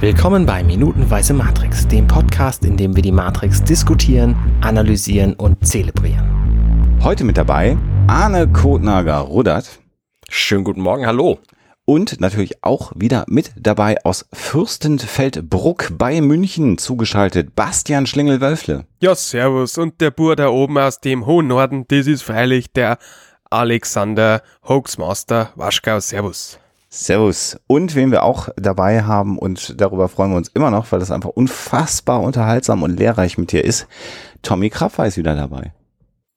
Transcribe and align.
Willkommen 0.00 0.46
bei 0.46 0.64
Minutenweise 0.64 1.34
Matrix, 1.34 1.86
dem 1.86 2.06
Podcast, 2.06 2.64
in 2.64 2.78
dem 2.78 2.96
wir 2.96 3.02
die 3.02 3.12
Matrix 3.12 3.62
diskutieren, 3.62 4.34
analysieren 4.62 5.34
und 5.34 5.66
zelebrieren. 5.66 6.98
Heute 7.02 7.22
mit 7.22 7.36
dabei 7.36 7.76
Arne 8.06 8.48
Kotnager-Rudert. 8.48 9.78
Schönen 10.30 10.64
guten 10.64 10.80
Morgen, 10.80 11.06
hallo. 11.06 11.38
Und 11.84 12.18
natürlich 12.18 12.64
auch 12.64 12.92
wieder 12.96 13.26
mit 13.28 13.52
dabei 13.56 14.02
aus 14.02 14.26
Fürstenfeldbruck 14.32 15.90
bei 15.98 16.22
München 16.22 16.78
zugeschaltet 16.78 17.54
Bastian 17.54 18.06
Schlingel-Wölfle. 18.06 18.86
Ja, 19.02 19.14
servus. 19.14 19.76
Und 19.76 20.00
der 20.00 20.12
Bur 20.12 20.34
da 20.34 20.48
oben 20.48 20.78
aus 20.78 21.00
dem 21.00 21.26
hohen 21.26 21.48
Norden, 21.48 21.84
das 21.88 22.06
ist 22.06 22.22
freilich 22.22 22.72
der 22.72 22.96
Alexander 23.50 24.40
Hoaxmaster 24.66 25.52
Waschgau. 25.56 26.00
Servus. 26.00 26.58
Servus. 26.92 27.56
Und 27.68 27.94
wen 27.94 28.10
wir 28.10 28.24
auch 28.24 28.48
dabei 28.56 29.04
haben 29.04 29.38
und 29.38 29.80
darüber 29.80 30.08
freuen 30.08 30.32
wir 30.32 30.36
uns 30.36 30.48
immer 30.48 30.72
noch, 30.72 30.90
weil 30.90 30.98
das 30.98 31.12
einfach 31.12 31.30
unfassbar 31.30 32.20
unterhaltsam 32.20 32.82
und 32.82 32.98
lehrreich 32.98 33.38
mit 33.38 33.52
dir 33.52 33.64
ist. 33.64 33.86
Tommy 34.42 34.70
Krapfer 34.70 35.06
ist 35.06 35.16
wieder 35.16 35.36
dabei. 35.36 35.72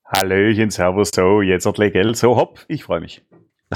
Hallöchen, 0.06 0.70
Servus, 0.70 1.10
so, 1.14 1.42
jetzt 1.42 1.66
hat 1.66 1.78
Geld, 1.78 2.16
so 2.18 2.36
hopp, 2.36 2.64
ich 2.68 2.84
freue 2.84 3.00
mich. 3.00 3.24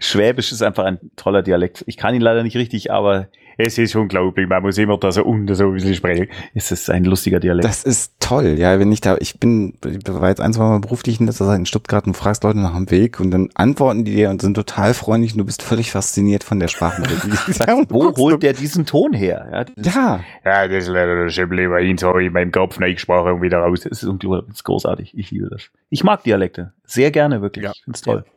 Schwäbisch 0.00 0.50
ist 0.50 0.62
einfach 0.62 0.84
ein 0.84 0.98
toller 1.14 1.42
Dialekt. 1.42 1.84
Ich 1.86 1.96
kann 1.96 2.12
ihn 2.12 2.20
leider 2.20 2.42
nicht 2.42 2.56
richtig, 2.56 2.90
aber 2.90 3.28
es 3.58 3.78
ist 3.78 3.96
unglaublich. 3.96 4.48
Man 4.48 4.62
muss 4.62 4.76
immer 4.76 4.98
da 4.98 5.10
so 5.10 5.24
unter 5.24 5.54
so 5.54 5.64
ein 5.64 5.74
bisschen 5.74 5.94
sprechen. 5.94 6.28
Es 6.54 6.70
ist 6.70 6.90
ein 6.90 7.04
lustiger 7.04 7.40
Dialekt. 7.40 7.64
Das 7.64 7.84
ist 7.84 8.12
toll. 8.20 8.56
Ja, 8.58 8.78
wenn 8.78 8.92
ich 8.92 9.00
da, 9.00 9.16
ich 9.18 9.40
bin, 9.40 9.78
ich 9.84 10.06
war 10.06 10.28
jetzt 10.28 10.40
ein, 10.40 10.52
zwei 10.52 10.64
Mal 10.64 10.80
beruflich 10.80 11.20
in 11.20 11.26
letzter 11.26 11.46
Zeit 11.46 11.58
in 11.58 11.66
Stuttgart 11.66 12.06
und 12.06 12.14
fragst 12.14 12.44
Leute 12.44 12.58
nach 12.58 12.74
dem 12.74 12.90
Weg 12.90 13.18
und 13.18 13.30
dann 13.30 13.48
antworten 13.54 14.04
die 14.04 14.14
dir 14.14 14.30
und 14.30 14.42
sind 14.42 14.54
total 14.54 14.92
freundlich 14.92 15.32
und 15.32 15.38
du 15.38 15.44
bist 15.44 15.62
völlig 15.62 15.90
fasziniert 15.90 16.44
von 16.44 16.60
der 16.60 16.68
Sprachmelodie. 16.68 17.30
Wo 17.88 18.14
holt 18.16 18.42
der 18.42 18.52
diesen 18.52 18.84
Ton 18.84 19.14
her? 19.14 19.66
Ja. 19.76 19.82
Ja, 19.82 20.20
ja 20.44 20.68
das 20.68 20.84
ist 20.84 20.90
leider 20.90 21.24
der 21.24 21.30
Schimmel 21.30 21.68
bei 21.70 21.80
Ihnen, 21.80 21.98
so 21.98 22.12
in 22.18 22.32
meinem 22.32 22.52
Kopf 22.52 22.78
gesprochen 22.78 23.40
wieder 23.40 23.58
raus. 23.58 23.80
Das 23.80 24.02
ist 24.02 24.08
unglaublich, 24.08 24.44
das 24.48 24.56
ist 24.56 24.64
großartig. 24.64 25.16
Ich 25.16 25.30
liebe 25.30 25.48
das. 25.48 25.70
Ich 25.88 26.04
mag 26.04 26.22
Dialekte. 26.24 26.72
Sehr 26.84 27.10
gerne, 27.10 27.40
wirklich. 27.40 27.64
Ja. 27.64 27.72
Ich 27.74 27.82
find's 27.84 28.02
toll. 28.02 28.24
Ja. 28.26 28.32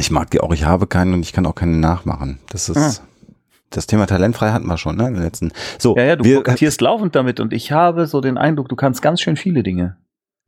Ich 0.00 0.10
mag 0.10 0.30
die 0.30 0.40
auch. 0.40 0.52
Ich 0.52 0.64
habe 0.64 0.86
keinen 0.86 1.14
und 1.14 1.20
ich 1.20 1.32
kann 1.32 1.46
auch 1.46 1.54
keinen 1.54 1.78
nachmachen. 1.78 2.40
Das 2.48 2.68
ist, 2.68 2.76
ah. 2.76 3.04
Das 3.70 3.86
Thema 3.86 4.06
talentfrei 4.06 4.50
hatten 4.50 4.66
wir 4.66 4.78
schon, 4.78 4.96
ne, 4.96 5.08
in 5.08 5.14
den 5.14 5.22
letzten. 5.22 5.52
So. 5.78 5.96
Ja, 5.96 6.04
ja, 6.04 6.16
du 6.16 6.24
wir, 6.24 6.36
kokettierst 6.36 6.80
äh, 6.80 6.84
laufend 6.84 7.14
damit 7.14 7.40
und 7.40 7.52
ich 7.52 7.72
habe 7.72 8.06
so 8.06 8.20
den 8.20 8.38
Eindruck, 8.38 8.68
du 8.68 8.76
kannst 8.76 9.02
ganz 9.02 9.20
schön 9.20 9.36
viele 9.36 9.62
Dinge. 9.62 9.96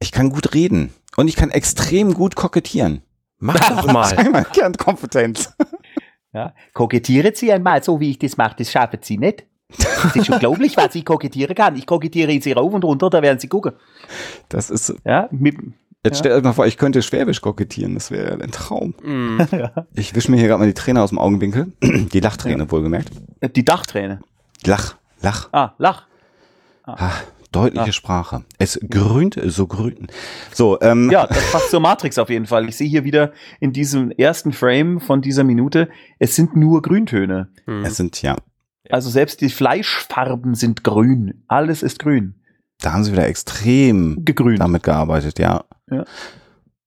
Ich 0.01 0.13
kann 0.13 0.31
gut 0.31 0.55
reden 0.55 0.93
und 1.17 1.29
ich 1.29 1.37
kann 1.37 1.51
extrem 1.51 2.15
gut 2.15 2.37
kokettieren. 2.37 3.03
Mach 3.39 3.59
doch 3.69 3.87
mal. 3.93 4.45
Kernkompetenz. 4.53 5.55
Ja. 6.33 6.53
Kokettiere 6.75 7.35
Sie 7.35 7.51
einmal 7.51 7.83
so, 7.83 7.99
wie 7.99 8.11
ich 8.11 8.19
das 8.19 8.37
mache, 8.37 8.57
das 8.59 8.71
schaffen 8.71 8.99
Sie 9.01 9.17
nicht. 9.17 9.47
Das 9.71 10.15
ist 10.15 10.29
unglaublich, 10.29 10.77
was 10.77 10.95
ich 10.95 11.03
kokettieren 11.03 11.55
kann. 11.55 11.77
Ich 11.77 11.87
kokettiere 11.87 12.39
Sie 12.43 12.53
rauf 12.53 12.75
und 12.75 12.85
runter, 12.85 13.09
da 13.09 13.23
werden 13.23 13.39
Sie 13.39 13.49
gucken. 13.49 13.73
Das 14.51 14.69
ist. 14.69 14.95
Ja, 15.07 15.29
mit, 15.31 15.57
Jetzt 16.07 16.19
ja. 16.19 16.21
stellt 16.21 16.35
euch 16.37 16.43
mal 16.45 16.53
vor, 16.53 16.67
ich 16.67 16.79
könnte 16.79 17.03
Schwäbisch 17.03 17.41
kokettieren, 17.41 17.95
das 17.95 18.13
wäre 18.13 18.41
ein 18.41 18.51
Traum. 18.51 18.95
Mm. 19.07 19.41
Ich 19.95 20.15
wische 20.15 20.31
mir 20.31 20.37
hier 20.37 20.49
gerade 20.49 20.61
mal 20.61 20.67
die 20.67 20.75
Träne 20.75 21.01
aus 21.01 21.11
dem 21.11 21.19
Augenwinkel. 21.19 21.73
Die 21.83 22.21
Lachträne, 22.21 22.65
ja. 22.65 22.71
wohlgemerkt. 22.71 23.11
Äh, 23.41 23.49
die 23.49 23.65
Dachträne. 23.65 24.21
Lach, 24.65 24.97
Lach. 25.23 25.49
Ah, 25.53 25.75
Lach. 25.79 26.07
Ah. 26.83 26.97
Ah, 26.99 27.13
deutliche 27.53 27.89
ah. 27.89 27.93
Sprache. 27.93 28.45
Es 28.59 28.81
grünt 28.91 29.41
so 29.45 29.67
grün. 29.67 30.09
So, 30.53 30.81
ähm. 30.81 31.11
Ja, 31.11 31.27
das 31.27 31.53
passt 31.53 31.71
zur 31.71 31.81
Matrix 31.81 32.19
auf 32.19 32.31
jeden 32.31 32.47
Fall. 32.47 32.69
Ich 32.69 32.77
sehe 32.77 32.89
hier 32.89 33.05
wieder 33.05 33.33
in 33.61 33.73
diesem 33.73 34.11
ersten 34.11 34.53
Frame 34.53 35.01
von 35.01 35.23
dieser 35.23 35.45
Minute, 35.45 35.89
es 36.19 36.35
sind 36.35 36.57
nur 36.57 36.83
Grüntöne. 36.83 37.49
Hm. 37.67 37.85
Es 37.85 37.97
sind, 37.97 38.21
ja. 38.23 38.37
Also 38.91 39.11
selbst 39.11 39.41
die 39.41 39.51
Fleischfarben 39.51 40.55
sind 40.55 40.85
grün. 40.85 41.45
Alles 41.49 41.83
ist 41.83 41.99
grün. 42.01 42.35
Da 42.81 42.93
haben 42.93 43.05
sie 43.05 43.13
wieder 43.13 43.27
extrem 43.27 44.25
Gegrünt. 44.25 44.61
damit 44.61 44.83
gearbeitet, 44.83 45.39
ja. 45.39 45.65
Ja. 45.91 46.05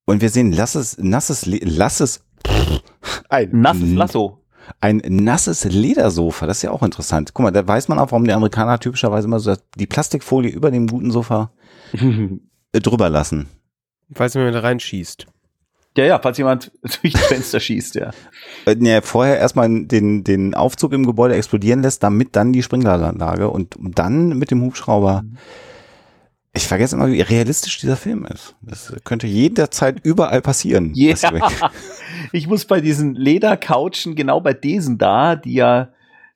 Und 0.06 0.22
wir 0.22 0.30
sehen 0.30 0.52
lasses, 0.52 0.98
nasses, 0.98 1.46
lasses, 1.46 2.24
ein 3.30 3.50
nasses 3.52 3.94
Lasso. 3.94 4.40
Ein 4.82 5.02
nasses 5.08 5.64
Ledersofa, 5.66 6.46
das 6.46 6.58
ist 6.58 6.64
ja 6.64 6.72
auch 6.72 6.84
interessant. 6.84 7.34
Guck 7.34 7.44
mal, 7.44 7.52
da 7.52 7.68
weiß 7.68 7.88
man 7.88 7.98
auch, 7.98 8.12
warum 8.12 8.26
die 8.26 8.34
Amerikaner 8.34 8.80
typischerweise 8.80 9.28
immer 9.28 9.40
so 9.40 9.56
die 9.76 9.88
Plastikfolie 9.88 10.52
über 10.52 10.70
dem 10.70 10.88
guten 10.88 11.12
Sofa 11.12 11.52
drüber 12.72 13.10
lassen. 13.10 13.50
Falls 14.12 14.36
man 14.36 14.54
da 14.54 14.60
reinschießt. 14.60 15.26
Ja, 15.98 16.06
ja, 16.06 16.20
falls 16.20 16.38
jemand 16.38 16.72
durch 17.02 17.14
das 17.14 17.26
Fenster 17.26 17.60
schießt, 17.60 17.96
ja. 17.96 18.12
Äh, 18.66 18.78
ja, 18.80 19.02
vorher 19.02 19.40
erstmal 19.40 19.86
den, 19.86 20.24
den 20.24 20.54
Aufzug 20.54 20.94
im 20.94 21.06
Gebäude 21.06 21.36
explodieren 21.36 21.82
lässt, 21.82 22.04
damit 22.04 22.36
dann 22.36 22.54
die 22.54 22.64
Sprinkleranlage 22.64 23.50
und 23.50 23.76
dann 23.80 24.38
mit 24.38 24.52
dem 24.52 24.62
Hubschrauber 24.62 25.24
mhm 25.24 25.38
ich 26.54 26.68
vergesse 26.68 26.96
immer, 26.96 27.08
wie 27.08 27.22
realistisch 27.22 27.78
dieser 27.80 27.96
Film 27.96 28.26
ist. 28.26 28.56
Das 28.62 28.94
könnte 29.04 29.28
jederzeit 29.28 29.98
überall 30.04 30.42
passieren. 30.42 30.92
Ja. 30.96 31.16
Yeah. 31.22 31.72
Ich 32.32 32.48
muss 32.48 32.66
bei 32.66 32.82
diesen 32.82 33.16
Ledercouchen, 33.16 34.14
genau 34.14 34.42
bei 34.42 34.54
diesen 34.54 34.98
da, 34.98 35.36
die 35.36 35.54
ja 35.54 35.90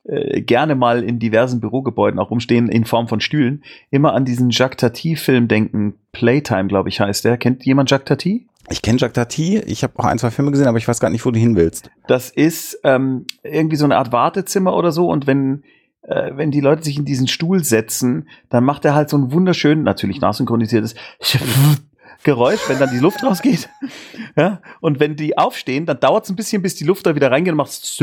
äh, 0.06 0.42
gerne 0.42 0.76
mal 0.76 1.04
in 1.04 1.20
diversen 1.20 1.60
Bürogebäuden 1.60 2.20
auch 2.20 2.32
rumstehen, 2.32 2.70
in 2.70 2.86
Form 2.86 3.08
von 3.08 3.20
Stühlen, 3.20 3.64
immer 3.90 4.14
an 4.14 4.26
diesen 4.26 4.50
Jacques 4.50 4.78
Tati-Film 4.78 5.48
denken. 5.48 5.96
Playtime, 6.12 6.68
glaube 6.68 6.90
ich, 6.90 7.00
heißt 7.00 7.26
der. 7.26 7.38
Kennt 7.38 7.66
jemand 7.66 7.92
Jacques 7.92 8.06
Tati? 8.06 8.48
Ich 8.70 8.82
kenne 8.82 8.98
Jacques 8.98 9.16
Tati, 9.16 9.60
ich 9.60 9.84
habe 9.84 9.98
auch 9.98 10.06
ein, 10.06 10.18
zwei 10.20 10.32
Filme 10.32 10.52
gesehen, 10.52 10.68
aber 10.68 10.78
ich 10.78 10.88
weiß 10.88 11.00
gar 11.00 11.10
nicht, 11.10 11.26
wo 11.26 11.32
du 11.32 11.40
hin 11.40 11.56
willst. 11.56 11.90
Das 12.08 12.30
ist 12.30 12.80
ähm, 12.84 13.26
irgendwie 13.44 13.76
so 13.76 13.86
eine 13.86 13.98
Art 13.98 14.12
Wartezimmer 14.12 14.76
oder 14.76 14.92
so 14.92 15.10
und 15.10 15.28
wenn 15.28 15.64
äh, 16.04 16.32
wenn 16.36 16.52
die 16.52 16.62
Leute 16.62 16.84
sich 16.84 16.98
in 16.98 17.06
diesen 17.06 17.28
Stuhl 17.28 17.64
setzen, 17.64 18.28
dann 18.50 18.64
macht 18.64 18.86
er 18.86 18.94
halt 18.94 19.10
so 19.10 19.18
ein 19.18 19.32
wunderschön, 19.32 19.84
natürlich 19.84 20.22
nachsynchronisiertes 20.22 20.96
Geräusch, 22.24 22.62
wenn 22.68 22.80
dann 22.80 22.92
die 22.92 23.00
Luft 23.00 23.24
rausgeht. 23.24 23.70
ja, 24.38 24.62
und 24.80 25.00
wenn 25.00 25.16
die 25.16 25.38
aufstehen, 25.38 25.86
dann 25.86 26.00
dauert 26.00 26.24
es 26.24 26.30
ein 26.30 26.36
bisschen, 26.36 26.62
bis 26.62 26.76
die 26.76 26.86
Luft 26.86 27.06
da 27.06 27.16
wieder 27.16 27.32
reingeht 27.32 27.52
und 27.52 27.58
macht 27.58 27.72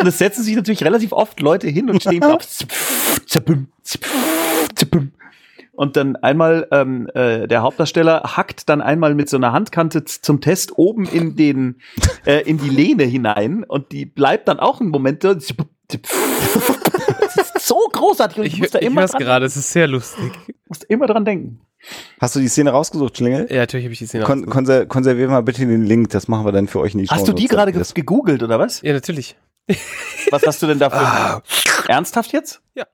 und 0.00 0.06
es 0.06 0.18
setzen 0.18 0.42
sich 0.42 0.56
natürlich 0.56 0.82
relativ 0.82 1.12
oft 1.12 1.40
Leute 1.40 1.68
hin 1.68 1.90
und 1.90 2.00
stehen 2.00 2.20
drauf. 2.20 2.46
Und 5.72 5.96
dann 5.96 6.14
einmal 6.16 6.68
ähm, 6.70 7.08
äh, 7.14 7.48
der 7.48 7.62
Hauptdarsteller 7.62 8.36
hackt 8.36 8.68
dann 8.68 8.80
einmal 8.80 9.14
mit 9.14 9.28
so 9.28 9.36
einer 9.36 9.52
Handkante 9.52 10.04
zum 10.04 10.40
Test 10.40 10.78
oben 10.78 11.04
in 11.04 11.34
den 11.34 11.80
äh, 12.24 12.42
in 12.48 12.58
die 12.58 12.68
Lehne 12.68 13.02
hinein 13.02 13.64
und 13.64 13.90
die 13.90 14.06
bleibt 14.06 14.46
dann 14.46 14.60
auch 14.60 14.80
einen 14.80 14.90
Moment 14.90 15.24
so 17.58 17.88
großartig. 17.92 18.38
Und 18.38 18.44
ich, 18.46 18.54
ich 18.54 18.60
muss 18.60 18.70
da 18.70 18.78
ich 18.78 18.86
immer 18.86 19.06
dran, 19.06 19.20
gerade, 19.20 19.46
es 19.46 19.56
ist 19.56 19.70
sehr 19.70 19.86
lustig. 19.86 20.32
Musst 20.68 20.84
immer 20.84 21.06
dran 21.06 21.24
denken. 21.24 21.60
Hast 22.20 22.34
du 22.34 22.40
die 22.40 22.48
Szene 22.48 22.70
rausgesucht, 22.70 23.16
Schlingel? 23.16 23.46
Ja, 23.50 23.58
natürlich 23.58 23.84
habe 23.84 23.92
ich 23.92 23.98
die 23.98 24.06
Szene 24.06 24.24
Kon 24.24 24.38
rausgesucht. 24.38 24.52
Konser 24.52 24.86
konservier 24.86 25.28
mal 25.28 25.42
bitte 25.42 25.66
den 25.66 25.84
Link, 25.84 26.10
das 26.10 26.28
machen 26.28 26.46
wir 26.46 26.52
dann 26.52 26.68
für 26.68 26.80
euch 26.80 26.94
nicht. 26.94 27.10
Hast 27.10 27.28
du 27.28 27.32
die 27.32 27.46
gerade 27.46 27.72
ge 27.72 27.82
gegoogelt 27.94 28.42
oder 28.42 28.58
was? 28.58 28.80
Ja, 28.82 28.92
natürlich. 28.92 29.36
Was 30.30 30.42
hast 30.46 30.60
du 30.60 30.66
denn 30.66 30.78
da 30.78 30.90
für? 30.90 30.96
Ah. 30.96 31.42
Ernsthaft 31.88 32.34
jetzt? 32.34 32.60
Ja. 32.74 32.84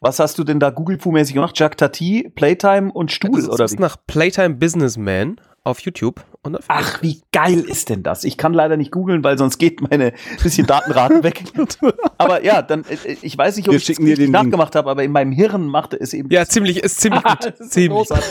Was 0.00 0.18
hast 0.18 0.38
du 0.38 0.44
denn 0.44 0.58
da 0.58 0.70
Google-Fu-mäßig 0.70 1.34
gemacht? 1.34 1.56
Jacques 1.58 1.76
Tati, 1.76 2.32
Playtime 2.34 2.90
und 2.90 3.12
Stuhl, 3.12 3.36
das 3.36 3.42
ist, 3.44 3.48
oder 3.48 3.70
wie? 3.70 3.76
nach 3.76 3.96
Playtime 4.06 4.54
Businessman 4.54 5.40
auf 5.62 5.80
YouTube. 5.80 6.24
Ach, 6.68 7.02
wie 7.02 7.20
geil 7.32 7.60
ist 7.60 7.90
denn 7.90 8.02
das? 8.02 8.24
Ich 8.24 8.38
kann 8.38 8.54
leider 8.54 8.78
nicht 8.78 8.90
googeln, 8.90 9.22
weil 9.22 9.36
sonst 9.36 9.58
geht 9.58 9.82
meine 9.90 10.14
bisschen 10.42 10.66
Datenraten 10.66 11.22
weg. 11.22 11.44
aber 12.18 12.42
ja, 12.42 12.62
dann 12.62 12.84
äh, 12.84 13.16
ich 13.20 13.36
weiß 13.36 13.56
nicht, 13.56 13.68
ob 13.68 13.74
Wir 13.74 13.78
ich 13.78 13.90
es 13.90 14.28
nachgemacht 14.30 14.74
habe, 14.74 14.90
aber 14.90 15.04
in 15.04 15.12
meinem 15.12 15.32
Hirn 15.32 15.66
machte 15.66 16.00
es 16.00 16.14
eben. 16.14 16.30
Ja, 16.30 16.46
ziemlich, 16.46 16.82
ist 16.82 17.00
ziemlich 17.00 17.22
gut. 17.24 17.44
ist 17.44 17.72
ziemlich. 17.72 17.90
Großartig. 17.90 18.30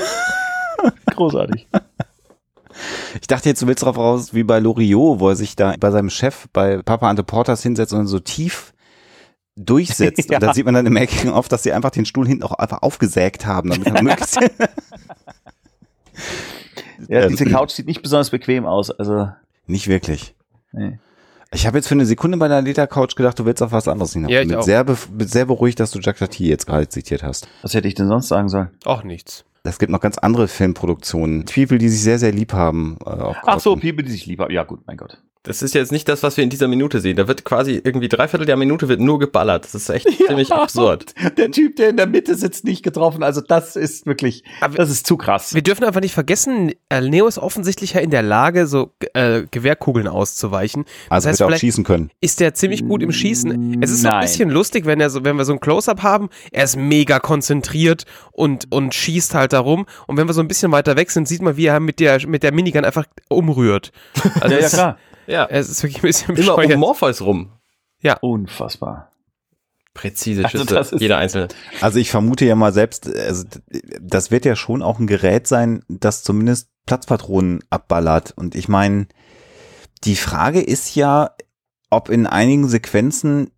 großartig. 1.15 1.67
Ich 3.21 3.27
dachte 3.27 3.49
jetzt, 3.49 3.61
du 3.61 3.67
willst 3.67 3.83
darauf 3.83 3.97
raus, 3.97 4.33
wie 4.33 4.43
bei 4.43 4.59
Loriot, 4.59 5.19
wo 5.19 5.29
er 5.29 5.35
sich 5.35 5.55
da 5.55 5.75
bei 5.79 5.91
seinem 5.91 6.09
Chef, 6.09 6.47
bei 6.51 6.81
Papa 6.81 7.09
Ante 7.09 7.23
Portas 7.23 7.61
hinsetzt 7.61 7.93
und 7.93 8.07
so 8.07 8.19
tief 8.19 8.73
durchsetzt. 9.55 10.29
ja. 10.29 10.37
Und 10.39 10.43
da 10.43 10.53
sieht 10.53 10.65
man 10.65 10.73
dann 10.73 10.85
im 10.85 10.93
Making 10.93 11.29
oft, 11.29 11.51
dass 11.51 11.61
sie 11.63 11.73
einfach 11.73 11.91
den 11.91 12.05
Stuhl 12.05 12.27
hinten 12.27 12.43
auch 12.43 12.53
einfach 12.53 12.81
aufgesägt 12.81 13.45
haben, 13.45 13.69
damit 13.69 13.87
er 13.87 14.01
möglichst 14.01 14.39
Ja, 17.07 17.27
diese 17.27 17.45
ähm, 17.45 17.51
Couch 17.51 17.71
sieht 17.71 17.87
nicht 17.87 18.01
besonders 18.01 18.29
bequem 18.29 18.65
aus. 18.65 18.91
Also 18.91 19.29
nicht 19.67 19.87
wirklich. 19.87 20.35
Nee. 20.71 20.99
Ich 21.51 21.65
habe 21.65 21.77
jetzt 21.77 21.87
für 21.87 21.95
eine 21.95 22.05
Sekunde 22.05 22.37
bei 22.37 22.47
der 22.47 22.61
Ledercouch 22.61 23.15
gedacht, 23.15 23.39
du 23.39 23.45
willst 23.45 23.63
auf 23.63 23.71
was 23.71 23.87
anderes 23.87 24.13
hinaus. 24.13 24.31
Ja, 24.31 24.41
ich 24.41 24.47
bin 24.47 24.61
sehr, 24.61 24.83
be 24.83 24.95
sehr 25.21 25.45
beruhigt, 25.45 25.79
dass 25.79 25.91
du 25.91 25.99
Jack 25.99 26.17
Tati 26.17 26.47
jetzt 26.47 26.67
gerade 26.67 26.87
zitiert 26.87 27.23
hast. 27.23 27.47
Was 27.63 27.73
hätte 27.73 27.87
ich 27.87 27.95
denn 27.95 28.07
sonst 28.07 28.27
sagen 28.27 28.49
sollen? 28.49 28.69
Auch 28.85 29.03
nichts. 29.03 29.45
Es 29.63 29.79
gibt 29.79 29.91
noch 29.91 29.99
ganz 29.99 30.17
andere 30.17 30.47
Filmproduktionen. 30.47 31.45
People, 31.45 31.77
die 31.79 31.89
sich 31.89 32.01
sehr, 32.01 32.19
sehr 32.19 32.31
lieb 32.31 32.53
haben. 32.53 32.97
Äh, 33.05 33.33
Ach 33.45 33.59
so, 33.59 33.75
People, 33.75 34.03
die 34.03 34.11
sich 34.11 34.25
lieb 34.25 34.39
haben. 34.39 34.53
Ja, 34.53 34.63
gut, 34.63 34.81
mein 34.85 34.97
Gott. 34.97 35.21
Das 35.43 35.61
ist 35.61 35.73
jetzt 35.73 35.93
nicht 35.93 36.09
das, 36.09 36.21
was 36.21 36.35
wir 36.35 36.43
in 36.43 36.49
dieser 36.49 36.67
Minute 36.67 36.99
sehen. 36.99 37.15
Da 37.15 37.29
wird 37.29 37.45
quasi 37.45 37.79
irgendwie 37.81 38.09
dreiviertel 38.09 38.45
der 38.45 38.57
Minute 38.57 38.89
wird 38.89 38.99
nur 38.99 39.19
geballert. 39.19 39.63
Das 39.63 39.73
ist 39.73 39.89
echt 39.89 40.05
ziemlich 40.27 40.51
absurd. 40.51 41.13
Der 41.37 41.49
Typ, 41.49 41.77
der 41.77 41.89
in 41.89 41.97
der 41.97 42.07
Mitte 42.07 42.35
sitzt, 42.35 42.65
nicht 42.65 42.83
getroffen. 42.83 43.23
Also 43.23 43.39
das 43.39 43.77
ist 43.77 44.05
wirklich, 44.05 44.43
Aber 44.59 44.75
das 44.75 44.89
ist 44.89 45.07
zu 45.07 45.15
krass. 45.15 45.53
Wir 45.53 45.61
dürfen 45.61 45.85
einfach 45.85 46.01
nicht 46.01 46.13
vergessen, 46.13 46.73
äh, 46.89 46.99
Neo 47.01 47.25
ist 47.25 47.37
offensichtlich 47.37 47.93
ja 47.93 48.01
in 48.01 48.09
der 48.09 48.21
Lage, 48.21 48.67
so 48.67 48.91
äh, 49.13 49.43
Gewehrkugeln 49.49 50.07
auszuweichen. 50.09 50.83
Also 51.09 51.29
heißt, 51.29 51.39
wird 51.39 51.49
er 51.49 51.55
auch 51.55 51.59
schießen 51.59 51.85
können. 51.85 52.11
Ist 52.19 52.41
der 52.41 52.53
ziemlich 52.53 52.85
gut 52.85 53.01
im 53.01 53.13
Schießen. 53.13 53.81
Es 53.81 53.91
ist 53.91 54.01
so 54.01 54.09
ein 54.09 54.15
Nein. 54.15 54.21
bisschen 54.23 54.49
lustig, 54.49 54.85
wenn 54.85 54.99
er 54.99 55.09
so, 55.09 55.23
wenn 55.23 55.37
wir 55.37 55.45
so 55.45 55.53
ein 55.53 55.61
Close-up 55.61 56.03
haben, 56.03 56.29
er 56.51 56.65
ist 56.65 56.75
mega 56.75 57.19
konzentriert 57.19 58.03
und, 58.33 58.69
und 58.71 58.93
schießt 58.93 59.33
halt 59.35 59.53
darum. 59.53 59.85
Und 60.05 60.17
wenn 60.17 60.27
wir 60.27 60.33
so 60.33 60.41
ein 60.41 60.49
bisschen 60.49 60.71
weiter 60.73 60.97
weg 60.97 61.11
sind, 61.11 61.29
sieht 61.29 61.41
man, 61.41 61.55
wie 61.55 61.67
er 61.67 61.79
mit 61.79 62.01
der, 62.01 62.27
mit 62.27 62.43
der 62.43 62.51
Minigun 62.53 62.83
einfach 62.83 63.05
umrührt. 63.29 63.93
Also 64.41 64.47
ja, 64.55 64.59
ja, 64.59 64.65
es- 64.65 64.73
klar. 64.73 64.97
Ja, 65.29 65.45
Es 65.49 65.69
ist 65.69 65.83
wirklich 65.83 65.97
ein 65.99 66.01
bisschen 66.07 66.35
immer 66.35 66.53
um 66.53 66.61
bescheuert. 66.61 66.79
Morpheus 66.79 67.21
rum. 67.21 67.51
Unfassbar. 68.21 69.11
Präzise 69.93 70.45
Also 70.45 70.59
Schüsse, 70.59 70.79
ist- 70.95 71.01
jeder 71.01 71.17
einzelne. 71.17 71.47
Also 71.81 71.99
ich 71.99 72.09
vermute 72.09 72.45
ja 72.45 72.55
mal 72.55 72.73
selbst, 72.73 73.13
also 73.13 73.43
das 74.01 74.31
wird 74.31 74.45
ja 74.45 74.55
schon 74.55 74.81
auch 74.81 74.99
ein 74.99 75.07
Gerät 75.07 75.47
sein, 75.47 75.83
das 75.89 76.23
zumindest 76.23 76.69
Platzpatronen 76.85 77.59
abballert. 77.69 78.33
Und 78.35 78.55
ich 78.55 78.67
meine, 78.69 79.07
die 80.05 80.15
Frage 80.15 80.61
ist 80.61 80.95
ja, 80.95 81.31
ob 81.89 82.09
in 82.09 82.25
einigen 82.27 82.67
Sequenzen 82.69 83.51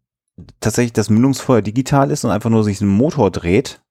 tatsächlich 0.60 0.94
das 0.94 1.10
Mündungsfeuer 1.10 1.62
digital 1.62 2.10
ist 2.12 2.24
und 2.26 2.32
einfach 2.32 2.50
nur 2.50 2.64
sich 2.64 2.82
ein 2.82 2.88
Motor 2.88 3.30
dreht, 3.30 3.82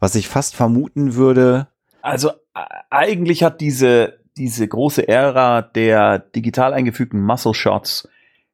was 0.00 0.14
ich 0.16 0.28
fast 0.28 0.56
vermuten 0.56 1.14
würde. 1.14 1.68
Also 2.00 2.30
äh, 2.30 2.64
eigentlich 2.90 3.44
hat 3.44 3.60
diese, 3.60 4.18
diese 4.36 4.66
große 4.66 5.06
Ära 5.06 5.62
der 5.62 6.18
digital 6.18 6.72
eingefügten 6.72 7.20
Muscle 7.20 7.54
Shots 7.54 8.08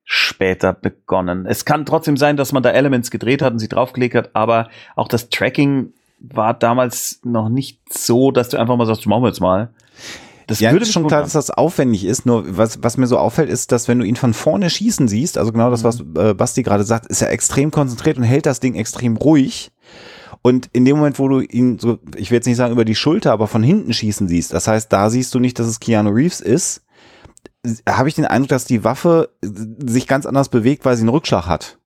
später 0.04 0.72
begonnen. 0.72 1.46
Es 1.46 1.64
kann 1.64 1.84
trotzdem 1.84 2.16
sein, 2.16 2.36
dass 2.36 2.52
man 2.52 2.62
da 2.62 2.70
Elements 2.70 3.10
gedreht 3.10 3.42
hat 3.42 3.52
und 3.52 3.58
sie 3.58 3.69
draufgelegt 3.69 4.14
hat, 4.14 4.30
aber 4.32 4.70
auch 4.96 5.08
das 5.08 5.28
Tracking 5.28 5.92
war 6.19 6.54
damals 6.54 7.20
noch 7.25 7.48
nicht 7.48 7.80
so, 7.92 8.30
dass 8.30 8.48
du 8.48 8.56
einfach 8.56 8.76
mal 8.76 8.86
sagst, 8.86 9.06
machen 9.06 9.22
wir 9.22 9.28
jetzt 9.28 9.40
mal. 9.40 9.70
Das 10.46 10.60
ja, 10.60 10.72
würde 10.72 10.86
schon 10.86 11.06
klar, 11.06 11.20
dass 11.20 11.34
das 11.34 11.50
aufwendig 11.50 12.06
ist. 12.06 12.25
Nur 12.25 12.56
was, 12.56 12.82
was 12.82 12.96
mir 12.96 13.06
so 13.06 13.19
auffällt, 13.19 13.50
ist, 13.50 13.70
dass 13.70 13.86
wenn 13.86 13.98
du 13.98 14.06
ihn 14.06 14.16
von 14.16 14.32
vorne 14.32 14.70
schießen 14.70 15.06
siehst, 15.06 15.36
also 15.36 15.52
genau 15.52 15.70
das, 15.70 15.84
was 15.84 16.00
äh, 16.16 16.32
Basti 16.32 16.62
gerade 16.62 16.84
sagt, 16.84 17.06
ist 17.06 17.20
er 17.20 17.30
extrem 17.30 17.70
konzentriert 17.70 18.16
und 18.16 18.22
hält 18.22 18.46
das 18.46 18.58
Ding 18.58 18.75
extrem 18.75 19.19
ruhig. 19.19 19.70
Und 20.48 20.68
in 20.72 20.84
dem 20.84 20.96
Moment, 20.96 21.18
wo 21.18 21.28
du 21.28 21.40
ihn 21.40 21.78
so, 21.78 21.98
ich 22.16 22.30
will 22.30 22.36
jetzt 22.36 22.46
nicht 22.46 22.56
sagen 22.56 22.72
über 22.72 22.84
die 22.84 22.94
Schulter, 22.94 23.32
aber 23.32 23.46
von 23.46 23.62
hinten 23.62 23.92
schießen 23.92 24.28
siehst, 24.28 24.52
das 24.52 24.66
heißt, 24.68 24.92
da 24.92 25.10
siehst 25.10 25.34
du 25.34 25.38
nicht, 25.40 25.58
dass 25.58 25.66
es 25.66 25.78
Keanu 25.80 26.10
Reeves 26.10 26.40
ist, 26.40 26.82
habe 27.88 28.08
ich 28.08 28.14
den 28.14 28.24
Eindruck, 28.24 28.48
dass 28.48 28.64
die 28.64 28.82
Waffe 28.84 29.30
sich 29.42 30.06
ganz 30.06 30.24
anders 30.26 30.48
bewegt, 30.48 30.84
weil 30.84 30.96
sie 30.96 31.02
einen 31.02 31.10
Rückschlag 31.10 31.46
hat. 31.46 31.78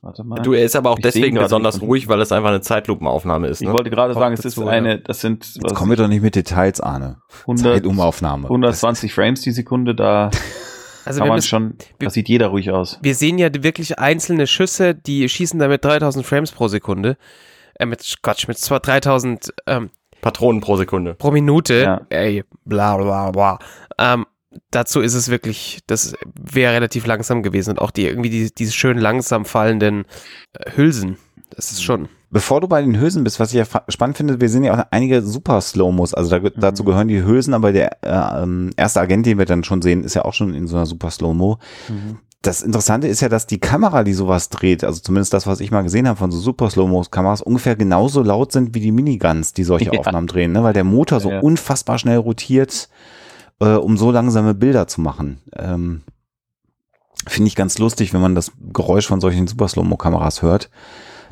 Warte 0.00 0.22
mal. 0.22 0.36
Du, 0.40 0.52
er 0.52 0.64
ist 0.64 0.76
aber 0.76 0.90
auch 0.90 0.98
Ich 0.98 1.02
deswegen 1.02 1.36
besonders 1.36 1.82
ruhig, 1.82 2.06
weil 2.08 2.20
es 2.20 2.30
einfach 2.30 2.50
eine 2.50 2.60
Zeitlupenaufnahme 2.60 3.48
ist. 3.48 3.60
ich 3.60 3.66
Ne? 3.66 3.74
wollte 3.74 3.90
gerade 3.90 4.14
sagen, 4.14 4.32
es 4.32 4.44
ist 4.44 4.58
eine, 4.58 5.00
das 5.00 5.20
sind 5.20 5.44
Jetzt 5.44 5.58
was, 5.64 5.74
kommen 5.74 5.90
wir 5.90 5.96
doch 5.96 6.06
nicht 6.08 6.22
mit 6.22 6.36
Details, 6.36 6.80
Arne. 6.80 7.16
100, 7.42 7.74
Zeitumaufnahme. 7.74 8.44
120 8.44 9.12
Frames 9.12 9.40
die 9.40 9.50
Sekunde, 9.50 9.94
da 9.96 10.30
Also 11.04 11.20
kann 11.20 11.28
man 11.28 11.36
müssen, 11.36 11.48
schon, 11.48 11.74
wir- 11.98 12.06
da 12.06 12.10
sieht 12.10 12.28
jeder 12.28 12.48
ruhig 12.48 12.70
aus. 12.70 12.98
wir 13.02 13.14
sehen 13.16 13.38
ja 13.38 13.48
wirklich 13.52 13.98
einzelne 13.98 14.46
Schüsse, 14.46 14.94
die 14.94 15.28
schießen 15.28 15.58
damit 15.58 15.84
3000 15.84 16.24
Frames 16.24 16.52
pro 16.52 16.68
Sekunde. 16.68 17.16
Äh, 17.78 17.86
mit, 17.86 18.16
Quatsch, 18.22 18.48
mit 18.48 18.58
zwar 18.58 18.80
3000 18.80 19.54
ähm, 19.66 19.90
Patronen 20.20 20.60
pro 20.60 20.76
Sekunde. 20.76 21.14
pro 21.14 21.30
Minute. 21.30 21.74
Ja. 21.74 22.00
Ey, 22.10 22.44
bla 22.64 22.96
bla 22.96 23.30
bla. 23.30 23.58
Ähm, 23.98 24.26
dazu 24.70 25.00
ist 25.00 25.14
es 25.14 25.28
wirklich, 25.28 25.80
das 25.86 26.14
wäre 26.34 26.74
relativ 26.74 27.06
langsam 27.06 27.42
gewesen 27.42 27.70
und 27.70 27.78
auch 27.80 27.90
die 27.90 28.06
irgendwie 28.06 28.30
die, 28.30 28.52
diese 28.52 28.72
schön 28.72 28.98
langsam 28.98 29.44
fallenden 29.44 30.04
äh, 30.52 30.72
Hülsen. 30.76 31.18
Das 31.50 31.70
ist 31.70 31.82
schon. 31.82 32.08
Bevor 32.30 32.60
du 32.60 32.68
bei 32.68 32.82
den 32.82 33.00
Hülsen 33.00 33.24
bist, 33.24 33.40
was 33.40 33.54
ich 33.54 33.58
ja 33.58 33.82
spannend 33.88 34.18
finde, 34.18 34.38
wir 34.38 34.50
sehen 34.50 34.62
ja 34.62 34.74
auch 34.74 34.84
einige 34.90 35.22
super 35.22 35.62
Slow-Mos. 35.62 36.12
Also 36.12 36.38
da, 36.38 36.50
dazu 36.50 36.84
gehören 36.84 37.08
die 37.08 37.24
Hülsen, 37.24 37.54
aber 37.54 37.72
der 37.72 38.02
äh, 38.04 38.42
ähm, 38.42 38.70
erste 38.76 39.00
Agent, 39.00 39.24
den 39.24 39.38
wir 39.38 39.46
dann 39.46 39.64
schon 39.64 39.80
sehen, 39.80 40.04
ist 40.04 40.14
ja 40.14 40.26
auch 40.26 40.34
schon 40.34 40.52
in 40.52 40.66
so 40.66 40.76
einer 40.76 40.84
super 40.84 41.10
Slow-Mo. 41.10 41.58
Das 42.42 42.62
Interessante 42.62 43.08
ist 43.08 43.20
ja, 43.20 43.28
dass 43.28 43.46
die 43.48 43.58
Kamera, 43.58 44.04
die 44.04 44.12
sowas 44.12 44.48
dreht, 44.48 44.84
also 44.84 45.00
zumindest 45.00 45.32
das, 45.34 45.46
was 45.48 45.58
ich 45.60 45.72
mal 45.72 45.82
gesehen 45.82 46.06
habe 46.06 46.18
von 46.18 46.30
so 46.30 46.38
super 46.38 46.70
Slow-Mos-Kameras, 46.70 47.42
ungefähr 47.42 47.74
genauso 47.74 48.22
laut 48.22 48.52
sind 48.52 48.74
wie 48.74 48.80
die 48.80 48.92
Miniguns, 48.92 49.52
die 49.54 49.64
solche 49.64 49.86
Ja. 49.92 49.98
Aufnahmen 49.98 50.28
drehen, 50.28 50.52
ne? 50.52 50.62
weil 50.62 50.72
der 50.72 50.84
Motor 50.84 51.18
so 51.20 51.30
Ja. 51.30 51.40
unfassbar 51.40 51.98
schnell 51.98 52.18
rotiert, 52.18 52.88
äh, 53.60 53.74
um 53.74 53.96
so 53.96 54.12
langsame 54.12 54.54
Bilder 54.54 54.86
zu 54.86 55.00
machen. 55.00 55.40
Ähm, 55.56 56.02
Finde 57.26 57.48
ich 57.48 57.56
ganz 57.56 57.76
lustig, 57.78 58.14
wenn 58.14 58.20
man 58.20 58.36
das 58.36 58.52
Geräusch 58.72 59.08
von 59.08 59.20
solchen 59.20 59.48
super 59.48 59.66
Slow-Mo-Kameras 59.66 60.42
hört. 60.42 60.70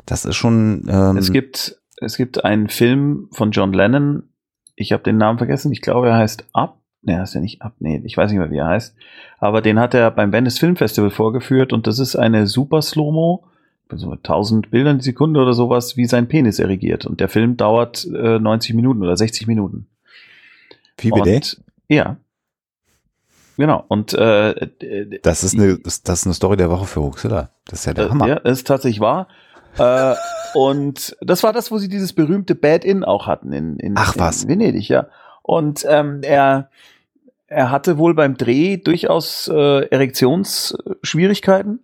Das 0.05 0.25
ist 0.25 0.35
schon. 0.35 0.85
Ähm, 0.89 1.15
Es 1.17 1.31
gibt, 1.31 1.79
es 2.01 2.17
gibt 2.17 2.43
einen 2.43 2.67
Film 2.67 3.29
von 3.31 3.51
John 3.51 3.71
Lennon. 3.71 4.23
Ich 4.75 4.91
habe 4.91 5.03
den 5.03 5.17
Namen 5.17 5.37
vergessen. 5.37 5.71
Ich 5.71 5.81
glaube, 5.81 6.09
er 6.09 6.17
heißt 6.17 6.45
Up. 6.53 6.79
Ne, 7.07 7.13
er 7.13 7.21
heißt 7.21 7.35
ja 7.35 7.41
nicht 7.41 7.61
Up. 7.61 7.73
Nee, 7.79 8.01
ich 8.03 8.17
weiß 8.17 8.29
nicht 8.29 8.39
mehr, 8.39 8.51
wie 8.51 8.57
er 8.57 8.67
heißt. 8.67 8.93
Aber 9.39 9.61
den 9.61 9.79
hat 9.79 9.93
er 9.93 10.11
beim 10.11 10.33
Venice 10.33 10.59
Film 10.59 10.75
Festival 10.75 11.09
vorgeführt 11.09 11.71
und 11.71 11.87
das 11.87 11.99
ist 11.99 12.15
eine 12.17 12.47
super 12.47 12.81
Slow-Mo. 12.81 13.45
So 13.93 14.11
1000 14.11 14.69
Bildern 14.69 14.97
die 14.97 15.05
Sekunde 15.05 15.39
oder 15.39 15.53
sowas, 15.53 15.95
wie 15.95 16.05
sein 16.05 16.27
Penis 16.27 16.59
erigiert. 16.59 17.05
Und 17.05 17.21
der 17.21 17.29
Film 17.29 17.55
dauert 17.55 18.03
äh, 18.05 18.37
90 18.39 18.75
Minuten 18.75 19.01
oder 19.01 19.15
60 19.15 19.47
Minuten. 19.47 19.87
wie 20.97 21.11
bitte? 21.11 21.35
Und, 21.35 21.61
ja. 21.87 22.17
Genau. 23.55 23.85
Und 23.87 24.13
äh, 24.13 24.51
äh, 24.51 25.19
Das 25.21 25.45
ist 25.45 25.55
eine, 25.55 25.79
das, 25.79 26.03
das 26.03 26.19
ist 26.19 26.25
eine 26.25 26.33
Story 26.33 26.57
der 26.57 26.69
Woche 26.69 26.85
für 26.85 27.01
Huxilla. 27.01 27.49
Das 27.65 27.79
ist 27.79 27.85
ja 27.85 27.93
der 27.93 28.07
Äh, 28.07 28.09
Hammer. 28.09 28.27
Ja, 28.27 28.39
das 28.41 28.59
ist 28.59 28.67
tatsächlich 28.67 28.99
wahr. 28.99 29.29
äh, 29.77 30.13
und 30.53 31.15
das 31.21 31.43
war 31.43 31.53
das, 31.53 31.71
wo 31.71 31.77
sie 31.77 31.87
dieses 31.87 32.11
berühmte 32.11 32.55
Bad-In 32.55 33.05
auch 33.05 33.25
hatten 33.27 33.53
in, 33.53 33.77
in, 33.79 33.93
Ach, 33.97 34.15
was. 34.17 34.43
in 34.43 34.49
Venedig, 34.49 34.89
ja. 34.89 35.07
Und 35.43 35.85
ähm, 35.87 36.19
er, 36.23 36.69
er 37.47 37.71
hatte 37.71 37.97
wohl 37.97 38.13
beim 38.13 38.37
Dreh 38.37 38.77
durchaus 38.77 39.47
äh, 39.47 39.87
Erektionsschwierigkeiten. 39.87 41.79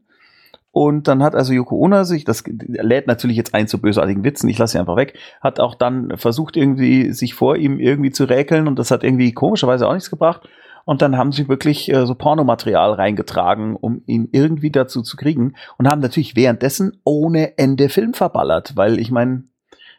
Und 0.72 1.08
dann 1.08 1.22
hat 1.22 1.36
also 1.36 1.54
Yoko 1.54 1.76
Ono 1.78 2.04
sich, 2.04 2.26
das 2.26 2.44
lädt 2.48 3.06
natürlich 3.06 3.38
jetzt 3.38 3.54
ein 3.54 3.68
zu 3.68 3.80
bösartigen 3.80 4.24
Witzen, 4.24 4.50
ich 4.50 4.58
lasse 4.58 4.74
sie 4.74 4.80
einfach 4.80 4.96
weg, 4.96 5.16
hat 5.40 5.60
auch 5.60 5.76
dann 5.76 6.18
versucht 6.18 6.58
irgendwie 6.58 7.12
sich 7.14 7.36
vor 7.36 7.58
ihm 7.58 7.80
irgendwie 7.80 8.10
zu 8.10 8.24
räkeln 8.24 8.68
und 8.68 8.80
das 8.80 8.90
hat 8.90 9.04
irgendwie 9.04 9.34
komischerweise 9.34 9.88
auch 9.88 9.94
nichts 9.94 10.10
gebracht. 10.10 10.50
Und 10.86 11.04
dann 11.04 11.16
haben 11.16 11.32
sie 11.32 11.48
wirklich 11.48 11.94
äh, 11.94 12.08
so 12.08 12.16
Pornomaterial 12.16 12.94
reingetragen, 12.94 13.76
um 13.76 14.02
ihn 14.08 14.30
irgendwie 14.32 14.72
dazu 14.72 15.04
zu 15.04 15.16
kriegen 15.16 15.54
und 15.78 15.88
haben 15.88 16.02
natürlich 16.02 16.36
währenddessen 16.36 17.00
ohne 17.04 17.58
Ende 17.60 17.88
Film 17.88 18.16
verballert, 18.16 18.76
weil 18.76 19.00
ich 19.00 19.12
meine, 19.12 19.44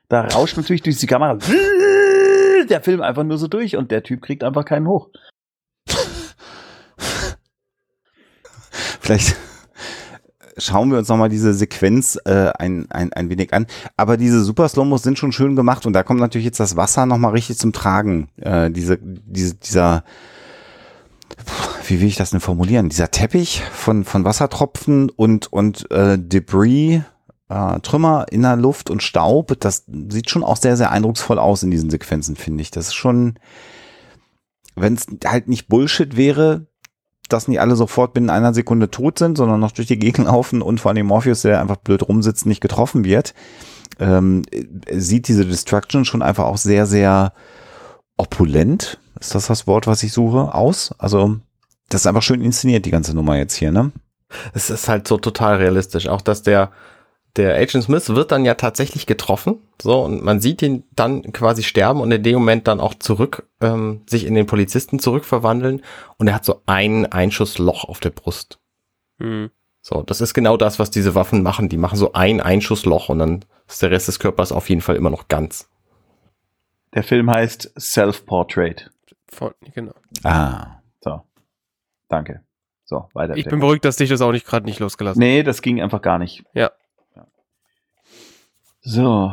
da 0.08 0.22
rauscht 0.22 0.56
natürlich 0.56 0.82
durch 0.82 0.99
die 0.99 1.06
Kamera 1.06 1.38
der 2.69 2.82
Film 2.82 3.00
einfach 3.00 3.22
nur 3.22 3.38
so 3.38 3.46
durch 3.46 3.76
und 3.76 3.93
der 3.93 4.02
Typ 4.02 4.22
kriegt 4.22 4.43
einfach 4.43 4.64
keinen 4.64 4.88
hoch. 4.88 5.08
Vielleicht 9.05 9.37
schauen 10.56 10.91
wir 10.91 10.96
uns 10.96 11.08
nochmal 11.08 11.29
diese 11.29 11.53
Sequenz 11.53 12.19
äh, 12.25 12.51
ein, 12.58 12.91
ein, 12.91 13.13
ein 13.13 13.29
wenig 13.29 13.53
an. 13.53 13.67
Aber 13.99 14.17
diese 14.17 14.43
Super 14.43 14.67
Slow-Mos 14.67 15.03
sind 15.03 15.19
schon 15.19 15.31
schön 15.31 15.56
gemacht 15.56 15.84
und 15.84 15.93
da 15.93 16.03
kommt 16.03 16.20
natürlich 16.20 16.46
jetzt 16.46 16.58
das 16.58 16.75
Wasser 16.75 17.05
nochmal 17.05 17.32
richtig 17.32 17.58
zum 17.58 17.75
Tragen. 17.75 18.31
Äh, 18.41 18.70
diese, 18.70 18.99
diese, 19.03 19.56
dieser, 19.56 20.05
wie 21.87 22.01
will 22.01 22.08
ich 22.08 22.17
das 22.17 22.31
denn 22.31 22.41
formulieren? 22.41 22.89
Dieser 22.89 23.11
Teppich 23.11 23.63
von, 23.73 24.05
von 24.05 24.25
Wassertropfen 24.25 25.11
und, 25.11 25.53
und 25.53 25.91
äh, 25.91 26.19
Debris, 26.19 27.03
äh, 27.51 27.81
Trümmer 27.81 28.25
in 28.31 28.41
der 28.41 28.56
Luft 28.56 28.89
und 28.89 29.03
Staub, 29.03 29.61
das 29.61 29.84
sieht 30.08 30.31
schon 30.31 30.44
auch 30.44 30.56
sehr, 30.56 30.79
sehr 30.79 30.91
eindrucksvoll 30.91 31.39
aus 31.39 31.63
in 31.63 31.70
diesen 31.70 31.91
Sequenzen, 31.91 32.37
finde 32.37 32.63
ich. 32.63 32.70
Das 32.70 32.87
ist 32.87 32.94
schon, 32.94 33.34
wenn 34.77 34.94
es 34.94 35.06
halt 35.27 35.46
nicht 35.46 35.69
Bullshit 35.69 36.17
wäre, 36.17 36.69
dass 37.28 37.48
nicht 37.48 37.60
alle 37.60 37.76
sofort 37.76 38.12
binnen 38.12 38.31
einer 38.31 38.54
Sekunde 38.54 38.90
tot 38.90 39.19
sind, 39.19 39.36
sondern 39.36 39.60
noch 39.60 39.72
durch 39.72 39.88
die 39.88 39.98
Gegend 39.98 40.26
laufen 40.26 40.62
und 40.62 40.81
vor 40.81 40.90
allem 40.90 41.06
Morpheus, 41.06 41.43
der 41.43 41.60
einfach 41.60 41.76
blöd 41.76 42.06
rumsitzt, 42.06 42.46
nicht 42.46 42.60
getroffen 42.60 43.04
wird, 43.04 43.34
ähm, 43.98 44.43
sieht 44.90 45.28
diese 45.28 45.44
Destruction 45.44 46.04
schon 46.04 46.22
einfach 46.22 46.44
auch 46.44 46.56
sehr, 46.56 46.86
sehr 46.86 47.32
opulent, 48.16 48.98
ist 49.20 49.34
das 49.34 49.46
das 49.46 49.66
Wort, 49.66 49.86
was 49.86 50.02
ich 50.02 50.12
suche, 50.12 50.54
aus. 50.54 50.94
Also 50.98 51.36
das 51.88 52.02
ist 52.02 52.06
einfach 52.06 52.22
schön 52.22 52.43
inszeniert, 52.43 52.86
die 52.86 52.90
ganze 52.90 53.14
Nummer 53.14 53.36
jetzt 53.36 53.54
hier, 53.54 53.72
ne? 53.72 53.93
Es 54.52 54.70
ist 54.70 54.88
halt 54.88 55.06
so 55.06 55.16
total 55.16 55.56
realistisch. 55.56 56.08
Auch 56.08 56.20
dass 56.20 56.43
der, 56.43 56.72
der 57.36 57.56
Agent 57.56 57.84
Smith 57.84 58.10
wird 58.10 58.31
dann 58.31 58.44
ja 58.44 58.55
tatsächlich 58.55 59.06
getroffen. 59.06 59.58
So, 59.82 60.03
und 60.03 60.22
man 60.22 60.41
sieht 60.41 60.62
ihn 60.62 60.84
dann 60.93 61.32
quasi 61.32 61.62
sterben 61.62 62.00
und 62.00 62.12
in 62.12 62.22
dem 62.22 62.34
Moment 62.34 62.69
dann 62.69 62.81
auch 62.81 62.94
zurück, 62.94 63.48
ähm, 63.60 64.03
sich 64.06 64.24
in 64.24 64.34
den 64.34 64.46
Polizisten 64.46 64.98
zurückverwandeln. 64.98 65.82
Und 66.17 66.29
er 66.29 66.34
hat 66.34 66.44
so 66.44 66.62
ein 66.67 67.10
Einschussloch 67.10 67.84
auf 67.84 68.00
der 68.00 68.10
Brust. 68.10 68.60
Hm. 69.19 69.50
So, 69.81 70.03
das 70.03 70.20
ist 70.20 70.32
genau 70.32 70.56
das, 70.56 70.79
was 70.79 70.91
diese 70.91 71.14
Waffen 71.14 71.43
machen. 71.43 71.69
Die 71.69 71.76
machen 71.76 71.98
so 71.98 72.12
ein 72.12 72.41
Einschussloch 72.41 73.08
und 73.08 73.19
dann 73.19 73.44
ist 73.69 73.82
der 73.82 73.91
Rest 73.91 74.08
des 74.08 74.19
Körpers 74.19 74.53
auf 74.53 74.69
jeden 74.69 74.81
Fall 74.81 74.96
immer 74.96 75.10
noch 75.10 75.29
ganz. 75.29 75.69
Der 76.94 77.03
Film 77.03 77.31
heißt 77.31 77.72
Self-Portrait. 77.79 78.91
Von, 79.29 79.53
genau. 79.74 79.93
Ah. 80.22 80.81
So. 81.00 81.22
Danke. 82.08 82.43
So, 82.84 83.08
weiter. 83.12 83.36
Ich 83.36 83.46
bin 83.46 83.60
beruhigt, 83.60 83.84
dass 83.84 83.96
dich 83.96 84.08
das 84.08 84.20
auch 84.20 84.32
nicht 84.32 84.46
gerade 84.46 84.67
nicht 84.67 84.79
losgelassen 84.79 85.19
Nee, 85.19 85.43
das 85.43 85.62
ging 85.62 85.82
einfach 85.82 86.00
gar 86.00 86.19
nicht. 86.19 86.44
Ja. 86.55 86.70
So. 88.84 89.32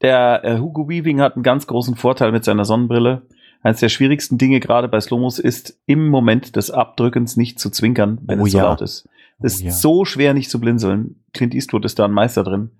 Der 0.00 0.44
äh, 0.44 0.58
Hugo 0.58 0.88
Weaving 0.88 1.20
hat 1.20 1.34
einen 1.34 1.42
ganz 1.42 1.66
großen 1.66 1.96
Vorteil 1.96 2.32
mit 2.32 2.44
seiner 2.44 2.64
Sonnenbrille. 2.64 3.22
Eines 3.62 3.80
der 3.80 3.90
schwierigsten 3.90 4.38
Dinge 4.38 4.60
gerade 4.60 4.88
bei 4.88 5.00
Slomos 5.00 5.38
ist, 5.38 5.78
im 5.84 6.08
Moment 6.08 6.56
des 6.56 6.70
Abdrückens 6.70 7.36
nicht 7.36 7.58
zu 7.58 7.68
zwinkern, 7.68 8.18
wenn 8.22 8.40
Oh 8.40 8.46
es 8.46 8.52
so 8.52 8.58
ja. 8.58 8.64
laut 8.64 8.80
ist. 8.80 9.06
Es 9.42 9.54
ist 9.56 9.62
Oh 9.62 9.66
ja. 9.66 9.72
so 9.72 10.04
schwer, 10.04 10.32
nicht 10.32 10.48
zu 10.48 10.60
blinzeln. 10.60 11.22
Clint 11.34 11.54
Eastwood 11.54 11.84
ist 11.84 11.98
da 11.98 12.06
ein 12.06 12.12
Meister 12.12 12.44
drin. 12.44 12.70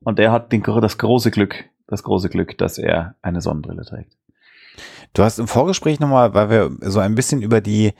Und 0.00 0.18
der 0.18 0.32
hat 0.32 0.52
den, 0.52 0.62
das 0.62 0.98
große 0.98 1.30
Glück, 1.30 1.64
das 1.86 2.02
große 2.02 2.28
Glück, 2.28 2.58
dass 2.58 2.76
er 2.76 3.14
eine 3.22 3.40
Sonnenbrille 3.40 3.84
trägt. 3.84 4.12
Du 5.14 5.22
hast 5.22 5.38
im 5.38 5.48
Vorgespräch 5.48 6.00
nochmal, 6.00 6.34
weil 6.34 6.50
wir 6.50 6.90
so 6.90 7.00
ein 7.00 7.14
bisschen 7.14 7.40
über 7.40 7.62
die 7.62 7.94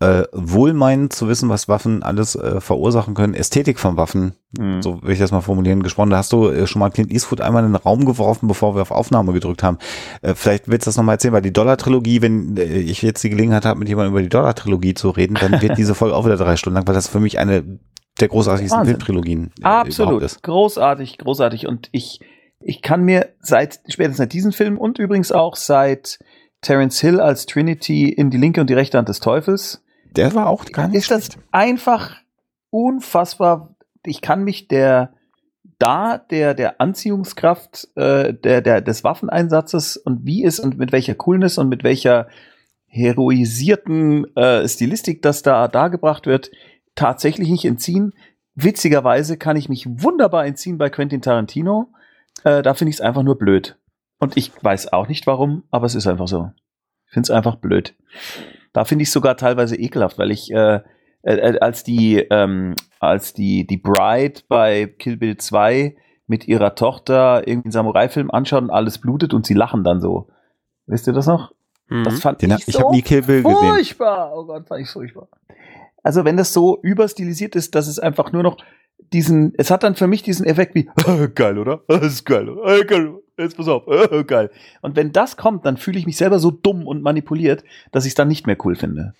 äh, 0.00 0.24
wohlmeinend 0.32 1.12
zu 1.12 1.28
wissen, 1.28 1.48
was 1.48 1.68
Waffen 1.68 2.02
alles 2.02 2.34
äh, 2.34 2.60
verursachen 2.60 3.14
können, 3.14 3.34
Ästhetik 3.34 3.78
von 3.78 3.96
Waffen, 3.96 4.34
Mhm. 4.58 4.82
so 4.82 5.02
will 5.02 5.12
ich 5.12 5.18
das 5.18 5.32
mal 5.32 5.40
formulieren, 5.40 5.82
gesprochen. 5.82 6.10
Da 6.10 6.18
hast 6.18 6.32
du 6.32 6.48
äh, 6.48 6.66
schon 6.66 6.78
mal 6.80 6.90
Clint 6.90 7.10
Eastwood 7.10 7.40
einmal 7.40 7.64
in 7.64 7.72
den 7.72 7.76
Raum 7.76 8.04
geworfen, 8.04 8.46
bevor 8.46 8.76
wir 8.76 8.82
auf 8.82 8.90
Aufnahme 8.92 9.32
gedrückt 9.32 9.62
haben. 9.62 9.78
Äh, 10.22 10.34
vielleicht 10.34 10.68
willst 10.68 10.86
du 10.86 10.88
das 10.88 10.96
nochmal 10.96 11.14
erzählen, 11.16 11.34
weil 11.34 11.42
die 11.42 11.52
Dollar-Trilogie, 11.52 12.22
wenn 12.22 12.56
äh, 12.56 12.62
ich 12.64 13.02
jetzt 13.02 13.22
die 13.24 13.30
Gelegenheit 13.30 13.64
habe, 13.64 13.78
mit 13.80 13.88
jemandem 13.88 14.12
über 14.12 14.22
die 14.22 14.28
Dollar-Trilogie 14.28 14.94
zu 14.94 15.10
reden, 15.10 15.36
dann 15.40 15.60
wird 15.60 15.76
diese 15.78 15.94
Folge 15.94 16.14
auch 16.14 16.24
wieder 16.24 16.36
drei 16.36 16.56
Stunden 16.56 16.76
lang, 16.76 16.86
weil 16.86 16.94
das 16.94 17.08
für 17.08 17.20
mich 17.20 17.38
eine 17.38 17.64
der 18.20 18.28
großartigsten 18.28 18.78
Wahnsinn. 18.78 18.94
Filmtrilogien 18.94 19.50
äh, 19.60 19.64
Absolut. 19.64 20.22
ist. 20.22 20.42
Großartig, 20.42 21.18
großartig. 21.18 21.66
Und 21.66 21.88
ich, 21.90 22.20
ich 22.60 22.80
kann 22.82 23.02
mir 23.02 23.30
seit, 23.40 23.80
spätestens 23.88 24.18
seit 24.18 24.32
diesem 24.32 24.52
Film 24.52 24.78
und 24.78 24.98
übrigens 24.98 25.32
auch 25.32 25.56
seit 25.56 26.18
Terence 26.60 27.00
Hill 27.00 27.20
als 27.20 27.46
Trinity 27.46 28.08
in 28.08 28.30
die 28.30 28.38
linke 28.38 28.60
und 28.60 28.70
die 28.70 28.74
rechte 28.74 28.98
Hand 28.98 29.08
des 29.08 29.20
Teufels, 29.20 29.83
Der 30.16 30.34
war 30.34 30.48
auch 30.48 30.64
gar 30.66 30.88
nicht 30.88 30.98
ist 30.98 31.10
das 31.10 31.30
einfach 31.50 32.16
unfassbar. 32.70 33.74
Ich 34.04 34.20
kann 34.20 34.44
mich 34.44 34.68
der, 34.68 35.14
da 35.78 36.18
der, 36.18 36.54
der 36.54 36.80
Anziehungskraft 36.80 37.88
äh, 37.96 38.34
der, 38.34 38.60
der, 38.60 38.80
des 38.80 39.04
Waffeneinsatzes 39.04 39.96
und 39.96 40.24
wie 40.24 40.44
es 40.44 40.60
und 40.60 40.78
mit 40.78 40.92
welcher 40.92 41.14
Coolness 41.14 41.58
und 41.58 41.68
mit 41.68 41.84
welcher 41.84 42.28
heroisierten 42.86 44.36
äh, 44.36 44.68
Stilistik 44.68 45.20
das 45.22 45.42
da 45.42 45.66
dargebracht 45.66 46.26
wird, 46.26 46.50
tatsächlich 46.94 47.48
nicht 47.48 47.64
entziehen. 47.64 48.12
Witzigerweise 48.54 49.36
kann 49.36 49.56
ich 49.56 49.68
mich 49.68 49.86
wunderbar 49.88 50.46
entziehen 50.46 50.78
bei 50.78 50.90
Quentin 50.90 51.20
Tarantino. 51.20 51.92
Äh, 52.44 52.62
da 52.62 52.74
finde 52.74 52.90
ich 52.90 52.96
es 52.96 53.00
einfach 53.00 53.24
nur 53.24 53.36
blöd. 53.36 53.76
Und 54.20 54.36
ich 54.36 54.52
weiß 54.62 54.92
auch 54.92 55.08
nicht 55.08 55.26
warum, 55.26 55.64
aber 55.70 55.86
es 55.86 55.96
ist 55.96 56.06
einfach 56.06 56.28
so. 56.28 56.52
Ich 57.06 57.12
finde 57.14 57.26
es 57.26 57.30
einfach 57.30 57.56
blöd. 57.56 57.96
Da 58.74 58.84
finde 58.84 59.04
ich 59.04 59.08
es 59.08 59.12
sogar 59.14 59.36
teilweise 59.38 59.76
ekelhaft, 59.76 60.18
weil 60.18 60.30
ich 60.30 60.50
äh, 60.52 60.80
äh, 61.22 61.58
als 61.60 61.82
die 61.84 62.18
ähm, 62.30 62.74
als 63.00 63.32
die 63.32 63.66
die 63.66 63.78
Bride 63.78 64.40
bei 64.48 64.86
Kill 64.86 65.16
Bill 65.16 65.38
2 65.38 65.96
mit 66.26 66.46
ihrer 66.48 66.74
Tochter 66.74 67.46
irgendwie 67.46 67.66
einen 67.68 67.72
Samurai-Film 67.72 68.30
anschaut 68.30 68.62
und 68.62 68.70
alles 68.70 68.98
blutet 68.98 69.32
und 69.32 69.46
sie 69.46 69.54
lachen 69.54 69.84
dann 69.84 70.00
so. 70.00 70.28
Wisst 70.86 71.06
ihr 71.06 71.12
das 71.14 71.26
noch? 71.26 71.52
Mhm. 71.88 72.04
Das 72.04 72.20
fand 72.20 72.42
Den, 72.42 72.50
ich 72.50 72.54
hab- 72.56 72.68
ich 72.68 72.74
so 72.74 72.80
habe 72.80 72.94
nie 72.94 73.02
Kill 73.02 73.22
Bill 73.22 73.42
gesehen. 73.42 73.56
furchtbar. 73.74 74.32
Oh 74.34 74.44
Gott, 74.44 74.66
fand 74.68 74.82
ich 74.82 74.90
furchtbar. 74.90 75.28
Also 76.02 76.24
wenn 76.26 76.36
das 76.36 76.52
so 76.52 76.78
überstilisiert 76.82 77.56
ist, 77.56 77.74
dass 77.74 77.86
es 77.88 77.98
einfach 77.98 78.32
nur 78.32 78.42
noch 78.42 78.56
diesen, 79.12 79.52
es 79.56 79.70
hat 79.70 79.82
dann 79.82 79.94
für 79.94 80.06
mich 80.06 80.22
diesen 80.22 80.44
Effekt 80.46 80.74
wie, 80.74 80.88
geil, 81.34 81.58
oder? 81.58 81.80
Das 81.88 82.02
ist 82.06 82.24
geil, 82.24 82.48
oder? 82.48 82.78
Äh, 82.80 82.84
geil. 82.84 83.14
Jetzt 83.38 83.56
pass 83.56 83.68
auf, 83.68 83.86
äh, 83.88 84.24
geil. 84.26 84.50
Und 84.80 84.96
wenn 84.96 85.12
das 85.12 85.36
kommt, 85.36 85.66
dann 85.66 85.76
fühle 85.76 85.98
ich 85.98 86.06
mich 86.06 86.16
selber 86.16 86.38
so 86.38 86.50
dumm 86.50 86.86
und 86.86 87.02
manipuliert, 87.02 87.64
dass 87.92 88.04
ich 88.04 88.10
es 88.10 88.14
dann 88.14 88.28
nicht 88.28 88.46
mehr 88.46 88.56
cool 88.64 88.76
finde. 88.76 89.14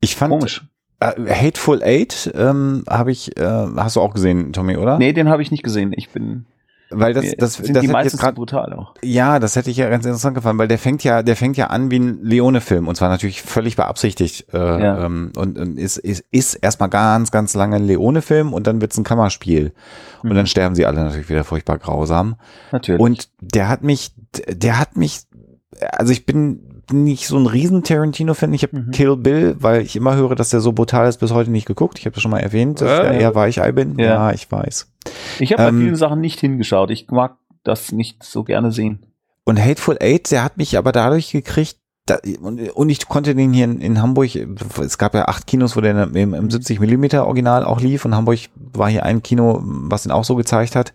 Ich 0.00 0.14
fand 0.16 0.32
Komisch. 0.32 0.64
äh, 1.00 1.12
Hateful 1.32 1.82
Eight 1.82 2.30
ähm, 2.34 2.84
habe 2.88 3.12
ich, 3.12 3.36
äh, 3.38 3.42
hast 3.76 3.96
du 3.96 4.00
auch 4.00 4.12
gesehen, 4.12 4.52
Tommy, 4.52 4.76
oder? 4.76 4.98
Nee, 4.98 5.12
den 5.12 5.28
habe 5.28 5.42
ich 5.42 5.50
nicht 5.50 5.62
gesehen. 5.62 5.92
Ich 5.96 6.10
bin, 6.10 6.44
Weil 6.90 7.14
das, 7.14 7.34
das, 7.36 7.54
sind 7.54 7.74
das 7.74 7.80
die 7.82 7.88
meistens 7.88 8.20
grad, 8.20 8.36
brutal 8.36 8.72
auch. 8.72 8.94
ja, 9.02 9.38
das 9.40 9.56
hätte 9.56 9.70
ich 9.70 9.76
ja 9.76 9.88
ganz 9.88 10.04
interessant 10.04 10.36
gefallen, 10.36 10.56
weil 10.58 10.68
der 10.68 10.78
fängt 10.78 11.02
ja, 11.02 11.22
der 11.24 11.34
fängt 11.34 11.56
ja 11.56 11.66
an 11.66 11.90
wie 11.90 11.98
ein 11.98 12.22
Leone-Film 12.22 12.86
und 12.86 12.94
zwar 12.94 13.08
natürlich 13.08 13.42
völlig 13.42 13.74
beabsichtigt 13.76 14.46
äh, 14.52 14.56
Ja. 14.58 15.04
ähm, 15.06 15.32
und, 15.36 15.58
und 15.58 15.78
ist, 15.78 15.96
ist, 15.96 16.24
ist 16.30 16.54
erstmal 16.54 16.88
ganz, 16.88 17.30
ganz 17.32 17.54
lange 17.54 17.76
ein 17.76 17.84
Leone-Film 17.86 18.52
und 18.52 18.66
dann 18.68 18.80
wird's 18.80 18.96
ein 18.98 19.04
Kammerspiel 19.04 19.72
und 20.22 20.30
Mhm. 20.30 20.34
dann 20.34 20.46
sterben 20.46 20.74
sie 20.74 20.86
alle 20.86 21.02
natürlich 21.02 21.28
wieder 21.28 21.44
furchtbar 21.44 21.78
grausam. 21.78 22.36
Natürlich. 22.72 23.00
Und 23.00 23.28
der 23.40 23.68
hat 23.68 23.82
mich, 23.82 24.12
der 24.48 24.78
hat 24.78 24.96
mich, 24.96 25.22
also 25.92 26.12
ich 26.12 26.24
bin 26.24 26.65
nicht 26.92 27.26
so 27.26 27.36
ein 27.36 27.46
riesen 27.46 27.82
Tarantino-Fan. 27.82 28.52
Ich 28.54 28.62
habe 28.62 28.76
Mhm. 28.78 28.90
Kill 28.92 29.16
Bill, 29.16 29.56
weil 29.58 29.82
ich 29.82 29.96
immer 29.96 30.14
höre, 30.16 30.34
dass 30.34 30.50
der 30.50 30.60
so 30.60 30.72
brutal 30.72 31.08
ist, 31.08 31.18
bis 31.18 31.32
heute 31.32 31.50
nicht 31.50 31.66
geguckt. 31.66 31.98
Ich 31.98 32.06
habe 32.06 32.14
das 32.14 32.22
schon 32.22 32.30
mal 32.30 32.40
erwähnt, 32.40 32.80
dass 32.80 32.90
ich 32.90 33.04
da 33.04 33.10
Äh. 33.12 33.20
eher 33.20 33.34
Weichei 33.34 33.72
bin. 33.72 33.98
Ja. 33.98 34.06
Ja, 34.06 34.32
ich 34.32 34.50
weiß. 34.50 34.92
ich 35.40 35.52
habe 35.52 35.62
bei 35.64 35.68
ähm, 35.70 35.80
vielen 35.80 35.96
Sachen 35.96 36.20
nicht 36.20 36.38
hingeschaut. 36.40 36.90
Ich 36.90 37.08
mag 37.10 37.36
das 37.64 37.92
nicht 37.92 38.22
so 38.22 38.44
gerne 38.44 38.70
sehen. 38.72 39.06
Und 39.44 39.60
Hateful 39.64 39.96
Eight, 40.00 40.30
der 40.30 40.42
hat 40.44 40.56
mich 40.56 40.76
aber 40.78 40.92
dadurch 40.92 41.30
gekriegt, 41.32 41.76
da, 42.06 42.18
und, 42.40 42.60
und 42.70 42.88
ich 42.88 43.08
konnte 43.08 43.34
den 43.34 43.52
hier 43.52 43.64
in, 43.64 43.80
in 43.80 44.00
Hamburg, 44.00 44.30
es 44.80 44.96
gab 44.98 45.14
ja 45.14 45.24
acht 45.26 45.48
Kinos, 45.48 45.76
wo 45.76 45.80
der 45.80 46.04
im, 46.14 46.34
im 46.34 46.50
70 46.50 46.78
Millimeter 46.78 47.26
Original 47.26 47.64
auch 47.64 47.80
lief 47.80 48.04
und 48.04 48.14
Hamburg 48.14 48.38
war 48.54 48.88
hier 48.88 49.04
ein 49.04 49.24
Kino, 49.24 49.60
was 49.64 50.06
ihn 50.06 50.12
auch 50.12 50.22
so 50.24 50.36
gezeigt 50.36 50.76
hat. 50.76 50.92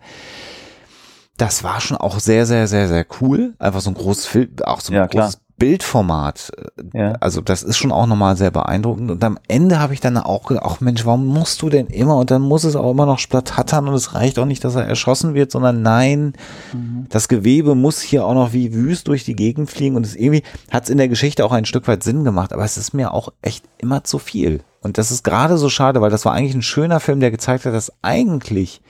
Das 1.36 1.64
war 1.64 1.80
schon 1.80 1.96
auch 1.96 2.18
sehr, 2.18 2.46
sehr, 2.46 2.66
sehr, 2.66 2.88
sehr 2.88 3.06
cool. 3.20 3.54
Einfach 3.58 3.80
so 3.80 3.90
ein 3.90 3.94
großes 3.94 4.26
Film, 4.26 4.50
auch 4.64 4.80
so 4.80 4.92
ein 4.92 4.96
Ja, 4.96 5.06
großes 5.06 5.40
Bildformat. 5.62 6.50
Ja. 6.92 7.12
Also 7.20 7.40
das 7.40 7.62
ist 7.62 7.76
schon 7.76 7.92
auch 7.92 8.06
nochmal 8.06 8.36
sehr 8.36 8.50
beeindruckend. 8.50 9.12
Und 9.12 9.22
am 9.22 9.38
Ende 9.46 9.78
habe 9.78 9.94
ich 9.94 10.00
dann 10.00 10.16
auch 10.16 10.48
gedacht, 10.48 10.66
ach 10.68 10.80
Mensch, 10.80 11.06
warum 11.06 11.24
musst 11.24 11.62
du 11.62 11.68
denn 11.68 11.86
immer? 11.86 12.16
Und 12.16 12.32
dann 12.32 12.42
muss 12.42 12.64
es 12.64 12.74
auch 12.74 12.90
immer 12.90 13.06
noch 13.06 13.20
splattattern 13.20 13.86
und 13.86 13.94
es 13.94 14.12
reicht 14.12 14.40
auch 14.40 14.44
nicht, 14.44 14.64
dass 14.64 14.74
er 14.74 14.88
erschossen 14.88 15.34
wird, 15.34 15.52
sondern 15.52 15.82
nein, 15.82 16.32
Mhm. 16.72 17.06
das 17.10 17.28
Gewebe 17.28 17.76
muss 17.76 18.00
hier 18.00 18.26
auch 18.26 18.34
noch 18.34 18.52
wie 18.52 18.74
wüst 18.74 19.06
durch 19.06 19.24
die 19.24 19.36
Gegend 19.36 19.70
fliegen 19.70 19.94
und 19.94 20.04
es 20.04 20.16
irgendwie 20.16 20.42
hat 20.70 20.84
es 20.84 20.90
in 20.90 20.98
der 20.98 21.06
Geschichte 21.08 21.44
auch 21.44 21.52
ein 21.52 21.64
Stück 21.64 21.86
weit 21.86 22.02
Sinn 22.02 22.24
gemacht, 22.24 22.52
aber 22.52 22.64
es 22.64 22.76
ist 22.76 22.92
mir 22.92 23.14
auch 23.14 23.28
echt 23.40 23.64
immer 23.78 24.02
zu 24.02 24.18
viel. 24.18 24.62
Und 24.80 24.98
das 24.98 25.12
ist 25.12 25.22
gerade 25.22 25.58
so 25.58 25.68
schade, 25.68 26.00
weil 26.00 26.10
das 26.10 26.24
war 26.24 26.32
eigentlich 26.32 26.56
ein 26.56 26.62
schöner 26.62 26.98
Film, 26.98 27.20
der 27.20 27.30
gezeigt 27.30 27.66
hat, 27.66 27.74
dass 27.74 27.92
eigentlich 28.02 28.82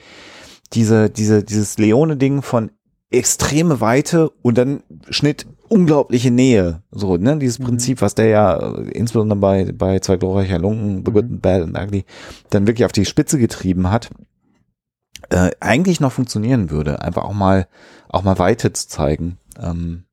diese, 0.73 1.11
diese, 1.11 1.43
dieses 1.43 1.77
Leone-Ding 1.77 2.41
von 2.41 2.71
extreme 3.11 3.79
Weite 3.79 4.31
und 4.41 4.57
dann 4.57 4.81
Schnitt 5.11 5.45
unglaubliche 5.73 6.29
Nähe. 6.29 6.83
So, 6.91 7.17
ne, 7.17 7.37
dieses 7.37 7.57
Prinzip, 7.57 8.01
was 8.01 8.13
der 8.13 8.27
ja 8.27 8.57
äh, 8.57 8.91
insbesondere 8.91 9.39
bei, 9.39 9.71
bei 9.73 9.99
zwei 9.99 10.17
glorreicher 10.17 10.59
Lunken, 10.59 11.03
The 11.03 11.11
Good 11.11 11.25
and 11.25 11.41
Bad 11.41 11.61
and 11.63 11.77
Ugly, 11.77 12.05
dann 12.51 12.67
wirklich 12.67 12.85
auf 12.85 12.91
die 12.91 13.05
Spitze 13.05 13.39
getrieben 13.39 13.89
hat, 13.89 14.11
äh, 15.29 15.49
eigentlich 15.59 15.99
noch 15.99 16.11
funktionieren 16.11 16.69
würde. 16.69 17.01
Einfach 17.01 17.23
auch 17.23 17.33
mal, 17.33 17.67
auch 18.09 18.21
mal 18.21 18.37
Weite 18.37 18.71
zu 18.71 18.87
zeigen. 18.87 19.39
Ähm, 19.59 20.03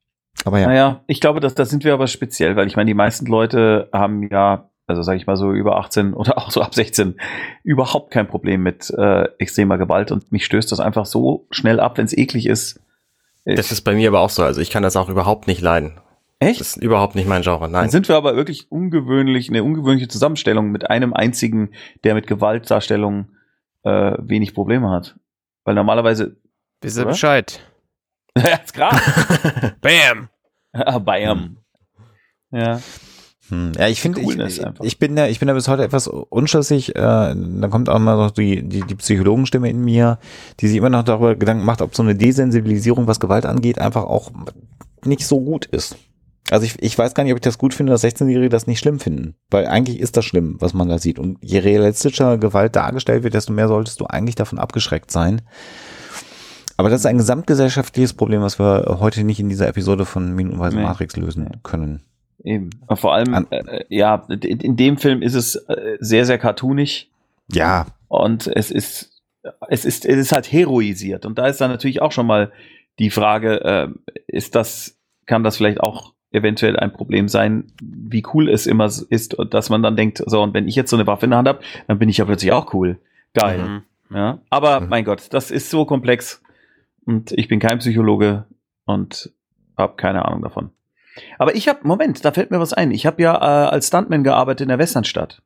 aber 0.47 0.61
ja. 0.61 0.69
Naja, 0.69 1.05
ich 1.07 1.21
glaube, 1.21 1.41
dass 1.41 1.55
da 1.55 1.67
sind 1.67 1.85
wir 1.85 1.93
aber 1.93 2.07
speziell, 2.07 2.57
weil 2.57 2.67
ich 2.67 2.77
meine, 2.77 2.89
die 2.89 2.95
meisten 2.95 3.27
Leute 3.27 3.91
haben 3.93 4.27
ja, 4.31 4.71
also 4.87 5.03
sage 5.03 5.19
ich 5.19 5.27
mal 5.27 5.37
so 5.37 5.53
über 5.53 5.77
18 5.77 6.15
oder 6.15 6.39
auch 6.39 6.51
so 6.51 6.63
ab 6.63 6.75
16, 6.75 7.17
überhaupt 7.65 8.11
kein 8.11 8.27
Problem 8.27 8.63
mit 8.63 8.89
äh, 8.97 9.25
extremer 9.39 9.77
Gewalt 9.77 10.11
und 10.11 10.33
mich 10.33 10.47
stößt 10.47 10.73
das 10.73 10.81
einfach 10.81 11.05
so 11.05 11.47
schnell 11.51 11.81
ab, 11.81 11.99
wenn 11.99 12.07
es 12.07 12.17
eklig 12.17 12.47
ist. 12.47 12.81
Das 13.45 13.73
ist 13.73 13.83
bei 13.83 13.95
mir 13.95 14.09
aber 14.09 14.21
auch 14.21 14.31
so. 14.31 14.43
Also 14.43 14.61
ich 14.61 14.71
kann 14.71 14.83
das 14.83 14.97
auch 14.97 15.09
überhaupt 15.09 15.47
nicht 15.47 15.61
leiden. 15.61 15.99
echt? 16.39 16.61
Das 16.61 16.77
ist 16.77 16.83
überhaupt 16.83 17.15
nicht 17.15 17.29
mein 17.29 17.43
Genre. 17.43 17.61
Dann 17.63 17.73
Nein. 17.73 17.91
sind 17.91 18.09
wir 18.09 18.17
aber 18.17 18.37
wirklich 18.37 18.71
ungewöhnlich, 18.71 19.49
eine 19.49 19.65
ungewöhnliche 19.65 20.09
Zusammenstellung 20.09 20.71
mit 20.71 20.89
einem 20.91 21.13
einzigen, 21.13 21.71
der 22.05 22.15
mit 22.15 22.27
Gewaltdarstellung 22.27 23.31
äh, 23.83 24.13
wenig 24.19 24.55
Probleme 24.55 24.91
hat. 24.91 25.17
Weil 25.65 25.75
normalerweise, 25.75 26.37
Wisst 26.83 26.97
ihr 26.97 27.03
Oder? 27.03 27.11
Bescheid. 27.11 27.61
ja, 28.37 28.57
ist 28.57 28.73
klar. 28.73 28.93
Bam! 29.81 30.29
Bayern. 31.05 31.59
Ja. 32.53 32.81
Hm, 33.51 33.73
Ja, 33.79 33.89
ich 33.89 34.01
finde, 34.01 34.21
ich, 34.21 34.63
ich 34.83 34.99
bin 34.99 35.15
da, 35.17 35.27
ich 35.27 35.39
bin 35.39 35.49
da 35.49 35.55
bis 35.55 35.69
heute 35.69 35.85
etwas 35.85 36.07
unschlüssig. 36.09 36.97
Äh, 36.97 37.01
dann 37.01 37.69
kommt 37.71 37.89
auch 37.89 37.99
mal 37.99 38.17
noch 38.17 38.31
die, 38.31 38.63
die, 38.67 38.81
die 38.83 38.95
Psychologenstimme 38.95 39.69
in 39.69 39.85
mir, 39.85 40.19
die 40.61 40.69
sich 40.69 40.77
immer 40.77 40.91
noch 40.91 41.03
darüber 41.05 41.37
Gedanken 41.37 41.65
macht, 41.65 41.83
ob 41.83 41.95
so 41.95 42.03
eine 42.03 42.15
Desensibilisierung, 42.15 43.07
was 43.07 43.21
Gewalt 43.21 43.47
angeht, 43.47 43.79
einfach 43.79 44.05
auch 44.05 44.31
nicht 45.05 45.27
so 45.27 45.41
gut 45.41 45.67
ist. 45.67 45.97
Also 46.51 46.67
ich, 46.67 46.83
ich 46.83 46.99
weiß 46.99 47.15
gar 47.15 47.23
nicht, 47.23 47.33
ob 47.33 47.37
ich 47.39 47.43
das 47.43 47.59
gut 47.59 47.75
finde, 47.75 47.93
dass 47.93 48.03
16-Jährige 48.03 48.49
das 48.49 48.67
nicht 48.67 48.81
schlimm 48.81 48.99
finden. 48.99 49.35
Weil 49.51 49.67
eigentlich 49.67 50.01
ist 50.01 50.17
das 50.17 50.25
schlimm, 50.25 50.57
was 50.59 50.75
man 50.75 50.89
da 50.89 50.99
sieht. 50.99 51.19
Und 51.19 51.39
je 51.43 51.59
realistischer 51.61 52.39
Gewalt 52.39 52.75
dargestellt 52.75 53.23
wird, 53.23 53.35
desto 53.35 53.53
mehr 53.53 53.69
solltest 53.69 54.01
du 54.01 54.07
eigentlich 54.07 54.35
davon 54.35 54.59
abgeschreckt 54.59 55.11
sein. 55.13 55.43
Aber 56.77 56.89
das 56.89 57.01
ist 57.01 57.07
ein 57.07 57.19
gesamtgesellschaftliches 57.19 58.15
Problem, 58.15 58.41
was 58.41 58.59
wir 58.59 58.97
heute 59.01 59.23
nicht 59.23 59.39
in 59.39 59.49
dieser 59.49 59.69
Episode 59.69 60.07
von 60.07 60.35
Minutenweise 60.35 60.77
Nee. 60.77 60.83
Matrix 60.83 61.15
lösen 61.17 61.59
können. 61.63 62.01
Eben. 62.45 62.71
Und 62.87 62.97
vor 62.99 63.15
allem, 63.15 63.35
An- 63.35 63.47
äh, 63.51 63.85
ja, 63.89 64.27
in, 64.29 64.61
in 64.61 64.77
dem 64.77 64.97
Film 64.97 65.23
ist 65.23 65.35
es 65.35 65.57
äh, 65.57 65.97
sehr, 66.01 66.25
sehr 66.25 66.39
cartoonig 66.39 67.11
Ja, 67.53 67.87
und 68.09 68.47
es 68.47 68.71
ist, 68.71 69.23
es 69.69 69.85
ist, 69.85 70.05
es 70.07 70.17
ist 70.17 70.33
halt 70.33 70.51
heroisiert. 70.51 71.27
Und 71.27 71.39
da 71.39 71.47
ist 71.47 71.61
dann 71.61 71.71
natürlich 71.71 72.01
auch 72.03 72.13
schon 72.13 72.27
mal 72.27 72.51
die 72.99 73.11
Frage, 73.11 73.61
äh, 73.65 73.89
ist 74.27 74.55
das, 74.55 74.99
kann 75.27 75.45
das 75.45 75.57
vielleicht 75.57 75.81
auch 75.81 76.15
eventuell 76.33 76.77
ein 76.79 76.93
Problem 76.93 77.29
sein, 77.29 77.73
wie 77.83 78.23
cool 78.33 78.49
es 78.49 78.67
immer 78.67 78.87
ist, 78.87 79.35
und 79.35 79.53
dass 79.53 79.69
man 79.69 79.83
dann 79.83 79.97
denkt, 79.97 80.23
so, 80.25 80.43
und 80.43 80.55
wenn 80.55 80.69
ich 80.69 80.77
jetzt 80.77 80.91
so 80.91 80.97
eine 80.97 81.07
Waffe 81.07 81.27
in 81.27 81.31
der 81.31 81.39
Hand 81.39 81.49
habe, 81.49 81.61
dann 81.89 81.99
bin 81.99 82.09
ich 82.09 82.19
ja 82.19 82.25
plötzlich 82.25 82.53
auch 82.53 82.73
cool. 82.73 82.99
Geil. 83.35 83.59
Mhm. 83.59 83.83
Ja, 84.17 84.39
aber 84.51 84.81
Mhm. 84.81 84.89
mein 84.89 85.05
Gott, 85.05 85.27
das 85.31 85.51
ist 85.51 85.71
so 85.71 85.85
komplex 85.85 86.43
und 87.05 87.33
ich 87.33 87.49
bin 87.49 87.59
kein 87.61 87.79
Psychologe 87.79 88.45
und 88.85 89.33
habe 89.77 89.97
keine 89.97 90.25
Ahnung 90.25 90.43
davon. 90.43 90.71
Aber 91.39 91.55
ich 91.55 91.69
habe, 91.69 91.81
Moment, 91.83 92.25
da 92.25 92.33
fällt 92.33 92.51
mir 92.51 92.61
was 92.61 92.73
ein. 92.73 92.91
Ich 92.91 93.07
habe 93.07 93.23
ja 93.23 93.35
äh, 93.35 93.69
als 93.71 93.89
Stuntman 93.89 94.25
gearbeitet 94.25 94.63
in 94.63 94.69
der 94.69 94.79
Westernstadt. 94.79 95.43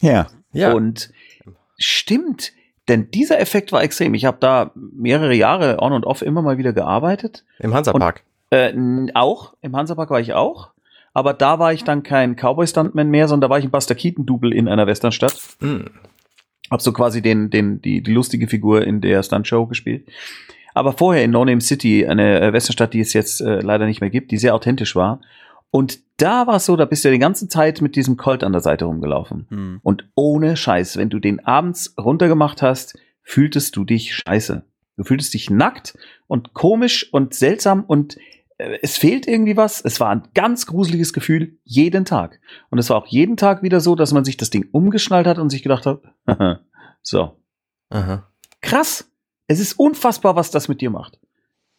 Ja. 0.00 0.26
Ja. 0.52 0.72
Und 0.72 1.10
stimmt, 1.78 2.52
denn 2.88 3.10
dieser 3.10 3.40
Effekt 3.40 3.72
war 3.72 3.82
extrem. 3.82 4.14
Ich 4.14 4.24
habe 4.24 4.38
da 4.40 4.70
mehrere 4.74 5.34
Jahre 5.34 5.80
on 5.80 5.92
und 5.92 6.04
off 6.04 6.22
immer 6.22 6.42
mal 6.42 6.58
wieder 6.58 6.72
gearbeitet. 6.72 7.44
Im 7.58 7.74
Hansapark. 7.74 8.22
Äh, 8.50 8.70
n- 8.70 9.10
auch, 9.14 9.54
im 9.60 9.76
Hansapark 9.76 10.10
war 10.10 10.20
ich 10.20 10.32
auch. 10.34 10.70
Aber 11.12 11.32
da 11.32 11.58
war 11.58 11.72
ich 11.72 11.82
dann 11.82 12.02
kein 12.02 12.36
Cowboy-Stuntman 12.36 13.08
mehr, 13.08 13.26
sondern 13.26 13.48
da 13.48 13.50
war 13.50 13.58
ich 13.58 13.64
ein 13.64 13.70
Buster 13.70 13.94
Keaton-Double 13.94 14.52
in 14.52 14.68
einer 14.68 14.86
Westernstadt. 14.86 15.40
Hm. 15.60 15.90
Hab 16.70 16.82
so 16.82 16.92
quasi 16.92 17.22
den, 17.22 17.48
den, 17.48 17.80
die, 17.80 18.02
die 18.02 18.12
lustige 18.12 18.48
Figur 18.48 18.84
in 18.84 19.00
der 19.00 19.22
Stuntshow 19.22 19.66
gespielt. 19.66 20.06
Aber 20.76 20.92
vorher 20.92 21.24
in 21.24 21.30
No 21.30 21.42
Name 21.42 21.62
City, 21.62 22.06
eine 22.06 22.38
äh, 22.38 22.52
Westernstadt, 22.52 22.92
die 22.92 23.00
es 23.00 23.14
jetzt 23.14 23.40
äh, 23.40 23.60
leider 23.60 23.86
nicht 23.86 24.02
mehr 24.02 24.10
gibt, 24.10 24.30
die 24.30 24.36
sehr 24.36 24.54
authentisch 24.54 24.94
war. 24.94 25.22
Und 25.70 26.00
da 26.18 26.46
war 26.46 26.56
es 26.56 26.66
so, 26.66 26.76
da 26.76 26.84
bist 26.84 27.02
du 27.02 27.08
ja 27.08 27.14
die 27.14 27.18
ganze 27.18 27.48
Zeit 27.48 27.80
mit 27.80 27.96
diesem 27.96 28.18
Colt 28.18 28.44
an 28.44 28.52
der 28.52 28.60
Seite 28.60 28.84
rumgelaufen. 28.84 29.46
Hm. 29.48 29.80
Und 29.82 30.06
ohne 30.14 30.54
Scheiß, 30.54 30.98
wenn 30.98 31.08
du 31.08 31.18
den 31.18 31.42
abends 31.46 31.94
runtergemacht 31.96 32.60
hast, 32.60 32.98
fühltest 33.22 33.74
du 33.74 33.84
dich 33.86 34.16
scheiße. 34.16 34.66
Du 34.98 35.04
fühltest 35.04 35.32
dich 35.32 35.48
nackt 35.48 35.96
und 36.26 36.52
komisch 36.52 37.10
und 37.10 37.32
seltsam 37.32 37.82
und 37.82 38.18
äh, 38.58 38.76
es 38.82 38.98
fehlt 38.98 39.26
irgendwie 39.26 39.56
was. 39.56 39.80
Es 39.82 39.98
war 39.98 40.10
ein 40.10 40.28
ganz 40.34 40.66
gruseliges 40.66 41.14
Gefühl 41.14 41.56
jeden 41.64 42.04
Tag. 42.04 42.38
Und 42.68 42.76
es 42.76 42.90
war 42.90 42.98
auch 42.98 43.06
jeden 43.06 43.38
Tag 43.38 43.62
wieder 43.62 43.80
so, 43.80 43.94
dass 43.94 44.12
man 44.12 44.26
sich 44.26 44.36
das 44.36 44.50
Ding 44.50 44.68
umgeschnallt 44.72 45.26
hat 45.26 45.38
und 45.38 45.48
sich 45.48 45.62
gedacht 45.62 45.86
hat, 45.86 46.02
so, 47.00 47.38
Aha. 47.88 48.30
krass. 48.60 49.10
Es 49.48 49.60
ist 49.60 49.74
unfassbar, 49.78 50.36
was 50.36 50.50
das 50.50 50.68
mit 50.68 50.80
dir 50.80 50.90
macht. 50.90 51.18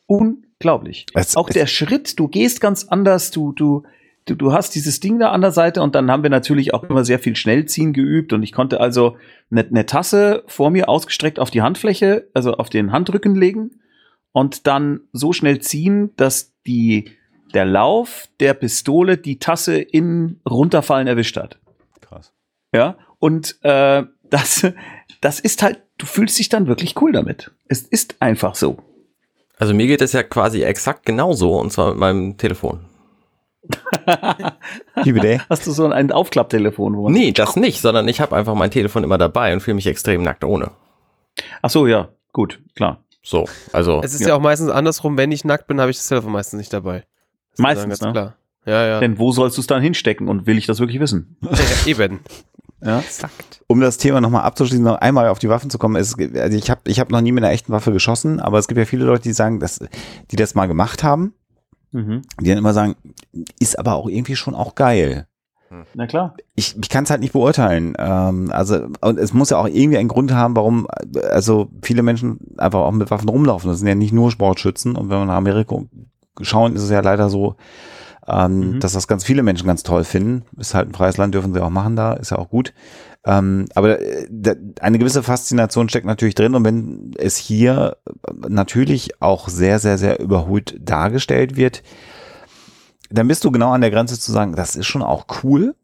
Unglaublich. 0.07 1.05
Es- 1.13 1.35
auch 1.35 1.49
es- 1.49 1.53
der 1.53 1.67
Schritt, 1.67 2.17
du 2.19 2.27
gehst 2.27 2.61
ganz 2.61 2.85
anders, 2.85 3.31
du, 3.31 3.51
du, 3.51 3.83
du, 4.25 4.35
du 4.35 4.53
hast 4.53 4.73
dieses 4.75 4.99
Ding 4.99 5.19
da 5.19 5.31
an 5.31 5.41
der 5.41 5.51
Seite 5.51 5.81
und 5.81 5.95
dann 5.95 6.09
haben 6.09 6.23
wir 6.23 6.29
natürlich 6.29 6.73
auch 6.73 6.83
immer 6.83 7.03
sehr 7.03 7.19
viel 7.19 7.35
Schnellziehen 7.35 7.93
geübt 7.93 8.33
und 8.33 8.43
ich 8.43 8.51
konnte 8.53 8.79
also 8.79 9.17
eine, 9.51 9.65
eine 9.65 9.85
Tasse 9.85 10.43
vor 10.47 10.69
mir 10.69 10.87
ausgestreckt 10.89 11.39
auf 11.39 11.51
die 11.51 11.61
Handfläche, 11.61 12.29
also 12.33 12.53
auf 12.53 12.69
den 12.69 12.91
Handrücken 12.91 13.35
legen 13.35 13.81
und 14.31 14.65
dann 14.67 15.01
so 15.11 15.33
schnell 15.33 15.59
ziehen, 15.59 16.11
dass 16.15 16.53
die, 16.65 17.11
der 17.53 17.65
Lauf 17.65 18.29
der 18.39 18.53
Pistole 18.53 19.17
die 19.17 19.39
Tasse 19.39 19.77
in 19.79 20.39
runterfallen 20.49 21.07
erwischt 21.07 21.35
hat. 21.37 21.59
Krass. 22.01 22.33
Ja, 22.73 22.97
und 23.19 23.57
äh, 23.63 24.03
das, 24.29 24.65
das 25.21 25.39
ist 25.39 25.63
halt, 25.63 25.81
du 25.97 26.05
fühlst 26.05 26.37
dich 26.39 26.49
dann 26.49 26.67
wirklich 26.67 26.99
cool 27.01 27.11
damit. 27.11 27.51
Es 27.67 27.81
ist 27.81 28.15
einfach 28.19 28.55
so. 28.55 28.77
Also 29.59 29.73
mir 29.73 29.87
geht 29.87 30.01
es 30.01 30.13
ja 30.13 30.23
quasi 30.23 30.63
exakt 30.63 31.05
genauso 31.05 31.59
und 31.59 31.71
zwar 31.71 31.89
mit 31.89 31.97
meinem 31.99 32.37
Telefon. 32.37 32.85
Wie 35.03 35.11
bitte? 35.11 35.41
Hast 35.49 35.67
du 35.67 35.71
so 35.71 35.87
ein 35.87 36.11
Aufklapptelefon? 36.11 36.95
Wo 36.95 37.09
Nee, 37.09 37.31
das 37.31 37.55
nicht, 37.55 37.81
sondern 37.81 38.07
ich 38.07 38.21
habe 38.21 38.35
einfach 38.35 38.55
mein 38.55 38.71
Telefon 38.71 39.03
immer 39.03 39.17
dabei 39.17 39.53
und 39.53 39.61
fühle 39.61 39.75
mich 39.75 39.87
extrem 39.87 40.21
nackt 40.21 40.43
ohne. 40.43 40.71
Ach 41.61 41.69
so, 41.69 41.87
ja, 41.87 42.09
gut, 42.31 42.59
klar. 42.75 43.03
So, 43.23 43.45
also 43.73 44.01
Es 44.03 44.13
ist 44.13 44.21
Ja. 44.21 44.29
ja. 44.29 44.35
auch 44.35 44.39
meistens 44.39 44.69
andersrum, 44.69 45.17
wenn 45.17 45.31
ich 45.31 45.43
nackt 45.43 45.67
bin, 45.67 45.81
habe 45.81 45.91
ich 45.91 45.97
das 45.97 46.07
Telefon 46.07 46.31
meistens 46.31 46.59
nicht 46.59 46.71
dabei. 46.71 46.99
Das 46.99 47.59
ist 47.59 47.59
Meistens, 47.59 48.01
ne? 48.01 48.11
klar. 48.11 48.35
Ja, 48.65 48.85
ja. 48.85 48.99
Denn 48.99 49.17
wo 49.17 49.31
sollst 49.31 49.57
du 49.57 49.61
es 49.61 49.67
dann 49.67 49.81
hinstecken 49.81 50.27
und 50.27 50.45
will 50.45 50.57
ich 50.57 50.65
das 50.65 50.79
wirklich 50.79 50.99
wissen? 50.99 51.37
ja 51.41 51.49
eben. 51.87 52.19
Ja? 52.83 52.99
Exakt. 52.99 53.61
Um 53.67 53.81
das 53.81 53.97
Thema 53.97 54.21
nochmal 54.21 54.43
abzuschließen, 54.43 54.83
noch 54.83 54.97
einmal 54.99 55.29
auf 55.29 55.39
die 55.39 55.49
Waffen 55.49 55.69
zu 55.69 55.77
kommen. 55.77 55.95
Es, 55.95 56.15
also 56.17 56.57
ich 56.57 56.69
habe 56.69 56.81
ich 56.85 56.99
hab 56.99 57.09
noch 57.09 57.21
nie 57.21 57.31
mit 57.31 57.43
einer 57.43 57.53
echten 57.53 57.71
Waffe 57.71 57.91
geschossen, 57.91 58.39
aber 58.39 58.59
es 58.59 58.67
gibt 58.67 58.77
ja 58.77 58.85
viele 58.85 59.05
Leute, 59.05 59.23
die 59.23 59.33
sagen, 59.33 59.59
dass, 59.59 59.79
die 60.31 60.35
das 60.35 60.55
mal 60.55 60.67
gemacht 60.67 61.03
haben, 61.03 61.33
Mhm. 61.93 62.23
die 62.41 62.49
dann 62.49 62.57
immer 62.57 62.73
sagen, 62.73 62.95
ist 63.59 63.79
aber 63.79 63.95
auch 63.95 64.09
irgendwie 64.09 64.35
schon 64.35 64.53
auch 64.55 64.75
geil. 64.75 65.25
Na 65.93 66.05
klar. 66.07 66.35
ich, 66.55 66.77
ich 66.81 66.89
kann 66.89 67.05
es 67.05 67.09
halt 67.09 67.21
nicht 67.21 67.33
beurteilen. 67.33 67.93
Ähm, 67.97 68.51
also 68.51 68.87
und 69.01 69.17
es 69.17 69.33
muss 69.33 69.49
ja 69.49 69.57
auch 69.57 69.67
irgendwie 69.67 69.97
einen 69.97 70.07
Grund 70.09 70.33
haben, 70.33 70.55
warum 70.55 70.87
also 71.31 71.69
viele 71.81 72.03
Menschen 72.03 72.39
einfach 72.57 72.79
auch 72.79 72.91
mit 72.91 73.09
Waffen 73.11 73.29
rumlaufen. 73.29 73.69
Das 73.69 73.79
sind 73.79 73.87
ja 73.87 73.95
nicht 73.95 74.13
nur 74.13 74.31
Sportschützen. 74.31 74.95
Und 74.95 75.09
wenn 75.09 75.19
wir 75.19 75.25
nach 75.25 75.35
Amerika 75.35 75.77
schauen, 76.41 76.75
ist 76.75 76.83
es 76.83 76.89
ja 76.89 76.99
leider 77.01 77.29
so, 77.29 77.55
ähm, 78.27 78.73
Mhm. 78.75 78.79
dass 78.79 78.93
das 78.93 79.07
ganz 79.07 79.23
viele 79.23 79.43
Menschen 79.43 79.67
ganz 79.67 79.83
toll 79.83 80.03
finden. 80.03 80.43
Ist 80.59 80.73
halt 80.73 80.89
ein 80.89 80.93
freies 80.93 81.17
Land, 81.17 81.33
dürfen 81.33 81.53
sie 81.53 81.61
auch 81.63 81.69
machen 81.69 81.95
da, 81.95 82.13
ist 82.13 82.31
ja 82.31 82.37
auch 82.37 82.49
gut. 82.49 82.73
Ähm, 83.25 83.65
aber 83.75 83.99
äh, 84.01 84.27
da, 84.29 84.53
eine 84.79 84.99
gewisse 84.99 85.23
Faszination 85.23 85.89
steckt 85.89 86.05
natürlich 86.05 86.35
drin. 86.35 86.55
Und 86.55 86.63
wenn 86.63 87.11
es 87.17 87.35
hier 87.37 87.97
äh, 88.07 88.31
natürlich 88.49 89.21
auch 89.21 89.49
sehr, 89.49 89.79
sehr, 89.79 89.97
sehr 89.97 90.19
überholt 90.19 90.77
dargestellt 90.79 91.55
wird, 91.57 91.83
dann 93.09 93.27
bist 93.27 93.43
du 93.43 93.51
genau 93.51 93.71
an 93.71 93.81
der 93.81 93.91
Grenze 93.91 94.19
zu 94.19 94.31
sagen, 94.31 94.55
das 94.55 94.75
ist 94.75 94.85
schon 94.87 95.01
auch 95.01 95.25
cool, 95.43 95.75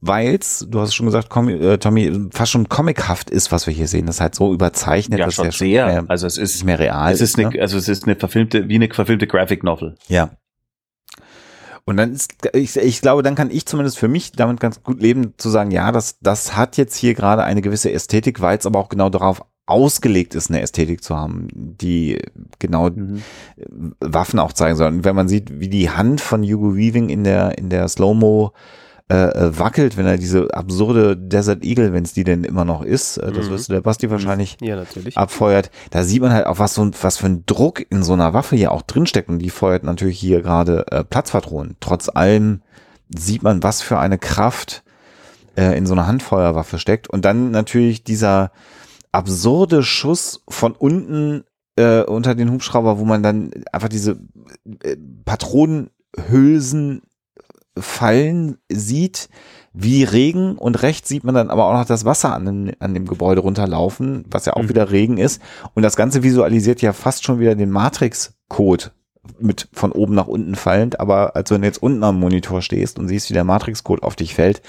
weil's, 0.00 0.66
du 0.68 0.80
hast 0.80 0.94
schon 0.94 1.06
gesagt, 1.06 1.28
Com 1.30 1.48
äh, 1.48 1.78
Tommy, 1.78 2.28
fast 2.32 2.52
schon 2.52 2.68
comichaft 2.68 3.28
ist, 3.30 3.50
was 3.52 3.66
wir 3.66 3.74
hier 3.74 3.88
sehen. 3.88 4.06
Das 4.06 4.16
ist 4.16 4.20
halt 4.20 4.34
so 4.34 4.52
überzeichnet, 4.54 5.18
Ja, 5.18 5.26
dass 5.26 5.34
schon 5.34 5.44
der 5.46 5.52
schon 5.52 5.66
sehr. 5.66 5.86
mehr, 5.86 6.04
Also 6.08 6.26
es 6.26 6.38
ist 6.38 6.54
ist, 6.56 6.64
mehr 6.64 6.78
real. 6.78 7.12
es 7.12 7.20
ist 7.20 7.38
eine, 7.38 7.48
ne? 7.50 7.60
also 7.60 7.76
es 7.76 7.88
ist 7.88 8.04
eine 8.04 8.16
verfilmte, 8.16 8.68
wie 8.68 8.76
eine 8.76 8.88
verfilmte 8.92 9.26
Graphic 9.26 9.62
Novel. 9.64 9.96
Ja. 10.08 10.30
Und 11.90 11.96
dann 11.96 12.12
ist, 12.12 12.32
ich, 12.54 12.76
ich 12.76 13.00
glaube, 13.00 13.22
dann 13.22 13.34
kann 13.34 13.50
ich 13.50 13.66
zumindest 13.66 13.98
für 13.98 14.08
mich 14.08 14.32
damit 14.32 14.60
ganz 14.60 14.82
gut 14.82 15.00
leben, 15.00 15.34
zu 15.36 15.50
sagen, 15.50 15.70
ja, 15.70 15.90
das, 15.92 16.18
das 16.20 16.56
hat 16.56 16.76
jetzt 16.76 16.94
hier 16.96 17.14
gerade 17.14 17.42
eine 17.42 17.62
gewisse 17.62 17.92
Ästhetik, 17.92 18.40
weil 18.40 18.56
es 18.58 18.66
aber 18.66 18.78
auch 18.78 18.88
genau 18.88 19.10
darauf 19.10 19.42
ausgelegt 19.66 20.34
ist, 20.34 20.50
eine 20.50 20.60
Ästhetik 20.60 21.02
zu 21.02 21.16
haben, 21.16 21.48
die 21.52 22.18
genau 22.58 22.90
Mhm. 22.90 23.22
Waffen 24.00 24.38
auch 24.38 24.52
zeigen 24.52 24.76
soll. 24.76 24.88
Und 24.88 25.04
wenn 25.04 25.16
man 25.16 25.28
sieht, 25.28 25.60
wie 25.60 25.68
die 25.68 25.90
Hand 25.90 26.20
von 26.20 26.42
Hugo 26.42 26.76
Weaving 26.76 27.08
in 27.08 27.24
der, 27.24 27.58
in 27.58 27.70
der 27.70 27.88
Slow-Mo 27.88 28.52
äh, 29.10 29.14
äh, 29.14 29.58
wackelt, 29.58 29.96
wenn 29.96 30.06
er 30.06 30.16
diese 30.18 30.54
absurde 30.54 31.16
Desert 31.16 31.64
Eagle, 31.64 31.92
wenn 31.92 32.04
es 32.04 32.12
die 32.12 32.22
denn 32.22 32.44
immer 32.44 32.64
noch 32.64 32.82
ist, 32.82 33.16
äh, 33.16 33.32
das 33.32 33.46
Mhm. 33.46 33.50
wirst 33.50 33.68
du 33.68 33.72
der 33.72 33.80
Basti 33.80 34.08
wahrscheinlich 34.10 34.56
Ja, 34.60 34.76
natürlich. 34.76 35.16
abfeuert, 35.16 35.70
da 35.90 36.04
sieht 36.04 36.22
man 36.22 36.32
halt 36.32 36.46
auch, 36.46 36.58
was 36.60 36.74
so 36.74 36.82
ein, 36.82 36.92
was 37.02 37.16
für 37.18 37.26
ein 37.26 37.44
Druck 37.46 37.84
in 37.90 38.02
so 38.04 38.12
einer 38.12 38.32
Waffe 38.34 38.54
hier 38.56 38.70
auch 38.72 38.82
drinsteckt. 38.82 39.28
Und 39.28 39.40
die 39.40 39.50
feuert 39.50 39.82
natürlich 39.82 40.18
hier 40.20 40.42
gerade 40.42 40.86
äh, 40.92 41.02
Platzpatronen. 41.04 41.76
Trotz 41.80 42.08
allem 42.08 42.62
sieht 43.08 43.42
man, 43.42 43.62
was 43.64 43.82
für 43.82 43.98
eine 43.98 44.16
Kraft 44.18 44.84
äh, 45.56 45.76
in 45.76 45.86
so 45.86 45.94
einer 45.94 46.06
Handfeuerwaffe 46.06 46.78
steckt. 46.78 47.10
Und 47.10 47.24
dann 47.24 47.50
natürlich 47.50 48.04
dieser 48.04 48.52
absurde 49.10 49.82
Schuss 49.82 50.44
von 50.48 50.72
unten 50.72 51.42
äh, 51.76 52.02
unter 52.02 52.36
den 52.36 52.52
Hubschrauber, 52.52 52.98
wo 53.00 53.04
man 53.04 53.24
dann 53.24 53.50
einfach 53.72 53.88
diese 53.88 54.20
äh, 54.84 54.96
Patronenhülsen 55.24 57.02
fallen 57.80 58.58
sieht, 58.70 59.28
wie 59.72 60.02
Regen 60.04 60.56
und 60.58 60.82
rechts 60.82 61.08
sieht 61.08 61.22
man 61.24 61.34
dann 61.34 61.50
aber 61.50 61.66
auch 61.66 61.72
noch 61.74 61.84
das 61.84 62.04
Wasser 62.04 62.34
an, 62.34 62.44
dem- 62.44 62.72
an 62.80 62.92
dem 62.94 63.06
Gebäude 63.06 63.40
runterlaufen, 63.40 64.24
was 64.30 64.46
ja 64.46 64.54
auch 64.54 64.62
Mhm. 64.62 64.68
wieder 64.68 64.90
Regen 64.90 65.16
ist. 65.16 65.40
Und 65.74 65.82
das 65.82 65.96
Ganze 65.96 66.22
visualisiert 66.22 66.82
ja 66.82 66.92
fast 66.92 67.24
schon 67.24 67.38
wieder 67.38 67.54
den 67.54 67.70
Matrix-Code 67.70 68.86
mit 69.38 69.68
von 69.72 69.92
oben 69.92 70.14
nach 70.14 70.26
unten 70.26 70.54
fallend. 70.56 70.98
Aber 70.98 71.36
als 71.36 71.50
wenn 71.50 71.60
du 71.60 71.66
jetzt 71.68 71.82
unten 71.82 72.02
am 72.02 72.18
Monitor 72.18 72.62
stehst 72.62 72.98
und 72.98 73.06
siehst, 73.08 73.30
wie 73.30 73.34
der 73.34 73.44
Matrix-Code 73.44 74.02
auf 74.02 74.16
dich 74.16 74.34
fällt, 74.34 74.60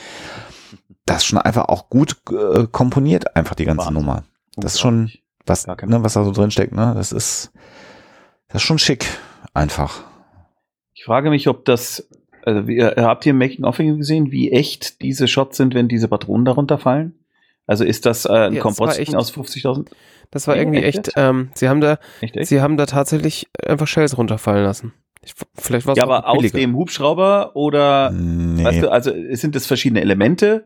das 1.06 1.18
ist 1.18 1.26
schon 1.26 1.40
einfach 1.40 1.66
auch 1.66 1.90
gut 1.90 2.18
äh, 2.32 2.68
komponiert, 2.72 3.36
einfach 3.36 3.56
die 3.56 3.66
ganze 3.66 3.86
Wahnsinn. 3.88 3.94
Nummer. 4.06 4.24
Das 4.56 4.74
ist 4.76 4.82
schon, 4.82 5.10
was, 5.48 5.66
ne, 5.66 5.76
was 6.04 6.14
da 6.14 6.24
so 6.24 6.32
drin 6.32 6.52
steckt, 6.52 6.74
ne? 6.76 6.94
Das 6.96 7.12
ist, 7.12 7.52
das 8.50 8.58
ist 8.62 8.68
schon 8.68 8.78
schick, 8.78 9.08
einfach. 9.56 10.02
Ich 10.94 11.06
frage 11.06 11.32
mich, 11.32 11.48
ob 11.48 11.66
das, 11.66 12.08
also 12.46 12.68
wie, 12.68 12.78
äh, 12.80 13.02
habt 13.02 13.26
ihr 13.26 13.32
im 13.32 13.38
Making-of 13.38 13.78
gesehen, 13.78 14.32
wie 14.32 14.52
echt 14.52 15.02
diese 15.02 15.28
Shots 15.28 15.58
sind, 15.58 15.74
wenn 15.74 15.88
diese 15.88 16.08
Patronen 16.08 16.46
darunter 16.46 16.78
fallen? 16.78 17.16
Also 17.68 17.84
ist 17.86 18.06
das 18.06 18.26
äh, 18.26 18.30
ein 18.30 18.34
Ja, 18.34 18.48
das 18.50 18.56
war 18.56 18.62
Komposting 18.62 19.04
echt- 19.08 19.16
aus 19.16 19.32
50.000? 19.34 19.88
Das 20.32 20.48
war 20.48 20.56
irgendwie 20.56 20.80
echt 20.84 21.08
echt, 21.10 21.12
ähm, 21.18 21.50
sie 21.56 21.68
haben 21.70 21.82
da, 21.82 22.00
Echt, 22.22 22.38
echt? 22.38 22.48
sie 22.48 22.62
haben 22.62 22.78
da 22.78 22.86
tatsächlich 22.86 23.48
einfach 23.66 23.88
Shells 23.88 24.18
runterfallen 24.18 24.64
lassen. 24.64 24.94
Ich, 25.24 25.34
vielleicht 25.56 25.86
war 25.86 25.92
es 25.94 25.98
Ja, 25.98 26.04
aber 26.06 26.28
aus 26.28 26.52
dem 26.52 26.76
Hubschrauber 26.76 27.56
oder, 27.56 28.12
Nee. 28.12 28.64
weißt 28.64 28.82
du, 28.84 28.92
also 28.92 29.12
sind 29.32 29.56
das 29.56 29.68
verschiedene 29.68 30.02
Elemente? 30.02 30.66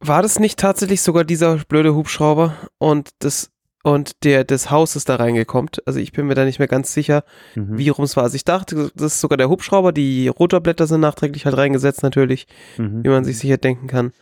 War 0.00 0.22
das 0.22 0.38
nicht 0.38 0.58
tatsächlich 0.58 1.02
sogar 1.02 1.24
dieser 1.24 1.56
blöde 1.56 1.94
Hubschrauber 1.94 2.54
und 2.78 3.10
das 3.20 3.50
und 3.84 4.24
der 4.24 4.44
des 4.44 4.70
Hauses 4.70 5.04
da 5.04 5.16
reingekommen? 5.16 5.70
Also 5.86 5.98
ich 6.00 6.12
bin 6.12 6.26
mir 6.26 6.34
da 6.34 6.44
nicht 6.44 6.58
mehr 6.58 6.68
ganz 6.68 6.92
sicher, 6.92 7.24
Mhm. 7.54 7.78
wie 7.78 7.88
rum 7.88 8.04
es 8.04 8.16
war. 8.16 8.24
Also 8.24 8.36
ich 8.36 8.44
dachte, 8.44 8.90
das 8.94 9.14
ist 9.14 9.20
sogar 9.20 9.36
der 9.38 9.48
Hubschrauber. 9.48 9.92
Die 9.92 10.28
Rotorblätter 10.28 10.86
sind 10.86 11.00
nachträglich 11.00 11.44
halt 11.46 11.56
reingesetzt 11.56 12.02
natürlich, 12.02 12.46
Mhm. 12.76 13.04
wie 13.04 13.08
man 13.08 13.24
sich 13.24 13.38
sicher 13.38 13.56
denken 13.56 13.86
kann. 13.86 14.12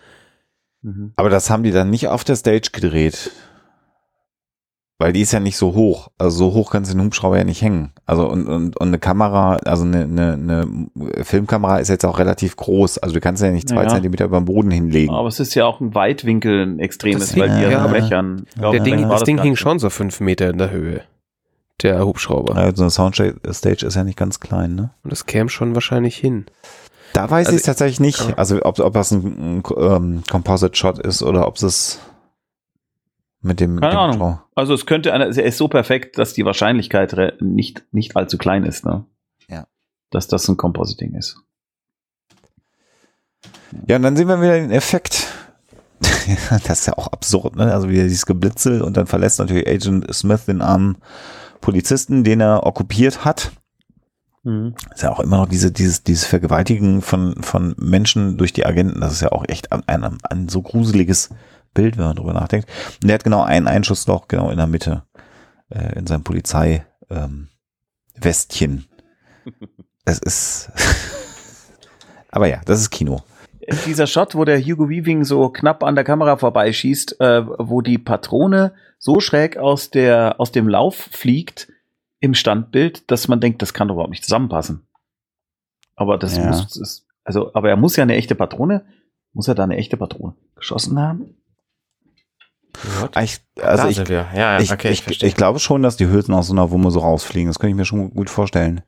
Mhm. 0.82 1.12
Aber 1.16 1.30
das 1.30 1.50
haben 1.50 1.62
die 1.62 1.72
dann 1.72 1.90
nicht 1.90 2.08
auf 2.08 2.24
der 2.24 2.36
Stage 2.36 2.70
gedreht. 2.72 3.30
Weil 4.98 5.12
die 5.12 5.20
ist 5.20 5.32
ja 5.32 5.40
nicht 5.40 5.58
so 5.58 5.74
hoch. 5.74 6.08
Also 6.16 6.38
so 6.38 6.54
hoch 6.54 6.70
kannst 6.70 6.90
du 6.90 6.96
den 6.96 7.04
Hubschrauber 7.04 7.36
ja 7.36 7.44
nicht 7.44 7.60
hängen. 7.60 7.92
Also 8.06 8.26
und, 8.30 8.46
und, 8.48 8.80
und 8.80 8.88
eine 8.88 8.98
Kamera, 8.98 9.56
also 9.56 9.84
eine, 9.84 10.04
eine, 10.04 10.32
eine 10.32 11.24
Filmkamera 11.24 11.78
ist 11.78 11.88
jetzt 11.88 12.06
auch 12.06 12.18
relativ 12.18 12.56
groß. 12.56 12.96
Also 12.98 13.14
du 13.14 13.20
kannst 13.20 13.42
ja 13.42 13.50
nicht 13.50 13.68
zwei 13.68 13.82
Ja. 13.82 13.88
Zentimeter 13.88 14.24
über 14.24 14.38
dem 14.40 14.46
Boden 14.46 14.70
hinlegen. 14.70 15.12
Aber 15.12 15.28
es 15.28 15.38
ist 15.38 15.54
ja 15.54 15.66
auch 15.66 15.80
ein 15.80 15.94
Weitwinkel, 15.94 16.62
ein 16.62 16.78
extremes, 16.78 17.28
Das 17.28 17.36
weil 17.38 17.50
die 17.50 17.62
ja, 17.62 17.70
ja. 17.72 17.86
Blechern. 17.86 18.46
Der 18.58 18.80
Ding, 18.80 19.06
das 19.06 19.24
Ding 19.24 19.40
hing 19.42 19.56
schon 19.56 19.78
so 19.78 19.90
fünf 19.90 20.20
Meter 20.20 20.48
in 20.48 20.56
der 20.56 20.70
Höhe. 20.70 21.02
Der 21.82 22.06
Hubschrauber. 22.06 22.56
Also 22.56 22.82
eine 22.84 22.90
Soundstage 22.90 23.36
ist 23.42 23.94
ja 23.96 24.02
nicht 24.02 24.16
ganz 24.16 24.40
klein, 24.40 24.76
ne? 24.76 24.90
Und 25.04 25.12
das 25.12 25.26
käme 25.26 25.50
schon 25.50 25.74
wahrscheinlich 25.74 26.16
hin. 26.16 26.46
Da 27.12 27.30
weiß 27.30 27.48
Also- 27.48 27.58
ich 27.58 27.64
tatsächlich 27.64 28.00
nicht, 28.00 28.38
also 28.38 28.62
ob, 28.62 28.78
ob 28.80 28.94
das 28.94 29.10
ein, 29.10 29.58
ein 29.58 29.62
ähm, 29.78 30.22
Composite-Shot 30.30 30.98
ist 31.00 31.22
oder 31.22 31.46
ob 31.46 31.56
es 31.56 32.00
mit 33.42 33.60
dem, 33.60 33.80
Keine 33.80 33.92
dem 33.92 33.98
Ahnung. 33.98 34.20
Hubschrauber- 34.20 34.42
Also 34.54 34.74
es 34.74 34.86
könnte 34.86 35.12
einer, 35.12 35.26
er 35.26 35.44
ist 35.44 35.58
so 35.58 35.68
perfekt, 35.68 36.18
dass 36.18 36.32
die 36.34 36.44
Wahrscheinlichkeit 36.44 37.40
nicht, 37.40 37.84
nicht 37.92 38.16
allzu 38.16 38.38
klein 38.38 38.64
ist, 38.64 38.84
ne? 38.84 39.04
Ja. 39.48 39.66
Dass 40.10 40.26
das 40.28 40.48
ein 40.48 40.56
Compositing 40.56 41.14
ist. 41.14 41.38
Ja, 43.86 43.96
und 43.96 44.02
dann 44.02 44.16
sehen 44.16 44.28
wir 44.28 44.40
wieder 44.40 44.54
den 44.54 44.70
Effekt. 44.70 45.26
das 46.66 46.80
ist 46.80 46.86
ja 46.86 46.94
auch 46.94 47.08
absurd, 47.08 47.56
ne? 47.56 47.72
Also 47.72 47.88
wieder 47.88 48.02
dieses 48.04 48.26
Geblitzel 48.26 48.82
und 48.82 48.96
dann 48.96 49.06
verlässt 49.06 49.38
natürlich 49.38 49.66
Agent 49.68 50.12
Smith 50.14 50.46
den 50.46 50.60
armen 50.62 50.96
Polizisten, 51.60 52.24
den 52.24 52.40
er 52.40 52.64
okkupiert 52.66 53.24
hat. 53.24 53.52
ist 54.94 55.02
ja 55.02 55.10
auch 55.10 55.20
immer 55.20 55.38
noch 55.38 55.48
diese, 55.48 55.72
dieses, 55.72 56.04
dieses 56.04 56.24
Vergewaltigen 56.24 57.02
von, 57.02 57.42
von 57.42 57.74
Menschen 57.78 58.36
durch 58.38 58.52
die 58.52 58.64
Agenten. 58.66 59.00
Das 59.00 59.12
ist 59.12 59.20
ja 59.22 59.32
auch 59.32 59.44
echt 59.48 59.72
ein, 59.72 59.82
ein, 59.88 60.18
ein 60.22 60.48
so 60.48 60.62
gruseliges 60.62 61.30
Bild, 61.76 61.96
wenn 61.96 62.06
man 62.06 62.16
drüber 62.16 62.32
nachdenkt. 62.32 62.68
Und 63.00 63.06
der 63.08 63.14
hat 63.14 63.24
genau 63.24 63.42
einen 63.44 63.68
Einschussloch 63.68 64.26
genau 64.26 64.50
in 64.50 64.56
der 64.56 64.66
Mitte, 64.66 65.04
äh, 65.70 65.96
in 65.96 66.06
seinem 66.08 66.24
Polizei, 66.24 66.84
ähm, 67.10 67.48
Westchen. 68.16 68.86
Es 70.08 70.20
ist, 70.20 70.70
aber 72.30 72.46
ja, 72.46 72.60
das 72.64 72.80
ist 72.80 72.90
Kino. 72.90 73.22
Dieser 73.86 74.06
Shot, 74.06 74.36
wo 74.36 74.44
der 74.44 74.60
Hugo 74.62 74.88
Weaving 74.88 75.24
so 75.24 75.48
knapp 75.48 75.82
an 75.82 75.96
der 75.96 76.04
Kamera 76.04 76.36
vorbeischießt, 76.36 77.20
äh, 77.20 77.44
wo 77.44 77.80
die 77.80 77.98
Patrone 77.98 78.72
so 78.98 79.18
schräg 79.18 79.56
aus, 79.56 79.90
der, 79.90 80.36
aus 80.38 80.52
dem 80.52 80.68
Lauf 80.68 80.94
fliegt 81.10 81.72
im 82.20 82.34
Standbild, 82.34 83.10
dass 83.10 83.26
man 83.26 83.40
denkt, 83.40 83.62
das 83.62 83.74
kann 83.74 83.88
doch 83.88 83.94
überhaupt 83.96 84.10
nicht 84.12 84.22
zusammenpassen. 84.22 84.86
Aber 85.96 86.18
das 86.18 86.36
Ja. 86.36 86.46
muss, 86.46 86.76
ist, 86.76 87.06
also, 87.24 87.52
aber 87.54 87.70
er 87.70 87.76
muss 87.76 87.96
ja 87.96 88.04
eine 88.04 88.14
echte 88.14 88.36
Patrone, 88.36 88.86
muss 89.32 89.48
er 89.48 89.56
da 89.56 89.64
eine 89.64 89.76
echte 89.76 89.96
Patrone 89.96 90.34
geschossen 90.54 91.00
haben? 91.00 91.34
What? 93.00 93.16
Ich, 93.22 93.40
also 93.60 93.82
da 93.84 93.88
ich, 93.88 93.96
sind 93.96 94.08
wir. 94.08 94.26
Ja, 94.34 94.54
ja, 94.54 94.60
ich, 94.60 94.72
okay, 94.72 94.90
ich, 94.90 95.22
ich, 95.22 95.34
glaube 95.34 95.58
schon, 95.58 95.82
dass 95.82 95.96
die 95.96 96.08
Hülsen 96.08 96.34
aus 96.34 96.48
so 96.48 96.52
einer 96.52 96.70
Wumme 96.70 96.90
so 96.90 97.00
rausfliegen. 97.00 97.48
Das 97.48 97.58
könnte 97.58 97.70
ich 97.70 97.76
mir 97.76 97.84
schon 97.84 98.10
gut 98.14 98.30
vorstellen. 98.30 98.82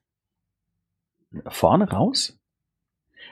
Vorne 1.48 1.90
raus? 1.90 2.38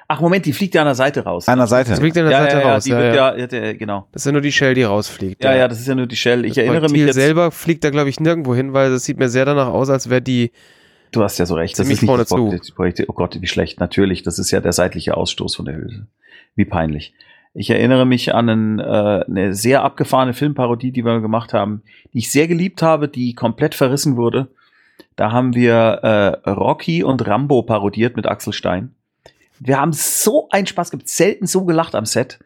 Ach, 0.09 0.21
Moment, 0.21 0.47
die 0.47 0.53
fliegt 0.53 0.75
ja 0.75 0.83
an 0.83 0.87
der 0.87 0.95
Seite 0.95 1.25
raus. 1.25 1.49
An 1.49 1.59
der 1.59 1.67
Seite. 1.67 1.91
Das 1.91 1.99
fliegt 1.99 2.17
an 2.17 2.25
der 2.25 2.33
ja, 2.33 2.39
Seite 2.45 2.57
ja, 2.57 2.63
ja, 2.63 2.73
raus. 2.75 2.85
die 2.85 2.91
Ja, 2.91 2.99
wird 2.99 3.15
ja. 3.17 3.37
ja, 3.37 3.47
ja, 3.51 3.67
ja, 3.67 3.73
genau. 3.73 4.07
Das 4.13 4.23
ist 4.23 4.27
ja 4.27 4.33
nur 4.33 4.41
die 4.41 4.53
Shell, 4.53 4.75
die 4.75 4.85
rausfliegt. 4.85 5.43
Ja, 5.43 5.55
ja, 5.55 5.67
das 5.67 5.81
ist 5.81 5.89
ja 5.89 5.97
nur 5.97 6.07
die 6.07 6.17
Shell. 6.17 6.45
Ich 6.45 6.51
Das 6.55 6.59
erinnere 6.59 6.83
mich 6.83 6.93
Projektil 6.93 7.07
jetzt. 7.07 7.15
selber 7.17 7.51
fliegt 7.51 7.83
da, 7.83 7.91
glaube 7.91 8.09
ich, 8.09 8.21
nirgendwo 8.21 8.55
hin, 8.55 8.73
weil 8.73 8.91
das 8.91 9.05
sieht 9.05 9.19
mir 9.19 9.29
sehr 9.29 9.45
danach 9.45 9.69
aus, 9.69 9.91
als 9.91 10.09
wäre 10.09 10.23
die. 10.23 10.53
Du 11.11 11.23
hast 11.25 11.39
ja 11.39 11.47
so 11.47 11.55
recht. 11.55 11.79
Das 11.79 11.87
ist 11.89 12.03
nicht 12.03 12.05
vorne 12.05 12.23
das 12.23 12.29
Projekt- 12.31 12.75
Projektil. 12.75 13.07
Oh 13.09 13.15
Gott, 13.15 13.41
wie 13.41 13.47
schlecht. 13.47 13.81
Natürlich, 13.81 14.23
das 14.23 14.39
ist 14.39 14.51
ja 14.53 14.61
der 14.61 14.73
seitliche 14.73 15.17
Ausstoß 15.17 15.57
von 15.57 15.65
der 15.65 15.77
Hülse. 15.77 16.07
Wie 16.55 16.65
peinlich. 16.65 17.15
Ich 17.59 17.71
erinnere 17.71 18.05
mich 18.05 18.35
an 18.35 18.51
einen, 18.51 18.79
äh, 18.81 19.25
eine 19.27 19.55
sehr 19.55 19.83
abgefahrene 19.83 20.35
Filmparodie, 20.35 20.93
die 20.93 21.07
wir 21.07 21.23
gemacht 21.23 21.55
haben, 21.55 21.83
die 22.13 22.19
ich 22.19 22.31
sehr 22.31 22.49
geliebt 22.49 22.83
habe, 22.83 23.09
die 23.09 23.35
komplett 23.35 23.75
verrissen 23.75 24.19
wurde. 24.19 24.49
Da 25.17 25.33
haben 25.33 25.55
wir 25.55 25.75
äh, 25.75 26.51
Rocky 26.51 27.03
und 27.03 27.27
Rambo 27.27 27.63
parodiert 27.63 28.15
mit 28.15 28.27
Axel 28.27 28.53
Stein. 28.53 28.95
Wir 29.59 29.81
haben 29.81 29.95
so 29.95 30.51
einen 30.51 30.67
Spaß 30.67 30.91
gehabt, 30.91 31.09
selten 31.09 31.47
so 31.47 31.65
gelacht 31.65 31.95
am 31.95 32.05
Set. 32.05 32.39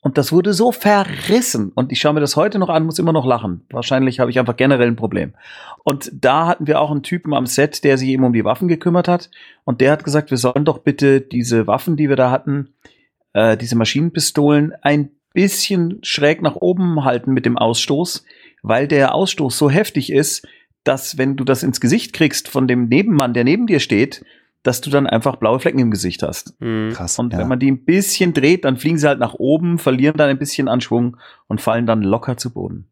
Und 0.00 0.16
das 0.16 0.30
wurde 0.30 0.52
so 0.52 0.70
verrissen. 0.70 1.72
Und 1.74 1.90
ich 1.90 2.00
schaue 2.00 2.12
mir 2.12 2.20
das 2.20 2.36
heute 2.36 2.60
noch 2.60 2.68
an, 2.68 2.86
muss 2.86 3.00
immer 3.00 3.12
noch 3.12 3.26
lachen. 3.26 3.66
Wahrscheinlich 3.70 4.20
habe 4.20 4.30
ich 4.30 4.38
einfach 4.38 4.56
generell 4.56 4.86
ein 4.86 4.96
Problem. 4.96 5.34
Und 5.82 6.12
da 6.14 6.46
hatten 6.46 6.68
wir 6.68 6.80
auch 6.80 6.92
einen 6.92 7.02
Typen 7.02 7.34
am 7.34 7.46
Set, 7.46 7.82
der 7.82 7.98
sich 7.98 8.10
eben 8.10 8.22
um 8.22 8.32
die 8.32 8.44
Waffen 8.44 8.68
gekümmert 8.68 9.08
hat. 9.08 9.28
Und 9.64 9.80
der 9.80 9.90
hat 9.90 10.04
gesagt, 10.04 10.30
wir 10.30 10.38
sollen 10.38 10.64
doch 10.64 10.78
bitte 10.78 11.20
diese 11.20 11.66
Waffen, 11.66 11.96
die 11.96 12.08
wir 12.08 12.16
da 12.16 12.30
hatten, 12.30 12.68
äh, 13.32 13.56
diese 13.56 13.76
Maschinenpistolen, 13.76 14.72
ein 14.82 15.10
bisschen 15.32 15.98
schräg 16.02 16.42
nach 16.42 16.56
oben 16.56 17.04
halten 17.04 17.32
mit 17.32 17.46
dem 17.46 17.56
Ausstoß, 17.56 18.24
weil 18.62 18.86
der 18.88 19.14
Ausstoß 19.14 19.56
so 19.56 19.70
heftig 19.70 20.12
ist, 20.12 20.46
dass 20.84 21.18
wenn 21.18 21.36
du 21.36 21.44
das 21.44 21.62
ins 21.62 21.80
Gesicht 21.80 22.12
kriegst 22.12 22.48
von 22.48 22.68
dem 22.68 22.88
Nebenmann, 22.88 23.34
der 23.34 23.44
neben 23.44 23.66
dir 23.66 23.80
steht, 23.80 24.24
dass 24.62 24.80
du 24.80 24.90
dann 24.90 25.06
einfach 25.06 25.36
blaue 25.36 25.58
Flecken 25.58 25.80
im 25.80 25.90
Gesicht 25.90 26.22
hast. 26.22 26.54
Hm. 26.60 26.90
Krass. 26.92 27.18
Und 27.18 27.32
ja. 27.32 27.38
wenn 27.38 27.48
man 27.48 27.58
die 27.58 27.70
ein 27.70 27.84
bisschen 27.84 28.32
dreht, 28.32 28.64
dann 28.64 28.76
fliegen 28.76 28.98
sie 28.98 29.08
halt 29.08 29.18
nach 29.18 29.34
oben, 29.34 29.78
verlieren 29.78 30.16
dann 30.16 30.30
ein 30.30 30.38
bisschen 30.38 30.68
an 30.68 30.80
Schwung 30.80 31.16
und 31.48 31.60
fallen 31.60 31.86
dann 31.86 32.02
locker 32.02 32.36
zu 32.36 32.52
Boden. 32.52 32.86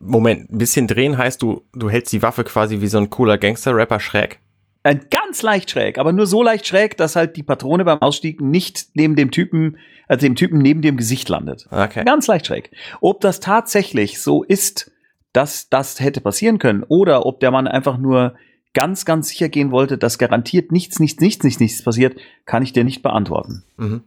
Moment, 0.00 0.50
ein 0.50 0.58
bisschen 0.58 0.88
drehen 0.88 1.16
heißt 1.16 1.40
du, 1.42 1.62
du 1.74 1.88
hältst 1.88 2.12
die 2.12 2.22
Waffe 2.22 2.42
quasi 2.42 2.80
wie 2.80 2.88
so 2.88 2.98
ein 2.98 3.08
cooler 3.08 3.38
Gangster-Rapper 3.38 4.00
schräg. 4.00 4.40
Ein 4.84 5.06
ganz 5.10 5.42
leicht 5.42 5.70
schräg, 5.70 5.98
aber 5.98 6.12
nur 6.12 6.26
so 6.26 6.42
leicht 6.42 6.66
schräg, 6.66 6.96
dass 6.96 7.14
halt 7.14 7.36
die 7.36 7.42
Patrone 7.42 7.84
beim 7.84 8.02
Ausstieg 8.02 8.40
nicht 8.40 8.88
neben 8.94 9.14
dem 9.14 9.30
Typen, 9.30 9.76
also 10.08 10.26
dem 10.26 10.34
Typen 10.34 10.58
neben 10.58 10.82
dem 10.82 10.96
Gesicht 10.96 11.28
landet. 11.28 11.68
Okay. 11.70 12.04
Ganz 12.04 12.26
leicht 12.26 12.46
schräg. 12.46 12.70
Ob 13.00 13.20
das 13.20 13.38
tatsächlich 13.40 14.20
so 14.20 14.42
ist, 14.42 14.90
dass 15.32 15.68
das 15.68 16.00
hätte 16.00 16.20
passieren 16.20 16.58
können, 16.58 16.82
oder 16.82 17.26
ob 17.26 17.40
der 17.40 17.50
Mann 17.50 17.68
einfach 17.68 17.96
nur 17.96 18.34
ganz, 18.74 19.04
ganz 19.04 19.28
sicher 19.28 19.48
gehen 19.48 19.70
wollte, 19.70 19.98
dass 19.98 20.18
garantiert 20.18 20.72
nichts, 20.72 20.98
nichts, 20.98 21.20
nichts, 21.20 21.44
nichts, 21.44 21.60
nichts 21.60 21.82
passiert, 21.82 22.16
kann 22.46 22.62
ich 22.62 22.72
dir 22.72 22.84
nicht 22.84 23.02
beantworten. 23.02 23.64
Mhm. 23.76 24.02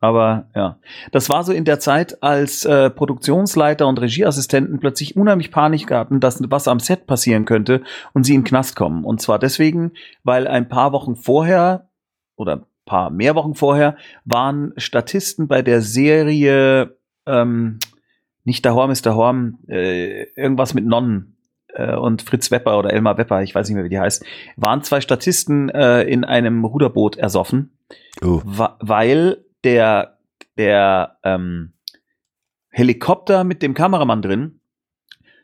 Aber 0.00 0.48
ja, 0.54 0.78
das 1.10 1.28
war 1.28 1.42
so 1.42 1.52
in 1.52 1.64
der 1.64 1.80
Zeit, 1.80 2.22
als 2.22 2.64
äh, 2.64 2.88
Produktionsleiter 2.88 3.86
und 3.86 4.00
Regieassistenten 4.00 4.78
plötzlich 4.78 5.16
unheimlich 5.16 5.50
Panik 5.50 5.90
hatten, 5.90 6.20
dass 6.20 6.40
was 6.50 6.68
am 6.68 6.78
Set 6.78 7.06
passieren 7.06 7.44
könnte 7.44 7.82
und 8.12 8.24
sie 8.24 8.34
in 8.34 8.42
den 8.42 8.46
Knast 8.46 8.76
kommen. 8.76 9.04
Und 9.04 9.20
zwar 9.20 9.38
deswegen, 9.40 9.92
weil 10.22 10.46
ein 10.46 10.68
paar 10.68 10.92
Wochen 10.92 11.16
vorher 11.16 11.88
oder 12.36 12.52
ein 12.56 12.64
paar 12.84 13.10
mehr 13.10 13.34
Wochen 13.34 13.54
vorher 13.54 13.96
waren 14.24 14.72
Statisten 14.76 15.48
bei 15.48 15.62
der 15.62 15.82
Serie 15.82 16.96
ähm, 17.26 17.78
nicht 18.44 18.64
der 18.64 18.74
Horm 18.74 18.90
ist 18.90 19.04
der 19.04 19.14
Horm, 19.16 19.58
äh, 19.68 20.22
irgendwas 20.34 20.72
mit 20.72 20.86
Nonnen 20.86 21.36
äh, 21.74 21.94
und 21.96 22.22
Fritz 22.22 22.50
Wepper 22.50 22.78
oder 22.78 22.92
Elmar 22.92 23.18
Wepper, 23.18 23.42
ich 23.42 23.54
weiß 23.54 23.68
nicht 23.68 23.74
mehr, 23.74 23.84
wie 23.84 23.90
die 23.90 23.98
heißt, 24.00 24.24
waren 24.56 24.82
zwei 24.82 25.00
Statisten 25.02 25.68
äh, 25.68 26.02
in 26.04 26.24
einem 26.24 26.64
Ruderboot 26.64 27.16
ersoffen 27.18 27.72
wa- 28.44 28.78
weil 28.80 29.44
der, 29.64 30.18
der 30.56 31.18
ähm, 31.22 31.72
Helikopter 32.70 33.44
mit 33.44 33.62
dem 33.62 33.74
Kameramann 33.74 34.22
drin 34.22 34.60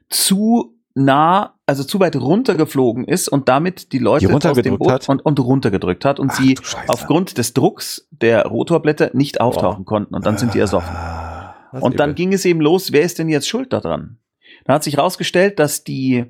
zu 0.08 0.78
nah, 0.94 1.54
also 1.66 1.82
zu 1.82 1.98
weit 1.98 2.16
runtergeflogen 2.16 3.04
ist 3.04 3.28
und 3.28 3.48
damit 3.48 3.92
die 3.92 3.98
Leute 3.98 4.26
Die 4.26 4.32
runtergedrückt 4.32 4.78
Boot 4.78 4.92
hat? 4.92 5.08
Und, 5.08 5.24
und 5.24 5.40
runtergedrückt 5.40 6.04
hat 6.04 6.20
und 6.20 6.30
Ach, 6.30 6.36
sie 6.36 6.58
aufgrund 6.86 7.38
des 7.38 7.54
Drucks 7.54 8.06
der 8.10 8.46
Rotorblätter 8.46 9.10
nicht 9.12 9.40
auftauchen 9.40 9.84
konnten 9.84 10.14
und 10.14 10.24
dann 10.24 10.38
sind 10.38 10.54
die 10.54 10.60
ersoffen. 10.60 10.94
Ah. 10.94 11.54
Das 11.72 11.82
Und 11.82 11.98
dann 11.98 12.10
übel. 12.10 12.14
ging 12.14 12.32
es 12.32 12.44
eben 12.44 12.60
los, 12.60 12.92
wer 12.92 13.02
ist 13.02 13.18
denn 13.18 13.28
jetzt 13.28 13.48
schuld 13.48 13.72
daran? 13.72 14.18
Dann 14.64 14.76
hat 14.76 14.84
sich 14.84 14.96
herausgestellt, 14.96 15.58
dass 15.58 15.82
die, 15.82 16.26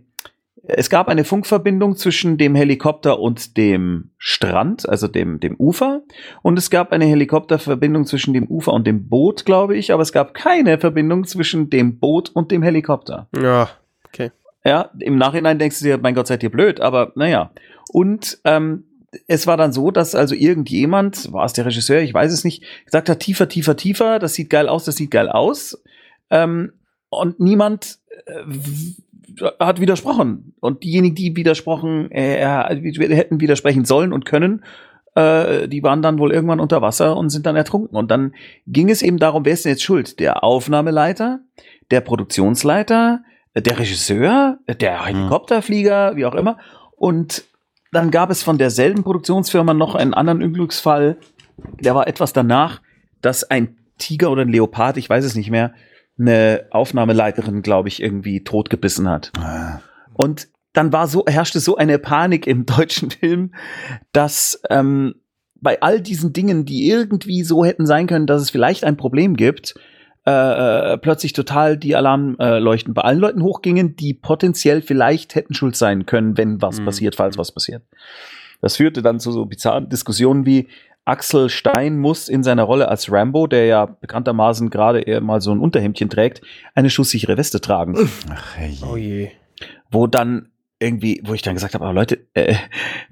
es 0.66 0.90
gab 0.90 1.08
eine 1.08 1.24
Funkverbindung 1.24 1.96
zwischen 1.96 2.38
dem 2.38 2.54
Helikopter 2.54 3.18
und 3.18 3.56
dem 3.56 4.10
Strand, 4.18 4.88
also 4.88 5.08
dem, 5.08 5.40
dem 5.40 5.56
Ufer. 5.56 6.02
Und 6.42 6.58
es 6.58 6.70
gab 6.70 6.92
eine 6.92 7.04
Helikopterverbindung 7.04 8.06
zwischen 8.06 8.34
dem 8.34 8.46
Ufer 8.46 8.72
und 8.72 8.86
dem 8.86 9.08
Boot, 9.08 9.44
glaube 9.44 9.76
ich. 9.76 9.92
Aber 9.92 10.02
es 10.02 10.12
gab 10.12 10.34
keine 10.34 10.78
Verbindung 10.78 11.26
zwischen 11.26 11.70
dem 11.70 11.98
Boot 11.98 12.30
und 12.30 12.50
dem 12.50 12.62
Helikopter. 12.62 13.28
Ja. 13.40 13.68
Ja, 14.64 14.90
im 14.98 15.16
Nachhinein 15.16 15.58
denkst 15.58 15.80
du 15.80 15.84
dir, 15.84 15.98
mein 15.98 16.14
Gott, 16.14 16.26
seid 16.26 16.42
ihr 16.42 16.50
blöd, 16.50 16.80
aber 16.80 17.12
naja. 17.16 17.50
Und 17.92 18.38
ähm, 18.44 18.84
es 19.26 19.46
war 19.46 19.56
dann 19.56 19.72
so, 19.72 19.90
dass 19.90 20.14
also 20.14 20.34
irgendjemand, 20.34 21.32
war 21.32 21.44
es 21.44 21.52
der 21.52 21.66
Regisseur, 21.66 22.00
ich 22.00 22.14
weiß 22.14 22.32
es 22.32 22.44
nicht, 22.44 22.64
gesagt 22.86 23.08
hat, 23.10 23.20
tiefer, 23.20 23.48
tiefer, 23.48 23.76
tiefer, 23.76 24.18
das 24.18 24.34
sieht 24.34 24.48
geil 24.50 24.68
aus, 24.68 24.84
das 24.84 24.96
sieht 24.96 25.10
geil 25.10 25.28
aus. 25.28 25.82
Ähm, 26.30 26.72
und 27.10 27.40
niemand 27.40 27.98
äh, 28.24 28.42
hat 29.58 29.80
widersprochen. 29.80 30.54
Und 30.60 30.82
diejenigen, 30.82 31.14
die 31.14 31.36
widersprochen, 31.36 32.10
äh, 32.10 32.38
hätten 32.38 33.40
widersprechen 33.40 33.84
sollen 33.84 34.12
und 34.12 34.24
können, 34.24 34.64
äh, 35.14 35.68
die 35.68 35.82
waren 35.82 36.02
dann 36.02 36.18
wohl 36.18 36.32
irgendwann 36.32 36.60
unter 36.60 36.82
Wasser 36.82 37.16
und 37.16 37.30
sind 37.30 37.46
dann 37.46 37.56
ertrunken. 37.56 37.96
Und 37.96 38.10
dann 38.10 38.34
ging 38.66 38.90
es 38.90 39.02
eben 39.02 39.18
darum, 39.18 39.44
wer 39.44 39.52
ist 39.52 39.64
denn 39.64 39.72
jetzt 39.72 39.82
schuld? 39.82 40.18
Der 40.20 40.44
Aufnahmeleiter, 40.44 41.40
der 41.90 42.00
Produktionsleiter, 42.00 43.22
der 43.56 43.78
Regisseur, 43.78 44.58
der 44.80 45.04
Helikopterflieger, 45.04 46.16
wie 46.16 46.26
auch 46.26 46.34
immer. 46.34 46.58
Und 46.96 47.44
dann 47.92 48.10
gab 48.10 48.30
es 48.30 48.42
von 48.42 48.58
derselben 48.58 49.04
Produktionsfirma 49.04 49.74
noch 49.74 49.94
einen 49.94 50.14
anderen 50.14 50.42
Unglücksfall, 50.42 51.16
der 51.80 51.94
war 51.94 52.08
etwas 52.08 52.32
danach, 52.32 52.80
dass 53.22 53.48
ein 53.48 53.76
Tiger 53.98 54.30
oder 54.30 54.42
ein 54.42 54.48
Leopard, 54.48 54.96
ich 54.96 55.08
weiß 55.08 55.24
es 55.24 55.36
nicht 55.36 55.50
mehr, 55.50 55.72
eine 56.18 56.66
Aufnahmeleiterin, 56.70 57.62
glaube 57.62 57.88
ich, 57.88 58.02
irgendwie 58.02 58.44
totgebissen 58.44 59.08
hat. 59.08 59.32
Ah. 59.38 59.80
Und 60.12 60.48
dann 60.72 60.92
war 60.92 61.06
so, 61.08 61.24
herrschte 61.26 61.60
so 61.60 61.76
eine 61.76 61.98
Panik 61.98 62.46
im 62.46 62.66
deutschen 62.66 63.10
Film, 63.10 63.54
dass 64.12 64.60
ähm, 64.70 65.14
bei 65.60 65.80
all 65.80 66.00
diesen 66.00 66.32
Dingen, 66.32 66.64
die 66.64 66.88
irgendwie 66.88 67.42
so 67.42 67.64
hätten 67.64 67.86
sein 67.86 68.06
können, 68.06 68.26
dass 68.26 68.42
es 68.42 68.50
vielleicht 68.50 68.84
ein 68.84 68.96
Problem 68.96 69.34
gibt, 69.36 69.74
äh, 70.26 70.30
äh, 70.92 70.98
plötzlich 70.98 71.32
total 71.34 71.76
die 71.76 71.96
Alarmleuchten 71.96 72.92
äh, 72.92 72.94
bei 72.94 73.02
allen 73.02 73.18
Leuten 73.18 73.42
hochgingen, 73.42 73.94
die 73.96 74.14
potenziell 74.14 74.80
vielleicht 74.82 75.34
hätten 75.34 75.52
schuld 75.54 75.76
sein 75.76 76.06
können, 76.06 76.38
wenn 76.38 76.62
was 76.62 76.80
Mhm. 76.80 76.86
passiert, 76.86 77.14
falls 77.16 77.36
was 77.36 77.52
passiert. 77.52 77.82
Das 78.62 78.76
führte 78.76 79.02
dann 79.02 79.20
zu 79.20 79.32
so 79.32 79.44
bizarren 79.44 79.90
Diskussionen 79.90 80.46
wie 80.46 80.68
Axel 81.04 81.48
Stein 81.50 81.98
muss 81.98 82.28
in 82.28 82.42
seiner 82.42 82.62
Rolle 82.62 82.88
als 82.88 83.10
Rambo, 83.10 83.46
der 83.46 83.66
ja 83.66 83.86
bekanntermaßen 83.86 84.70
gerade 84.70 85.00
eher 85.00 85.20
mal 85.20 85.40
so 85.40 85.52
ein 85.52 85.60
Unterhemdchen 85.60 86.08
trägt, 86.08 86.40
eine 86.74 86.90
schusssichere 86.90 87.36
Weste 87.36 87.60
tragen 87.60 87.94
Ach, 88.30 88.56
hey. 88.56 88.78
Oh 88.90 88.96
je. 88.96 89.30
wo 89.90 90.06
dann 90.06 90.48
irgendwie, 90.80 91.20
wo 91.24 91.34
ich 91.34 91.42
dann 91.42 91.54
gesagt 91.54 91.74
habe, 91.74 91.84
aber 91.84 91.94
Leute, 91.94 92.26
äh, 92.34 92.54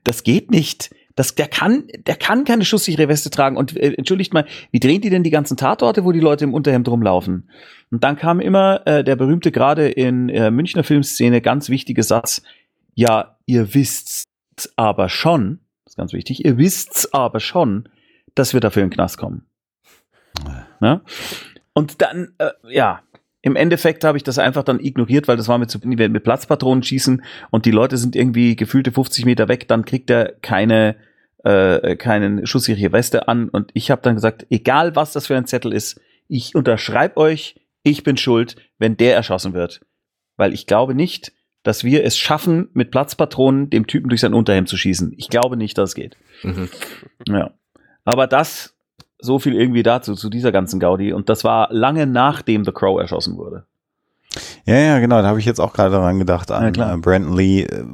das 0.05 0.24
geht 0.24 0.50
nicht. 0.50 0.94
Das, 1.14 1.35
der 1.35 1.46
kann, 1.46 1.85
der 2.07 2.16
kann 2.16 2.44
keine 2.44 2.64
schusssichere 2.64 3.09
Weste 3.09 3.31
tragen. 3.31 3.57
Und 3.57 3.76
äh, 3.76 3.92
entschuldigt 3.94 4.33
mal, 4.33 4.46
wie 4.70 4.81
drehen 4.81 5.00
die 5.00 5.11
denn 5.11 5.22
die 5.22 5.31
ganzen 5.31 5.57
Tatorte, 5.57 6.05
wo 6.05 6.12
die 6.12 6.20
Leute 6.20 6.44
im 6.44 6.55
Unterhemd 6.55 6.88
rumlaufen? 6.88 7.50
Und 7.90 8.02
dann 8.02 8.16
kam 8.16 8.40
immer 8.40 8.87
äh, 8.87 9.05
der 9.05 9.16
berühmte 9.16 9.52
gerade 9.52 9.88
in 9.88 10.28
äh, 10.31 10.50
Münchner 10.50 10.85
Filmszene 10.85 11.40
ganz 11.40 11.68
wichtige 11.68 12.02
Satz: 12.02 12.42
Ja, 12.94 13.37
ihr 13.46 13.74
wisst's 13.74 14.24
aber 14.76 15.09
schon, 15.09 15.61
ist 15.92 15.96
ganz 15.96 16.14
wichtig, 16.14 16.44
ihr 16.44 16.57
wisst's 16.57 17.12
aber 17.12 17.38
schon, 17.38 17.87
dass 18.35 18.55
wir 18.55 18.61
dafür 18.61 18.83
in 18.83 18.88
den 18.88 18.94
Knast 18.94 19.18
kommen. 19.18 19.44
Ne? 20.81 21.02
Und 21.74 22.00
dann, 22.00 22.35
äh, 22.38 22.50
ja, 22.70 23.02
im 23.42 23.57
Endeffekt 23.57 24.02
habe 24.02 24.16
ich 24.16 24.24
das 24.24 24.38
einfach 24.38 24.62
dann 24.62 24.81
ignoriert, 24.81 25.28
weil 25.28 25.37
das 25.37 25.48
war 25.48 25.59
mit, 25.59 25.70
zu, 25.70 25.78
mit 25.87 26.24
Platzpatronen 26.24 26.83
schießen 26.83 27.22
und 27.50 27.66
die 27.66 27.70
Leute 27.72 27.98
sind 27.98 28.16
irgendwie 28.16 28.57
gefühlte 28.57 28.90
50 28.90 29.26
Meter 29.26 29.48
weg, 29.48 29.68
dann 29.68 29.85
kriegt 29.85 30.09
er 30.09 30.33
keine, 30.40 30.96
äh, 31.44 31.96
keinen 31.96 32.46
schusssichere 32.46 32.92
Weste 32.92 33.28
an 33.28 33.50
und 33.50 33.70
ich 33.74 33.90
habe 33.90 34.00
dann 34.00 34.14
gesagt, 34.14 34.46
egal 34.48 34.96
was 34.96 35.12
das 35.12 35.26
für 35.26 35.37
ein 35.37 35.46
Zettel 35.46 35.74
ist, 35.74 36.00
ich 36.26 36.55
unterschreibe 36.55 37.18
euch, 37.18 37.61
ich 37.83 38.02
bin 38.02 38.16
schuld, 38.16 38.57
wenn 38.78 38.96
der 38.96 39.14
erschossen 39.14 39.52
wird. 39.52 39.85
Weil 40.37 40.55
ich 40.55 40.66
glaube 40.66 40.94
nicht, 40.94 41.33
dass 41.62 41.85
wir 41.85 42.05
es 42.05 42.16
schaffen, 42.18 42.68
mit 42.72 42.90
Platzpatronen 42.90 43.70
dem 43.70 43.87
Typen 43.87 44.09
durch 44.09 44.20
sein 44.20 44.35
Unterhemd 44.35 44.68
zu 44.68 44.77
schießen. 44.77 45.14
Ich 45.16 45.29
glaube 45.29 45.57
nicht, 45.57 45.79
dass 45.79 45.90
es 45.90 45.94
geht. 45.94 46.16
Mhm. 46.42 46.68
Ja. 47.29 47.51
Aber 48.05 48.27
das, 48.27 48.75
so 49.20 49.38
viel 49.38 49.55
irgendwie 49.55 49.83
dazu, 49.85 50.14
zu 50.14 50.29
dieser 50.29 50.51
ganzen 50.53 50.81
Gaudi. 50.81 51.12
Und 51.12 51.29
das 51.29 51.44
war 51.44 51.68
lange 51.72 52.07
nachdem 52.07 52.64
The 52.64 52.72
Crow 52.72 53.01
erschossen 53.01 53.37
wurde. 53.37 53.64
Ja, 54.64 54.77
ja, 54.77 54.98
genau, 54.98 55.20
da 55.22 55.29
habe 55.29 55.38
ich 55.38 55.44
jetzt 55.44 55.61
auch 55.61 55.72
gerade 55.72 55.90
daran 55.90 56.18
gedacht, 56.18 56.51
Ja, 56.51 56.57
an 56.57 56.72
klar. 56.72 56.94
äh, 56.94 56.96
Brandon 56.96 57.37
Lee. 57.37 57.62
Äh, 57.62 57.85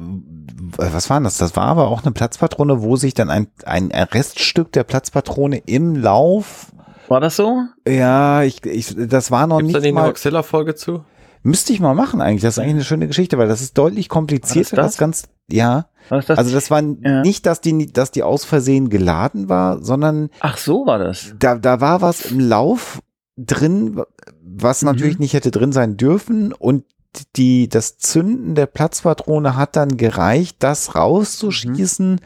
was 0.77 1.09
war 1.09 1.17
denn 1.19 1.23
das? 1.25 1.37
Das 1.37 1.55
war 1.55 1.65
aber 1.65 1.87
auch 1.89 2.03
eine 2.03 2.11
Platzpatrone, 2.11 2.81
wo 2.81 2.95
sich 2.95 3.13
dann 3.13 3.29
ein, 3.29 3.47
ein 3.65 3.91
Reststück 3.91 4.71
der 4.71 4.83
Platzpatrone 4.83 5.57
im 5.65 5.95
Lauf, 5.95 6.71
War 7.07 7.19
das 7.19 7.35
so? 7.35 7.63
ja, 7.87 8.43
ich, 8.43 8.63
ich, 8.65 8.95
das 8.97 9.31
war 9.31 9.47
noch 9.47 9.57
Gibt's 9.59 9.73
da 9.73 9.79
nicht 9.79 9.85
nicht 9.85 9.93
eine 9.97 10.01
mal, 10.01 10.07
Godzilla-Folge 10.07 10.75
zu? 10.75 11.03
Müsste 11.43 11.73
ich 11.73 11.79
mal 11.79 11.93
machen 11.93 12.21
eigentlich. 12.21 12.41
Das 12.41 12.55
ist 12.55 12.59
eigentlich 12.59 12.73
eine 12.75 12.83
schöne 12.83 13.07
Geschichte, 13.07 13.37
weil 13.37 13.47
das 13.47 13.61
ist 13.61 13.77
deutlich 13.77 14.09
komplizierter, 14.09 14.75
das? 14.75 14.85
das? 14.93 14.97
ganz, 14.97 15.23
ja. 15.49 15.87
Das? 16.09 16.29
Also 16.29 16.51
das 16.53 16.71
war 16.71 16.81
Ja. 16.81 17.21
nicht, 17.21 17.45
dass 17.45 17.61
die, 17.61 17.91
dass 17.91 18.11
die 18.11 18.23
aus 18.23 18.43
Versehen 18.45 18.89
geladen 18.89 19.47
war, 19.49 19.81
sondern 19.83 20.29
Ach, 20.39 20.57
so 20.57 20.85
war 20.85 20.97
das. 20.99 21.33
da, 21.39 21.55
da 21.55 21.81
war 21.81 22.01
was 22.01 22.21
im 22.21 22.39
Lauf 22.39 23.01
drin, 23.37 24.01
was 24.43 24.81
Mhm. 24.81 24.87
natürlich 24.87 25.19
nicht 25.19 25.33
hätte 25.33 25.51
drin 25.51 25.71
sein 25.71 25.97
dürfen 25.97 26.51
und 26.53 26.83
die, 27.35 27.69
das 27.69 27.97
Zünden 27.97 28.53
der 28.55 28.65
Platzpatrone 28.67 29.55
hat 29.55 29.75
dann 29.75 29.97
gereicht, 29.97 30.57
das 30.59 30.95
rauszuschießen 30.95 32.19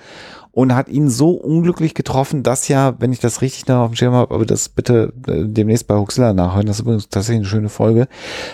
und 0.56 0.76
hat 0.76 0.88
ihn 0.88 1.10
so 1.10 1.32
unglücklich 1.32 1.96
getroffen, 1.96 2.44
dass 2.44 2.68
ja, 2.68 2.94
wenn 3.00 3.12
ich 3.12 3.20
das 3.20 3.42
richtig 3.42 3.68
noch 3.68 3.78
auf 3.80 3.92
dem 3.92 3.96
Schirm 3.96 4.14
habe, 4.14 4.34
aber 4.36 4.46
das 4.46 4.70
bitte 4.70 5.12
äh, 5.28 5.46
demnächst 5.46 5.88
bei 5.88 5.96
Huxilla 5.98 6.32
nachhören, 6.34 6.68
das 6.68 6.78
ist 6.78 6.82
übrigens 6.84 7.10
tatsächlich 7.10 7.40
eine 7.42 7.50
schöne 7.50 7.70
Folge, 7.70 8.08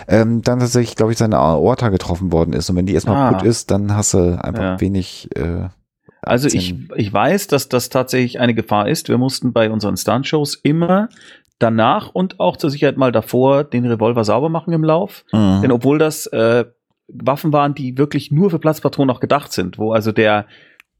ähm, 0.08 0.40
dann 0.42 0.60
tatsächlich, 0.60 0.96
glaube 0.96 1.12
ich, 1.12 1.18
seine 1.18 1.36
Aorta 1.38 1.90
getroffen 1.90 2.32
worden 2.32 2.54
ist 2.54 2.70
und 2.70 2.76
wenn 2.76 2.86
die 2.86 2.94
erstmal 2.94 3.16
Ah. 3.16 3.32
putt 3.32 3.42
ist, 3.46 3.70
dann 3.70 3.94
hast 3.94 4.14
du 4.14 4.42
einfach 4.42 4.62
Ja. 4.62 4.80
wenig 4.80 5.28
äh, 5.36 5.68
Also 6.22 6.48
ich, 6.48 6.74
ich 6.96 7.12
weiß, 7.12 7.46
dass 7.48 7.68
das 7.68 7.88
tatsächlich 7.90 8.40
eine 8.40 8.54
Gefahr 8.54 8.88
ist. 8.88 9.08
Wir 9.08 9.18
mussten 9.18 9.52
bei 9.52 9.70
unseren 9.70 9.96
Stuntshows 9.96 10.54
immer 10.54 11.08
danach 11.58 12.10
und 12.14 12.40
auch 12.40 12.56
zur 12.56 12.70
Sicherheit 12.70 12.96
mal 12.96 13.12
davor 13.12 13.64
den 13.64 13.84
Revolver 13.84 14.24
sauber 14.24 14.48
machen 14.48 14.72
im 14.72 14.84
Lauf. 14.84 15.24
Mhm. 15.32 15.60
Denn 15.62 15.72
obwohl 15.72 15.98
das 15.98 16.26
äh, 16.28 16.64
Waffen 17.08 17.52
waren, 17.52 17.74
die 17.74 17.98
wirklich 17.98 18.30
nur 18.30 18.50
für 18.50 18.58
Platzpatronen 18.58 19.14
auch 19.14 19.20
gedacht 19.20 19.52
sind, 19.52 19.76
wo 19.78 19.92
also 19.92 20.12
der 20.12 20.46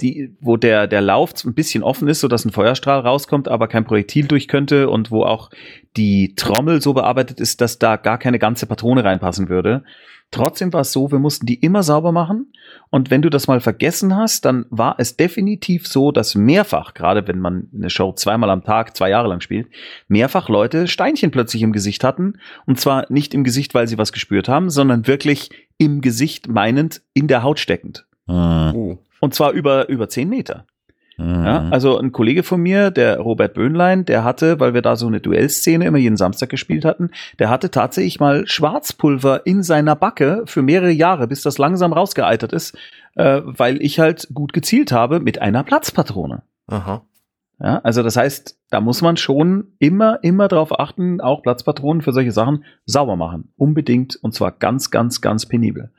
die, 0.02 0.36
wo 0.40 0.56
der, 0.56 0.86
der 0.86 1.00
Lauf 1.00 1.32
ein 1.44 1.54
bisschen 1.54 1.82
offen 1.82 2.08
ist, 2.08 2.20
sodass 2.20 2.44
ein 2.44 2.52
Feuerstrahl 2.52 3.00
rauskommt, 3.00 3.48
aber 3.48 3.68
kein 3.68 3.84
Projektil 3.84 4.26
durch 4.26 4.48
könnte 4.48 4.88
und 4.88 5.10
wo 5.10 5.22
auch 5.22 5.50
die 5.96 6.34
Trommel 6.34 6.80
so 6.80 6.92
bearbeitet 6.92 7.40
ist, 7.40 7.60
dass 7.60 7.78
da 7.78 7.96
gar 7.96 8.18
keine 8.18 8.38
ganze 8.38 8.66
Patrone 8.66 9.04
reinpassen 9.04 9.48
würde. 9.48 9.84
Trotzdem 10.32 10.72
war 10.72 10.82
es 10.82 10.92
so, 10.92 11.10
wir 11.10 11.18
mussten 11.18 11.46
die 11.46 11.56
immer 11.56 11.82
sauber 11.82 12.12
machen. 12.12 12.52
Und 12.90 13.10
wenn 13.10 13.20
du 13.20 13.30
das 13.30 13.48
mal 13.48 13.60
vergessen 13.60 14.14
hast, 14.16 14.44
dann 14.44 14.64
war 14.70 14.94
es 14.98 15.16
definitiv 15.16 15.88
so, 15.88 16.12
dass 16.12 16.36
mehrfach, 16.36 16.94
gerade 16.94 17.26
wenn 17.26 17.40
man 17.40 17.68
eine 17.74 17.90
Show 17.90 18.12
zweimal 18.12 18.50
am 18.50 18.62
Tag, 18.62 18.96
zwei 18.96 19.10
Jahre 19.10 19.28
lang 19.28 19.40
spielt, 19.40 19.68
mehrfach 20.06 20.48
Leute 20.48 20.86
Steinchen 20.86 21.32
plötzlich 21.32 21.62
im 21.62 21.72
Gesicht 21.72 22.04
hatten. 22.04 22.34
Und 22.64 22.78
zwar 22.78 23.06
nicht 23.10 23.34
im 23.34 23.42
Gesicht, 23.42 23.74
weil 23.74 23.88
sie 23.88 23.98
was 23.98 24.12
gespürt 24.12 24.48
haben, 24.48 24.70
sondern 24.70 25.08
wirklich 25.08 25.50
im 25.78 26.00
Gesicht 26.00 26.46
meinend 26.46 27.02
in 27.12 27.26
der 27.26 27.42
Haut 27.42 27.58
steckend. 27.58 28.06
Mhm. 28.26 28.72
Uh. 28.74 28.98
Und 29.20 29.34
zwar 29.34 29.52
über, 29.52 29.88
über 29.88 30.08
zehn 30.08 30.28
Meter. 30.28 30.66
Mhm. 31.20 31.44
Ja, 31.44 31.68
also 31.70 31.98
ein 31.98 32.12
Kollege 32.12 32.42
von 32.42 32.60
mir, 32.60 32.90
der 32.90 33.18
Robert 33.18 33.54
Böhnlein, 33.54 34.06
der 34.06 34.24
hatte, 34.24 34.58
weil 34.58 34.72
wir 34.72 34.82
da 34.82 34.96
so 34.96 35.06
eine 35.06 35.20
Duellszene 35.20 35.84
immer 35.84 35.98
jeden 35.98 36.16
Samstag 36.16 36.48
gespielt 36.48 36.84
hatten, 36.84 37.10
der 37.38 37.50
hatte 37.50 37.70
tatsächlich 37.70 38.20
mal 38.20 38.46
Schwarzpulver 38.46 39.46
in 39.46 39.62
seiner 39.62 39.96
Backe 39.96 40.42
für 40.46 40.62
mehrere 40.62 40.90
Jahre, 40.90 41.28
bis 41.28 41.42
das 41.42 41.58
langsam 41.58 41.92
rausgeeitert 41.92 42.52
ist, 42.54 42.76
äh, 43.16 43.42
weil 43.44 43.82
ich 43.82 44.00
halt 44.00 44.28
gut 44.32 44.54
gezielt 44.54 44.92
habe 44.92 45.20
mit 45.20 45.42
einer 45.42 45.62
Platzpatrone. 45.62 46.42
Aha. 46.68 47.02
Ja, 47.62 47.78
also 47.80 48.02
das 48.02 48.16
heißt, 48.16 48.58
da 48.70 48.80
muss 48.80 49.02
man 49.02 49.18
schon 49.18 49.74
immer, 49.78 50.20
immer 50.22 50.48
drauf 50.48 50.80
achten, 50.80 51.20
auch 51.20 51.42
Platzpatronen 51.42 52.00
für 52.00 52.12
solche 52.12 52.32
Sachen 52.32 52.64
sauber 52.86 53.16
machen. 53.16 53.52
Unbedingt 53.56 54.16
und 54.22 54.32
zwar 54.32 54.52
ganz, 54.52 54.90
ganz, 54.90 55.20
ganz 55.20 55.44
penibel. 55.44 55.90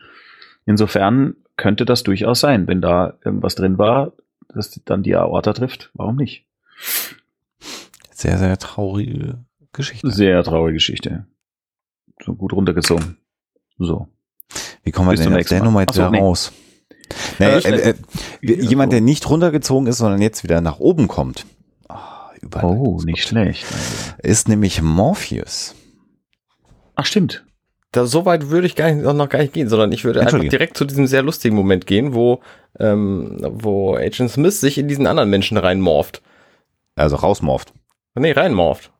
Insofern 0.66 1.36
könnte 1.62 1.86
das 1.86 2.02
durchaus 2.04 2.40
sein, 2.40 2.68
wenn 2.68 2.82
da 2.82 3.14
irgendwas 3.24 3.54
drin 3.56 3.78
war, 3.78 4.14
das 4.50 4.72
dann 4.86 5.04
die 5.04 5.16
Aorta 5.16 5.54
trifft. 5.54 5.92
Warum 5.94 6.16
nicht? 6.16 6.46
Sehr, 8.12 8.38
sehr 8.40 8.58
traurige 8.58 9.38
Geschichte. 9.72 10.10
Sehr 10.12 10.44
traurige 10.44 10.74
Geschichte. 10.76 11.26
So 12.24 12.34
gut 12.34 12.52
runtergezogen. 12.54 13.18
So. 13.78 14.08
Wie 14.84 14.92
kommen 14.92 15.08
wir 15.10 15.12
Bis 15.12 15.22
denn 15.22 15.30
aus 15.34 15.38
nächsten 15.38 15.56
der. 15.56 15.64
Nummer 15.64 15.82
jetzt 15.82 15.96
wieder 15.96 16.08
raus? 16.10 16.52
Nee, 17.40 17.46
Äh, 17.46 17.60
äh, 17.60 17.90
äh, 17.92 17.96
Ja, 18.42 18.56
jemand, 18.56 18.92
so. 18.92 18.96
der 18.96 19.02
nicht 19.02 19.30
runtergezogen 19.30 19.88
ist, 19.88 19.98
sondern 20.00 20.22
jetzt 20.22 20.44
wieder 20.44 20.62
nach 20.62 20.80
oben 20.80 21.08
kommt. 21.08 21.46
Ah, 21.88 22.30
Oh, 22.32 22.36
Überleitungsgott. 22.42 23.06
nicht 23.06 23.24
schlecht. 23.28 23.66
Ist 24.24 24.48
nämlich 24.48 24.82
Morpheus. 24.82 25.76
Ach, 26.96 27.06
stimmt. 27.06 27.46
Da, 27.92 28.06
so 28.06 28.26
weit 28.26 28.50
würde 28.50 28.68
ich 28.68 28.76
gar 28.76 28.90
nicht, 28.92 29.04
noch 29.04 29.30
gar 29.30 29.40
nicht 29.40 29.54
gehen, 29.54 29.68
sondern 29.68 29.92
ich 29.92 30.06
würde 30.06 30.22
einfach 30.22 30.40
direkt 30.40 30.78
zu 30.78 30.86
diesem 30.86 31.08
sehr 31.08 31.24
lustigen 31.24 31.56
Moment 31.56 31.86
gehen, 31.88 32.14
wo, 32.14 32.40
ähm, 32.80 33.38
wo 33.42 33.96
Agent 33.96 34.32
Smith 34.32 34.62
sich 34.62 34.78
in 34.78 34.88
diesen 34.88 35.08
anderen 35.08 35.30
Menschen 35.30 35.58
reinmorpht. 35.58 36.22
Also 36.96 37.18
rausmorft. 37.18 37.74
Nee, 38.16 38.32
reinmorpht. 38.32 38.92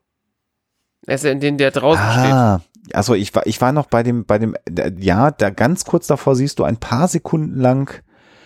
Er 1.08 1.16
ist 1.16 1.24
ja 1.24 1.32
in 1.32 1.40
den, 1.40 1.58
der 1.58 1.72
draußen 1.72 2.04
steht. 2.12 2.32
Ah, 2.34 2.62
also 2.94 3.14
ich 3.16 3.34
war, 3.34 3.46
ich 3.48 3.62
war 3.62 3.72
noch 3.72 3.88
bei 3.88 4.04
dem, 4.04 4.26
bei 4.26 4.38
dem, 4.38 4.56
ja, 5.00 5.32
da 5.32 5.50
ganz 5.52 5.86
kurz 5.86 6.08
davor 6.08 6.36
siehst 6.36 6.60
du 6.60 6.64
ein 6.64 6.78
paar 6.78 7.08
Sekunden 7.08 7.60
lang, 7.60 8.02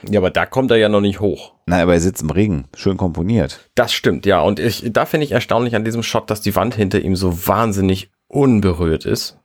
Ja, 0.08 0.20
aber 0.20 0.30
da 0.30 0.46
kommt 0.46 0.70
er 0.72 0.78
ja 0.78 0.90
noch 0.90 1.02
nicht 1.02 1.20
hoch. 1.20 1.54
na, 1.66 1.82
aber 1.82 1.94
er 1.94 2.00
sitzt 2.00 2.22
im 2.22 2.30
Regen, 2.30 2.66
schön 2.76 2.98
komponiert. 2.98 3.70
Das 3.76 3.94
stimmt, 3.94 4.26
ja. 4.28 4.42
Und 4.42 4.60
ich, 4.60 4.84
da 4.92 5.06
finde 5.06 5.26
ich 5.26 5.32
erstaunlich 5.32 5.76
an 5.76 5.84
diesem 5.86 6.04
Shot, 6.04 6.30
dass 6.30 6.42
die 6.42 6.56
Wand 6.56 6.76
hinter 6.76 7.00
ihm 7.00 7.16
so 7.16 7.48
wahnsinnig 7.48 8.12
unberührt 8.28 9.06
ist. 9.06 9.40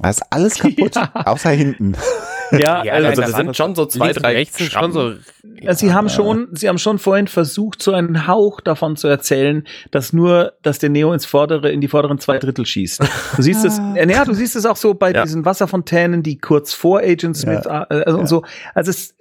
Da 0.00 0.10
ist 0.10 0.22
alles 0.30 0.58
kaputt, 0.58 0.96
außer 1.14 1.50
hinten. 1.50 1.96
Ja, 2.52 2.84
Ja, 2.84 2.92
Also 2.92 3.22
das 3.22 3.32
sind 3.32 3.56
schon 3.56 3.74
so 3.74 3.86
zwei, 3.86 4.12
drei 4.12 4.34
rechts 4.34 4.62
schon 4.62 4.92
so. 4.92 5.14
Ja, 5.60 5.74
sie 5.74 5.92
haben 5.92 6.08
schon, 6.10 6.48
sie 6.52 6.68
haben 6.68 6.78
schon 6.78 6.98
vorhin 6.98 7.26
versucht, 7.26 7.82
so 7.82 7.92
einen 7.92 8.28
Hauch 8.28 8.60
davon 8.60 8.96
zu 8.96 9.08
erzählen, 9.08 9.66
dass 9.90 10.12
nur, 10.12 10.52
dass 10.62 10.78
der 10.78 10.90
Neo 10.90 11.12
ins 11.14 11.24
vordere, 11.26 11.72
in 11.72 11.80
die 11.80 11.88
vorderen 11.88 12.18
zwei 12.18 12.38
Drittel 12.38 12.66
schießt. 12.66 13.00
Du 13.36 13.42
siehst 13.42 13.64
es, 13.64 13.78
ja, 13.96 14.24
du 14.24 14.34
siehst 14.34 14.54
es 14.56 14.66
auch 14.66 14.76
so 14.76 14.94
bei 14.94 15.10
Ja. 15.12 15.22
diesen 15.24 15.44
Wasserfontänen, 15.46 16.22
die 16.22 16.38
kurz 16.38 16.74
vor 16.74 17.00
Agent 17.00 17.36
Smith, 17.36 17.64
äh, 17.64 17.70
also 17.70 18.18
und 18.18 18.26
so. 18.28 18.44
Also 18.74 18.90
es, 18.90 19.14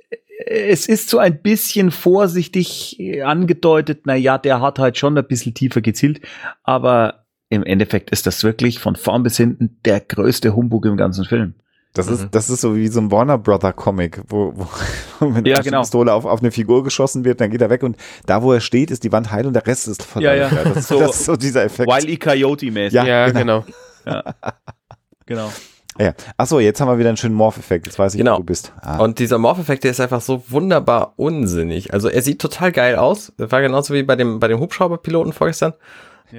es 0.46 0.86
ist 0.88 1.10
so 1.10 1.18
ein 1.18 1.42
bisschen 1.42 1.92
vorsichtig 1.92 3.00
angedeutet, 3.24 4.02
na 4.06 4.16
ja, 4.16 4.38
der 4.38 4.62
hat 4.62 4.80
halt 4.80 4.98
schon 4.98 5.18
ein 5.18 5.26
bisschen 5.26 5.54
tiefer 5.54 5.82
gezielt, 5.82 6.20
aber 6.64 7.23
im 7.54 7.64
Endeffekt 7.64 8.10
ist 8.10 8.26
das 8.28 8.44
wirklich 8.44 8.80
von 8.80 8.96
vorn 8.96 9.24
bis 9.24 9.38
hinten 9.38 9.78
der 9.86 10.00
größte 10.00 10.56
Humbug 10.56 10.86
im 10.86 10.98
ganzen 10.98 11.26
Film. 11.26 11.54
Das 11.96 12.08
Mhm. 12.08 12.14
ist, 12.14 12.28
das 12.32 12.50
ist 12.50 12.62
so 12.62 12.76
wie 12.76 12.88
so 12.88 13.00
ein 13.02 13.12
Warner 13.12 13.38
Brother 13.38 13.72
Comic, 13.72 14.22
wo, 14.28 14.54
wo 15.20 15.26
mit 15.30 15.46
Ja, 15.48 15.56
einer 15.56 15.64
genau. 15.64 15.82
Pistole 15.82 16.12
auf, 16.12 16.26
auf 16.26 16.40
eine 16.42 16.52
Figur 16.52 16.84
geschossen 16.84 17.24
wird, 17.24 17.40
dann 17.40 17.52
geht 17.52 17.62
er 17.62 17.70
weg 17.70 17.84
und 17.84 17.98
da, 18.26 18.42
wo 18.42 18.52
er 18.52 18.62
steht, 18.62 18.90
ist 18.90 19.04
die 19.04 19.12
Wand 19.12 19.32
heil 19.32 19.46
und 19.46 19.54
der 19.54 19.66
Rest 19.68 19.88
ist 19.88 20.02
voll. 20.04 20.24
Ja, 20.24 20.34
ja. 20.34 20.50
Das, 20.50 20.76
ist, 20.78 20.88
So 20.88 21.00
das 21.00 21.12
ist 21.20 21.26
so 21.26 21.36
dieser 21.36 21.64
Effekt. 21.64 21.88
Wile 21.92 22.10
E. 22.12 22.18
Coyote-mäßig. 22.18 22.94
Ja, 22.94 23.06
Ja, 23.06 23.30
genau. 23.30 23.64
genau. 24.04 24.22
genau. 25.26 25.52
Ja. 26.00 26.14
Achso, 26.38 26.60
jetzt 26.60 26.82
haben 26.82 26.88
wir 26.88 26.98
wieder 26.98 27.10
einen 27.10 27.18
schönen 27.18 27.36
Morph-Effekt. 27.36 27.86
Jetzt 27.86 28.00
weiß 28.00 28.16
ich, 28.16 28.18
Genau. 28.18 28.34
wo 28.34 28.38
du 28.40 28.46
bist. 28.46 28.74
Ah. 28.82 28.98
Und 28.98 29.20
dieser 29.20 29.38
Morph-Effekt, 29.38 29.84
der 29.84 29.92
ist 29.92 30.00
einfach 30.00 30.22
so 30.22 30.44
wunderbar 30.48 31.14
unsinnig. 31.18 31.94
Also 31.94 32.10
er 32.10 32.24
sieht 32.24 32.42
total 32.42 32.72
geil 32.72 32.96
aus. 32.96 33.32
Das 33.38 33.52
war 33.52 33.62
genauso 33.62 33.94
wie 33.94 34.02
bei 34.02 34.16
dem, 34.16 34.40
bei 34.40 34.48
dem 34.48 34.60
Hubschrauberpiloten 34.60 35.34
vorgestern. 35.34 35.74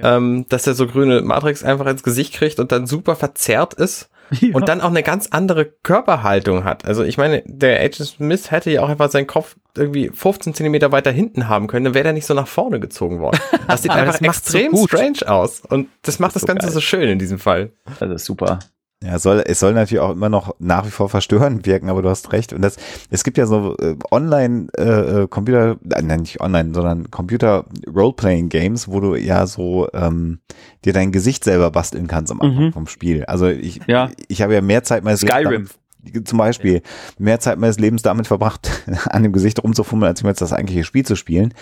Ähm, 0.03 0.45
dass 0.49 0.67
er 0.67 0.73
so 0.73 0.87
grüne 0.87 1.21
Matrix 1.21 1.63
einfach 1.63 1.85
ins 1.87 2.03
Gesicht 2.03 2.33
kriegt 2.33 2.59
und 2.59 2.71
dann 2.71 2.87
super 2.87 3.15
verzerrt 3.15 3.73
ist. 3.73 4.09
Und 4.53 4.67
dann 4.67 4.81
auch 4.81 4.89
eine 4.89 5.03
ganz 5.03 5.27
andere 5.27 5.65
Körperhaltung 5.65 6.63
hat. 6.63 6.83
Also 6.83 7.03
ich 7.03 7.19
meine, 7.19 7.43
der 7.45 7.79
Agent 7.79 8.07
Smith 8.07 8.49
hätte 8.49 8.71
ja 8.71 8.81
auch 8.81 8.89
einfach 8.89 9.11
seinen 9.11 9.27
Kopf 9.27 9.55
irgendwie 9.77 10.09
15 10.09 10.55
Zentimeter 10.55 10.91
weiter 10.91 11.11
hinten 11.11 11.47
haben 11.47 11.67
können, 11.67 11.85
dann 11.85 11.93
wäre 11.93 12.07
er 12.07 12.13
nicht 12.13 12.25
so 12.25 12.33
nach 12.33 12.47
vorne 12.47 12.79
gezogen 12.79 13.19
worden. 13.19 13.39
Das 13.67 13.81
sieht 13.81 13.91
einfach 13.91 14.19
das 14.19 14.19
so 14.19 14.57
extrem 14.57 14.71
gut. 14.71 14.89
strange 14.89 15.27
aus. 15.27 15.61
Und 15.61 15.89
das 16.01 16.19
macht 16.19 16.35
das, 16.35 16.41
so 16.41 16.47
Ganze 16.47 16.65
geil. 16.67 16.73
so 16.73 16.81
schön 16.81 17.09
in 17.09 17.19
diesem 17.19 17.39
Fall. 17.39 17.71
Das 17.99 18.09
ist 18.09 18.25
super. 18.25 18.59
Ja, 19.05 19.15
es 19.17 19.23
soll, 19.23 19.43
es 19.45 19.59
soll 19.59 19.73
natürlich 19.73 19.99
auch 20.01 20.11
immer 20.11 20.29
noch 20.29 20.55
nach 20.59 20.85
wie 20.85 20.89
vor 20.89 21.09
verstörend 21.09 21.65
wirken, 21.67 21.89
aber 21.89 22.01
du 22.01 22.09
hast 22.09 22.31
recht. 22.33 22.53
Und 22.53 22.61
das, 22.63 22.77
es 23.11 23.23
gibt 23.23 23.37
ja 23.37 23.45
so 23.45 23.77
äh, 23.77 23.95
online 24.11 24.67
äh, 24.77 25.23
äh, 25.23 25.27
Computer, 25.27 25.77
äh, 25.91 26.01
nein, 26.01 26.21
nicht 26.21 26.41
online, 26.41 26.73
sondern 26.73 27.11
Computer 27.11 27.65
Roleplaying 27.93 28.49
Games, 28.49 28.87
wo 28.87 28.99
du 28.99 29.15
ja 29.15 29.45
so 29.45 29.87
ähm, 29.93 30.39
dir 30.85 30.93
dein 30.93 31.11
Gesicht 31.11 31.43
selber 31.43 31.69
basteln 31.71 32.07
kannst 32.07 32.31
am 32.31 32.41
Anfang 32.41 32.65
Mhm. 32.67 32.73
vom 32.73 32.87
Spiel. 32.87 33.25
Also 33.25 33.47
ich, 33.47 33.79
Ja. 33.87 34.09
ich 34.27 34.41
habe 34.41 34.53
ja 34.55 34.61
mehr 34.61 34.83
Zeit 34.83 35.03
meines 35.03 35.21
Skyrim. 35.21 35.51
Lebens 35.51 35.69
damit, 36.03 36.27
zum 36.27 36.37
Beispiel 36.37 36.81
mehr 37.17 37.39
Zeit 37.39 37.57
meines 37.59 37.79
Lebens 37.79 38.01
damit 38.03 38.27
verbracht, 38.27 38.69
an 39.09 39.23
dem 39.23 39.33
Gesicht 39.33 39.63
rumzufummeln, 39.63 40.09
als 40.09 40.21
jetzt 40.21 40.41
das 40.41 40.53
eigentliche 40.53 40.83
Spiel 40.83 41.05
zu 41.05 41.15
spielen. 41.15 41.53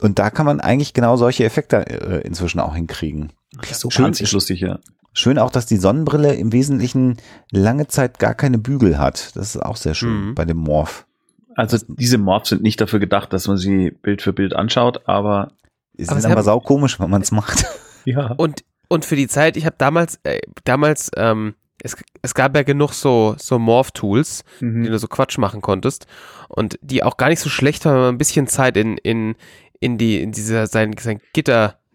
Und 0.00 0.18
da 0.18 0.30
kann 0.30 0.46
man 0.46 0.60
eigentlich 0.60 0.92
genau 0.94 1.16
solche 1.16 1.44
Effekte 1.44 1.78
äh, 1.86 2.20
inzwischen 2.26 2.60
auch 2.60 2.74
hinkriegen. 2.74 3.32
So 3.72 3.90
Schön- 3.90 4.06
wahnsinnig 4.06 4.32
lustig, 4.32 4.60
ja. 4.60 4.78
Schön 5.12 5.38
auch, 5.38 5.50
dass 5.50 5.64
die 5.66 5.78
Sonnenbrille 5.78 6.34
im 6.34 6.52
Wesentlichen 6.52 7.16
lange 7.50 7.86
Zeit 7.86 8.18
gar 8.18 8.34
keine 8.34 8.58
Bügel 8.58 8.98
hat. 8.98 9.34
Das 9.34 9.54
ist 9.54 9.62
auch 9.62 9.76
sehr 9.76 9.94
schön 9.94 10.28
Mhm. 10.30 10.34
bei 10.34 10.44
dem 10.44 10.58
Morph. 10.58 11.06
Also 11.54 11.78
diese 11.88 12.18
Morphs 12.18 12.50
sind 12.50 12.62
nicht 12.62 12.80
dafür 12.82 12.98
gedacht, 12.98 13.32
dass 13.32 13.48
man 13.48 13.56
sie 13.56 13.90
Bild 13.90 14.20
für 14.20 14.34
Bild 14.34 14.54
anschaut, 14.54 15.08
aber 15.08 15.52
Ist 15.94 16.10
Aber 16.10 16.42
sau 16.42 16.60
komisch, 16.60 17.00
wenn 17.00 17.08
man 17.08 17.22
es 17.22 17.30
macht. 17.32 17.64
ja. 18.04 18.32
Und, 18.36 18.62
und 18.88 19.06
für 19.06 19.16
die 19.16 19.28
Zeit, 19.28 19.56
ich 19.56 19.64
habe 19.64 19.76
damals, 19.78 20.20
äh, 20.24 20.40
damals, 20.64 21.10
ähm, 21.16 21.54
es, 21.82 21.96
es 22.20 22.34
gab 22.34 22.54
ja 22.54 22.62
genug 22.62 22.92
so, 22.92 23.34
so 23.38 23.58
Morph-Tools, 23.58 24.44
die 24.60 24.64
Mhm. 24.66 24.84
du 24.84 24.98
so 24.98 25.08
Quatsch 25.08 25.38
machen 25.38 25.62
konntest 25.62 26.06
und 26.48 26.78
die 26.82 27.02
auch 27.02 27.16
gar 27.16 27.30
nicht 27.30 27.40
so 27.40 27.48
schlecht 27.48 27.86
waren, 27.86 27.94
wenn 27.94 28.00
man 28.02 28.14
ein 28.16 28.18
bisschen 28.18 28.46
Zeit 28.48 28.76
in, 28.76 28.98
in, 28.98 29.36
in 29.80 29.96
die, 29.96 30.20
in 30.20 30.32
dieser, 30.32 30.66
sein, 30.66 30.94
sein 31.00 31.20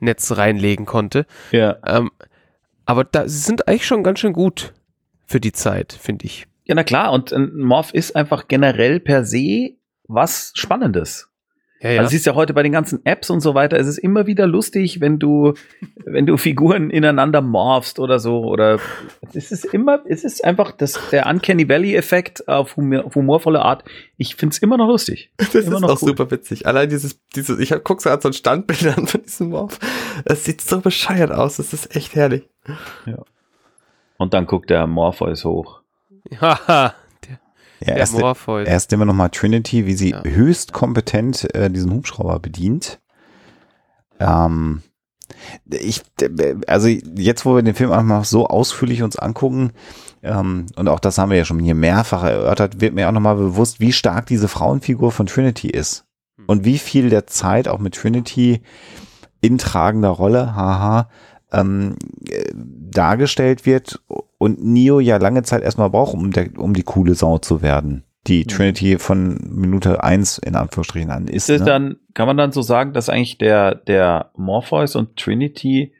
Gitternetz 0.01 0.37
reinlegen 0.37 0.85
konnte. 0.85 1.25
ja. 1.51 1.77
Ähm, 1.85 2.11
aber 2.85 3.03
da, 3.05 3.27
sie 3.27 3.37
sind 3.37 3.67
eigentlich 3.67 3.85
schon 3.85 4.03
ganz 4.03 4.19
schön 4.19 4.33
gut 4.33 4.73
für 5.27 5.39
die 5.39 5.53
Zeit, 5.53 5.93
finde 5.93 6.25
ich. 6.25 6.47
Ja, 6.65 6.75
na 6.75 6.83
klar, 6.83 7.11
und 7.13 7.31
ein 7.31 7.55
Morph 7.55 7.93
ist 7.93 8.15
einfach 8.15 8.47
generell 8.47 8.99
per 8.99 9.23
se 9.23 9.75
was 10.07 10.51
Spannendes. 10.55 11.29
Ja, 11.81 11.89
ja. 11.89 11.99
Also 12.01 12.11
siehst 12.11 12.27
ja 12.27 12.35
heute 12.35 12.53
bei 12.53 12.61
den 12.61 12.71
ganzen 12.71 13.03
Apps 13.05 13.29
und 13.31 13.41
so 13.41 13.55
weiter, 13.55 13.77
es 13.79 13.87
ist 13.87 13.97
immer 13.97 14.27
wieder 14.27 14.45
lustig, 14.45 15.01
wenn 15.01 15.17
du, 15.17 15.53
wenn 16.05 16.27
du 16.27 16.37
Figuren 16.37 16.91
ineinander 16.91 17.41
morphst 17.41 17.97
oder 17.99 18.19
so. 18.19 18.43
Oder 18.43 18.79
es 19.33 19.51
ist 19.51 19.65
immer, 19.65 20.01
es 20.05 20.23
ist 20.23 20.45
einfach 20.45 20.71
das, 20.71 20.99
der 21.11 21.25
Uncanny 21.25 21.67
Valley-Effekt 21.67 22.47
auf, 22.47 22.77
humor, 22.77 23.05
auf 23.05 23.15
humorvolle 23.15 23.61
Art. 23.63 23.83
Ich 24.17 24.35
find's 24.35 24.59
immer 24.59 24.77
noch 24.77 24.87
lustig. 24.87 25.31
Das 25.51 25.65
Immer 25.65 25.75
ist 25.75 25.81
noch 25.81 25.89
auch 25.89 25.99
gut. 25.99 26.09
super 26.09 26.31
witzig. 26.31 26.65
Allein 26.65 26.87
dieses, 26.87 27.19
dieses, 27.35 27.59
ich 27.59 27.71
hab, 27.71 27.83
guck 27.83 28.01
so 28.01 28.09
an 28.09 28.21
so 28.21 28.29
ein 28.29 28.33
Standbild 28.33 28.97
an 28.97 29.07
von 29.07 29.21
diesem 29.23 29.49
Morph. 29.49 29.79
Es 30.23 30.45
sieht 30.45 30.61
so 30.61 30.79
bescheuert 30.79 31.31
aus. 31.31 31.57
Das 31.57 31.73
ist 31.73 31.95
echt 31.95 32.15
herrlich. 32.15 32.47
Und 34.17 34.33
dann 34.33 34.45
guckt 34.45 34.69
der 34.69 34.87
Morpheus 34.87 35.43
hoch. 35.43 35.81
Haha, 36.39 36.93
Ja, 37.85 37.95
erst, 37.95 38.17
Morpheus. 38.17 38.67
erst 38.67 38.93
immer 38.93 39.05
nochmal 39.05 39.29
Trinity, 39.29 39.85
wie 39.85 39.93
sie 39.93 40.11
Ja. 40.11 40.23
höchst 40.23 40.71
kompetent 40.73 41.53
äh, 41.55 41.69
diesen 41.69 41.91
Hubschrauber 41.91 42.39
bedient. 42.39 42.99
Ähm, 44.19 44.83
ich, 45.69 46.01
also 46.67 46.87
jetzt, 46.87 47.45
wo 47.45 47.55
wir 47.55 47.63
den 47.63 47.73
Film 47.73 47.91
einfach 47.91 48.03
mal 48.05 48.23
so 48.23 48.47
ausführlich 48.47 49.01
uns 49.01 49.17
angucken, 49.17 49.71
ähm, 50.21 50.67
und 50.75 50.87
auch 50.87 50.99
das 50.99 51.17
haben 51.17 51.31
wir 51.31 51.37
ja 51.37 51.45
schon 51.45 51.59
hier 51.59 51.73
mehrfach 51.75 52.23
erörtert, 52.23 52.81
wird 52.81 52.93
mir 52.93 53.07
auch 53.07 53.13
nochmal 53.13 53.35
bewusst, 53.35 53.79
wie 53.79 53.91
stark 53.93 54.27
diese 54.27 54.47
Frauenfigur 54.47 55.11
von 55.11 55.25
Trinity 55.25 55.69
ist. 55.69 56.05
Und 56.47 56.65
wie 56.65 56.79
viel 56.79 57.09
der 57.09 57.27
Zeit 57.27 57.67
auch 57.67 57.79
mit 57.79 57.95
Trinity 57.95 58.61
in 59.41 59.57
tragender 59.57 60.09
Rolle, 60.09 60.55
haha, 60.55 61.09
ähm, 61.51 61.95
äh, 62.29 62.51
dargestellt 62.53 63.65
wird 63.65 64.01
und 64.37 64.63
Neo 64.63 64.99
ja 64.99 65.17
lange 65.17 65.43
Zeit 65.43 65.63
erstmal 65.63 65.89
braucht, 65.89 66.13
um, 66.13 66.31
der, 66.31 66.57
um 66.57 66.73
die 66.73 66.83
coole 66.83 67.15
Sau 67.15 67.37
zu 67.37 67.61
werden. 67.61 68.03
Die 68.27 68.45
Trinity 68.45 68.99
von 68.99 69.39
Minute 69.49 70.03
eins 70.03 70.37
in 70.37 70.55
Anführungsstrichen 70.55 71.09
an 71.09 71.27
ist. 71.27 71.49
Ist 71.49 71.49
es 71.49 71.59
ne? 71.61 71.65
dann, 71.65 71.95
kann 72.13 72.27
man 72.27 72.37
dann 72.37 72.51
so 72.51 72.61
sagen, 72.61 72.93
dass 72.93 73.09
eigentlich 73.09 73.39
der, 73.39 73.73
der 73.73 74.31
Morpheus 74.35 74.95
und 74.95 75.17
Trinity 75.17 75.93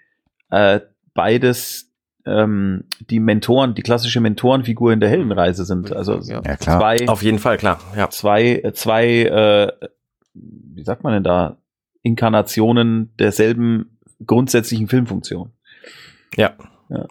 äh, 0.52 0.82
beides 1.16 1.92
ähm, 2.28 2.84
die 3.10 3.20
Mentoren, 3.20 3.74
die 3.74 3.82
klassische 3.82 4.22
Mentorenfigur 4.22 4.94
in 4.94 5.00
der 5.00 5.10
Heldenreise 5.10 5.66
sind? 5.66 5.92
Also 5.96 6.20
Ja. 6.20 6.44
Ja, 6.46 6.58
klar. 6.58 6.80
zwei, 6.80 7.08
Auf 7.08 7.24
jeden 7.24 7.40
Fall, 7.40 7.58
klar. 7.58 7.80
Ja. 7.98 8.10
zwei, 8.12 8.62
zwei, 8.76 9.08
äh, 9.24 9.72
wie 10.34 10.84
sagt 10.84 11.04
man 11.04 11.14
denn 11.14 11.24
da, 11.24 11.58
Inkarnationen 12.04 13.14
derselben 13.18 13.98
grundsätzlichen 14.26 14.88
Filmfunktion. 14.88 15.52
Ja. 16.36 16.54
Ja. 16.90 17.06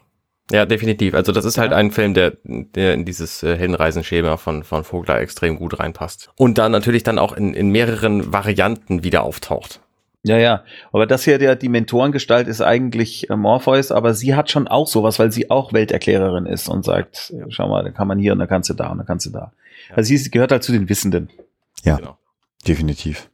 Ja, 0.51 0.65
definitiv. 0.65 1.13
Also 1.13 1.31
das 1.31 1.45
ist 1.45 1.57
halt 1.57 1.71
ein 1.71 1.91
Film, 1.91 2.13
der, 2.13 2.33
der 2.43 2.93
in 2.93 3.05
dieses 3.05 3.41
äh, 3.41 3.55
Heldenreisenschema 3.57 4.35
von, 4.35 4.63
von 4.65 4.83
Vogler 4.83 5.21
extrem 5.21 5.55
gut 5.57 5.79
reinpasst. 5.79 6.29
Und 6.35 6.57
dann 6.57 6.73
natürlich 6.73 7.03
dann 7.03 7.19
auch 7.19 7.31
in, 7.33 7.53
in 7.53 7.69
mehreren 7.69 8.33
Varianten 8.33 9.03
wieder 9.05 9.23
auftaucht. 9.23 9.79
Ja, 10.23 10.37
ja. 10.37 10.63
Aber 10.91 11.07
das 11.07 11.23
hier, 11.23 11.37
der, 11.39 11.55
die 11.55 11.69
Mentorengestalt 11.69 12.47
ist 12.49 12.59
eigentlich 12.61 13.29
äh, 13.29 13.35
Morpheus, 13.37 13.91
aber 13.93 14.13
sie 14.13 14.35
hat 14.35 14.51
schon 14.51 14.67
auch 14.67 14.87
sowas, 14.87 15.19
weil 15.19 15.31
sie 15.31 15.49
auch 15.49 15.71
Welterklärerin 15.73 16.45
ist 16.45 16.67
und 16.67 16.83
sagt, 16.83 17.33
schau 17.49 17.69
mal, 17.69 17.83
da 17.83 17.91
kann 17.91 18.07
man 18.09 18.19
hier 18.19 18.33
und 18.33 18.39
da 18.39 18.45
kannst 18.45 18.69
du 18.69 18.73
da 18.73 18.89
und 18.89 18.97
da 18.97 19.03
kannst 19.05 19.25
du 19.25 19.29
da. 19.31 19.53
Also 19.95 20.09
sie 20.09 20.15
ist- 20.15 20.31
gehört 20.33 20.51
halt 20.51 20.63
zu 20.63 20.73
den 20.73 20.89
Wissenden. 20.89 21.29
Ja, 21.83 21.95
Genau. 21.95 22.17
definitiv. 22.67 23.30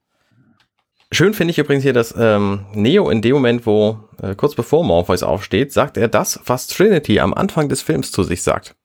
Schön 1.11 1.33
finde 1.33 1.51
ich 1.51 1.57
übrigens 1.57 1.83
hier, 1.83 1.93
dass 1.93 2.13
ähm, 2.17 2.65
Neo 2.73 3.09
in 3.09 3.21
dem 3.21 3.33
Moment, 3.35 3.65
wo 3.65 3.99
äh, 4.21 4.35
kurz 4.35 4.55
bevor 4.55 4.83
Morpheus 4.83 5.23
aufsteht, 5.23 5.71
sagt 5.71 5.95
er 5.95 6.09
das, 6.09 6.39
was 6.45 6.67
Trinity 6.67 7.19
am 7.19 7.33
Anfang 7.33 7.69
des 7.69 7.81
Films 7.81 8.11
zu 8.11 8.23
sich 8.23 8.43
sagt. 8.43 8.75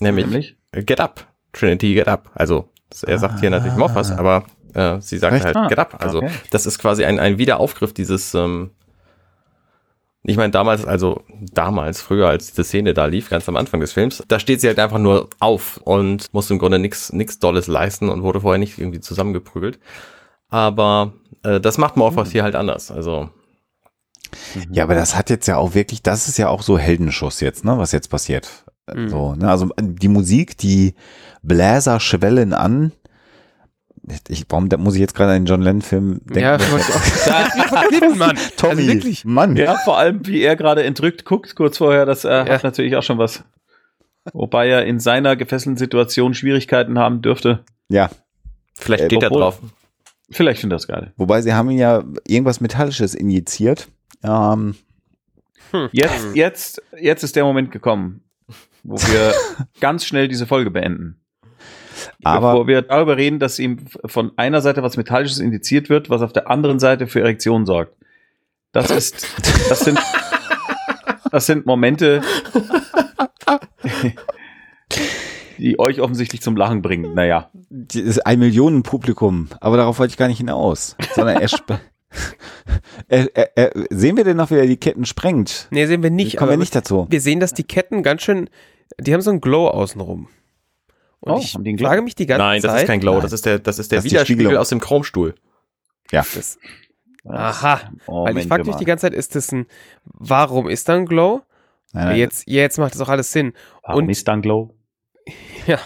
Nämlich, 0.00 0.26
Nämlich? 0.26 0.56
get 0.72 0.98
up. 1.00 1.26
Trinity, 1.52 1.94
get 1.94 2.08
up. 2.08 2.30
Also 2.34 2.68
er 3.06 3.18
sagt 3.18 3.40
hier 3.40 3.50
natürlich 3.50 3.76
Morpheus, 3.76 4.10
aber 4.10 4.44
äh, 4.74 5.00
sie 5.00 5.18
sagt 5.18 5.44
halt 5.44 5.56
Ah, 5.56 5.68
get 5.68 5.78
up. 5.78 5.96
Also 6.02 6.18
okay. 6.18 6.30
das 6.50 6.66
ist 6.66 6.78
quasi 6.80 7.04
ein, 7.04 7.20
ein 7.20 7.38
Wiederaufgriff 7.38 7.92
dieses 7.92 8.34
ähm, 8.34 8.70
ich 10.22 10.36
meine, 10.36 10.50
damals, 10.50 10.84
also 10.84 11.22
damals, 11.40 12.02
früher 12.02 12.28
als 12.28 12.48
diese 12.48 12.64
Szene 12.64 12.92
da 12.92 13.06
lief, 13.06 13.30
ganz 13.30 13.48
am 13.48 13.56
Anfang 13.56 13.80
des 13.80 13.92
Films, 13.92 14.22
da 14.28 14.38
steht 14.38 14.60
sie 14.60 14.66
halt 14.66 14.78
einfach 14.78 14.98
nur 14.98 15.30
auf 15.38 15.78
und 15.78 16.26
muss 16.32 16.50
im 16.50 16.58
Grunde 16.58 16.78
nichts 16.78 17.12
nix 17.12 17.38
Dolles 17.38 17.68
leisten 17.68 18.10
und 18.10 18.22
wurde 18.22 18.42
vorher 18.42 18.58
nicht 18.58 18.78
irgendwie 18.78 19.00
zusammengeprügelt. 19.00 19.78
Aber 20.50 21.12
äh, 21.44 21.60
das 21.60 21.78
macht 21.78 21.96
Morpheus 21.96 22.30
hier 22.32 22.42
halt 22.42 22.54
anders. 22.56 22.90
Also 22.90 23.30
Ja, 24.70 24.84
aber 24.84 24.94
das 24.94 25.16
hat 25.16 25.30
jetzt 25.30 25.46
ja 25.46 25.56
auch 25.56 25.74
wirklich, 25.74 26.02
das 26.02 26.28
ist 26.28 26.38
ja 26.38 26.48
auch 26.48 26.62
so 26.62 26.78
Heldenschuss 26.78 27.40
jetzt, 27.40 27.64
ne, 27.64 27.78
was 27.78 27.92
jetzt 27.92 28.08
passiert. 28.08 28.48
Mhm. 28.92 29.08
So, 29.08 29.34
ne, 29.34 29.48
also 29.50 29.70
die 29.80 30.08
Musik, 30.08 30.56
die 30.58 30.94
Bläser 31.42 32.00
schwellen 32.00 32.52
an. 32.52 32.92
Ich, 34.28 34.44
warum 34.48 34.68
da 34.68 34.76
muss 34.76 34.94
ich 34.94 35.00
jetzt 35.00 35.14
gerade 35.14 35.32
an 35.32 35.42
den 35.42 35.46
John 35.46 35.62
Lennon-Film 35.62 36.20
denken? 36.24 36.40
Ja, 36.40 36.56
auch 36.56 36.58
verknüpfen, 36.60 38.18
Mann. 38.18 38.36
Tommy, 38.56 38.72
Also 38.82 38.86
wirklich. 38.94 39.24
Mann. 39.24 39.56
Ja, 39.56 39.76
vor 39.84 39.98
allem, 39.98 40.26
wie 40.26 40.40
er 40.42 40.56
gerade 40.56 40.82
entrückt 40.82 41.24
guckt, 41.24 41.54
kurz 41.54 41.78
vorher, 41.78 42.06
das 42.06 42.24
äh, 42.24 42.28
Ja. 42.30 42.48
hat 42.48 42.64
natürlich 42.64 42.96
auch 42.96 43.02
schon 43.04 43.18
was. 43.18 43.44
Wobei 44.32 44.68
er 44.68 44.84
in 44.84 44.98
seiner 45.00 45.36
gefesselten 45.36 45.76
Situation 45.76 46.34
Schwierigkeiten 46.34 46.98
haben 46.98 47.22
dürfte. 47.22 47.60
ja. 47.88 48.10
vielleicht 48.74 49.04
Äh, 49.04 49.06
steht 49.06 49.22
er 49.22 49.30
drauf. 49.30 49.60
Vielleicht 50.30 50.60
findet 50.60 50.74
er 50.76 50.78
das 50.78 50.88
geil. 50.88 51.12
Wobei 51.16 51.42
sie 51.42 51.52
haben 51.54 51.70
ihn 51.70 51.78
ja 51.78 52.04
irgendwas 52.26 52.60
Metallisches 52.60 53.14
injiziert. 53.14 53.88
Ähm, 54.22 54.74
Jetzt, 55.92 56.34
jetzt, 56.34 56.82
jetzt 57.00 57.22
ist 57.22 57.36
der 57.36 57.44
Moment 57.44 57.70
gekommen, 57.70 58.24
wo 58.82 58.96
wir 58.96 59.32
ganz 59.80 60.04
schnell 60.04 60.26
diese 60.26 60.46
Folge 60.48 60.70
beenden. 60.70 61.20
Aber- 62.24 62.52
Bevor 62.52 62.66
wir 62.66 62.82
darüber 62.82 63.16
reden, 63.16 63.38
dass 63.38 63.58
ihm 63.60 63.84
von 64.06 64.32
einer 64.36 64.62
Seite 64.62 64.82
was 64.82 64.96
Metallisches 64.96 65.38
indiziert 65.38 65.88
wird, 65.88 66.10
was 66.10 66.22
auf 66.22 66.32
der 66.32 66.50
anderen 66.50 66.80
Seite 66.80 67.06
für 67.06 67.20
Erektion 67.20 67.66
sorgt. 67.66 67.94
Das 68.72 68.90
ist, 68.90 69.26
das 69.68 69.80
sind, 69.80 69.98
Das 71.30 71.46
sind 71.46 71.66
Momente, 71.66 72.22
die 75.60 75.78
euch 75.78 76.00
offensichtlich 76.00 76.40
zum 76.42 76.56
Lachen 76.56 76.82
bringen. 76.82 77.14
Naja. 77.14 77.50
Das 77.70 77.96
ist 78.02 78.26
ein 78.26 78.38
Millionenpublikum, 78.38 79.48
aber 79.60 79.76
darauf 79.76 79.98
wollte 79.98 80.12
ich 80.12 80.16
gar 80.16 80.28
nicht 80.28 80.38
hinaus. 80.38 80.96
Sondern 81.14 81.36
er, 81.36 81.46
sp- 81.48 81.78
er, 83.08 83.28
er, 83.36 83.56
er 83.56 83.84
sehen 83.90 84.16
wir 84.16 84.24
denn 84.24 84.36
noch, 84.36 84.50
wie 84.50 84.56
er 84.56 84.66
die 84.66 84.76
Ketten 84.76 85.04
sprengt? 85.04 85.68
Nee, 85.70 85.86
sehen 85.86 86.02
wir 86.02 86.10
nicht. 86.10 86.36
Kommen 86.36 86.48
wir 86.50 86.54
aber 86.54 86.60
nicht 86.60 86.74
dazu. 86.74 87.06
Wir 87.10 87.20
sehen, 87.20 87.40
dass 87.40 87.54
die 87.54 87.64
Ketten 87.64 88.02
ganz 88.02 88.22
schön, 88.22 88.48
die 88.98 89.12
haben 89.14 89.20
so 89.20 89.30
einen 89.30 89.40
Glow 89.40 89.68
außenrum. 89.68 90.28
Und 91.20 91.32
Oh, 91.32 91.38
ich 91.38 91.54
haben 91.54 91.64
die 91.64 91.70
einen 91.70 91.76
Glow? 91.76 91.88
frage 91.88 92.02
mich 92.02 92.14
die 92.14 92.26
ganze 92.26 92.42
Nein, 92.42 92.60
Zeit. 92.62 92.70
das 92.70 92.80
ist 92.82 92.86
kein 92.86 93.00
Glow, 93.00 93.12
Nein. 93.14 93.22
das 93.22 93.32
ist 93.32 93.44
der, 93.46 93.58
das 93.58 93.78
ist 93.78 93.92
der 93.92 93.98
Das 93.98 94.04
Widerspiegel 94.06 94.56
aus 94.56 94.70
dem 94.70 94.80
Chromstuhl. 94.80 95.34
Ja. 96.10 96.24
Das, 96.34 96.58
aha. 97.26 97.80
Weil 98.06 98.38
ich 98.38 98.48
frage 98.48 98.64
mich 98.64 98.76
die 98.76 98.84
ganze 98.86 99.02
Zeit, 99.02 99.14
ist 99.14 99.34
das 99.34 99.52
ein, 99.52 99.66
warum 100.04 100.68
ist 100.68 100.88
da 100.88 100.94
ein 100.94 101.06
Glow? 101.06 101.42
Nein, 101.92 102.06
nein. 102.06 102.16
Jetzt, 102.18 102.48
jetzt 102.48 102.78
macht 102.78 102.94
das 102.94 103.00
auch 103.02 103.08
alles 103.08 103.30
Sinn. 103.32 103.52
Warum 103.82 104.04
Und- 104.04 104.10
ist 104.10 104.26
dann 104.28 104.42
Glow? 104.42 104.74
Ja. 105.66 105.78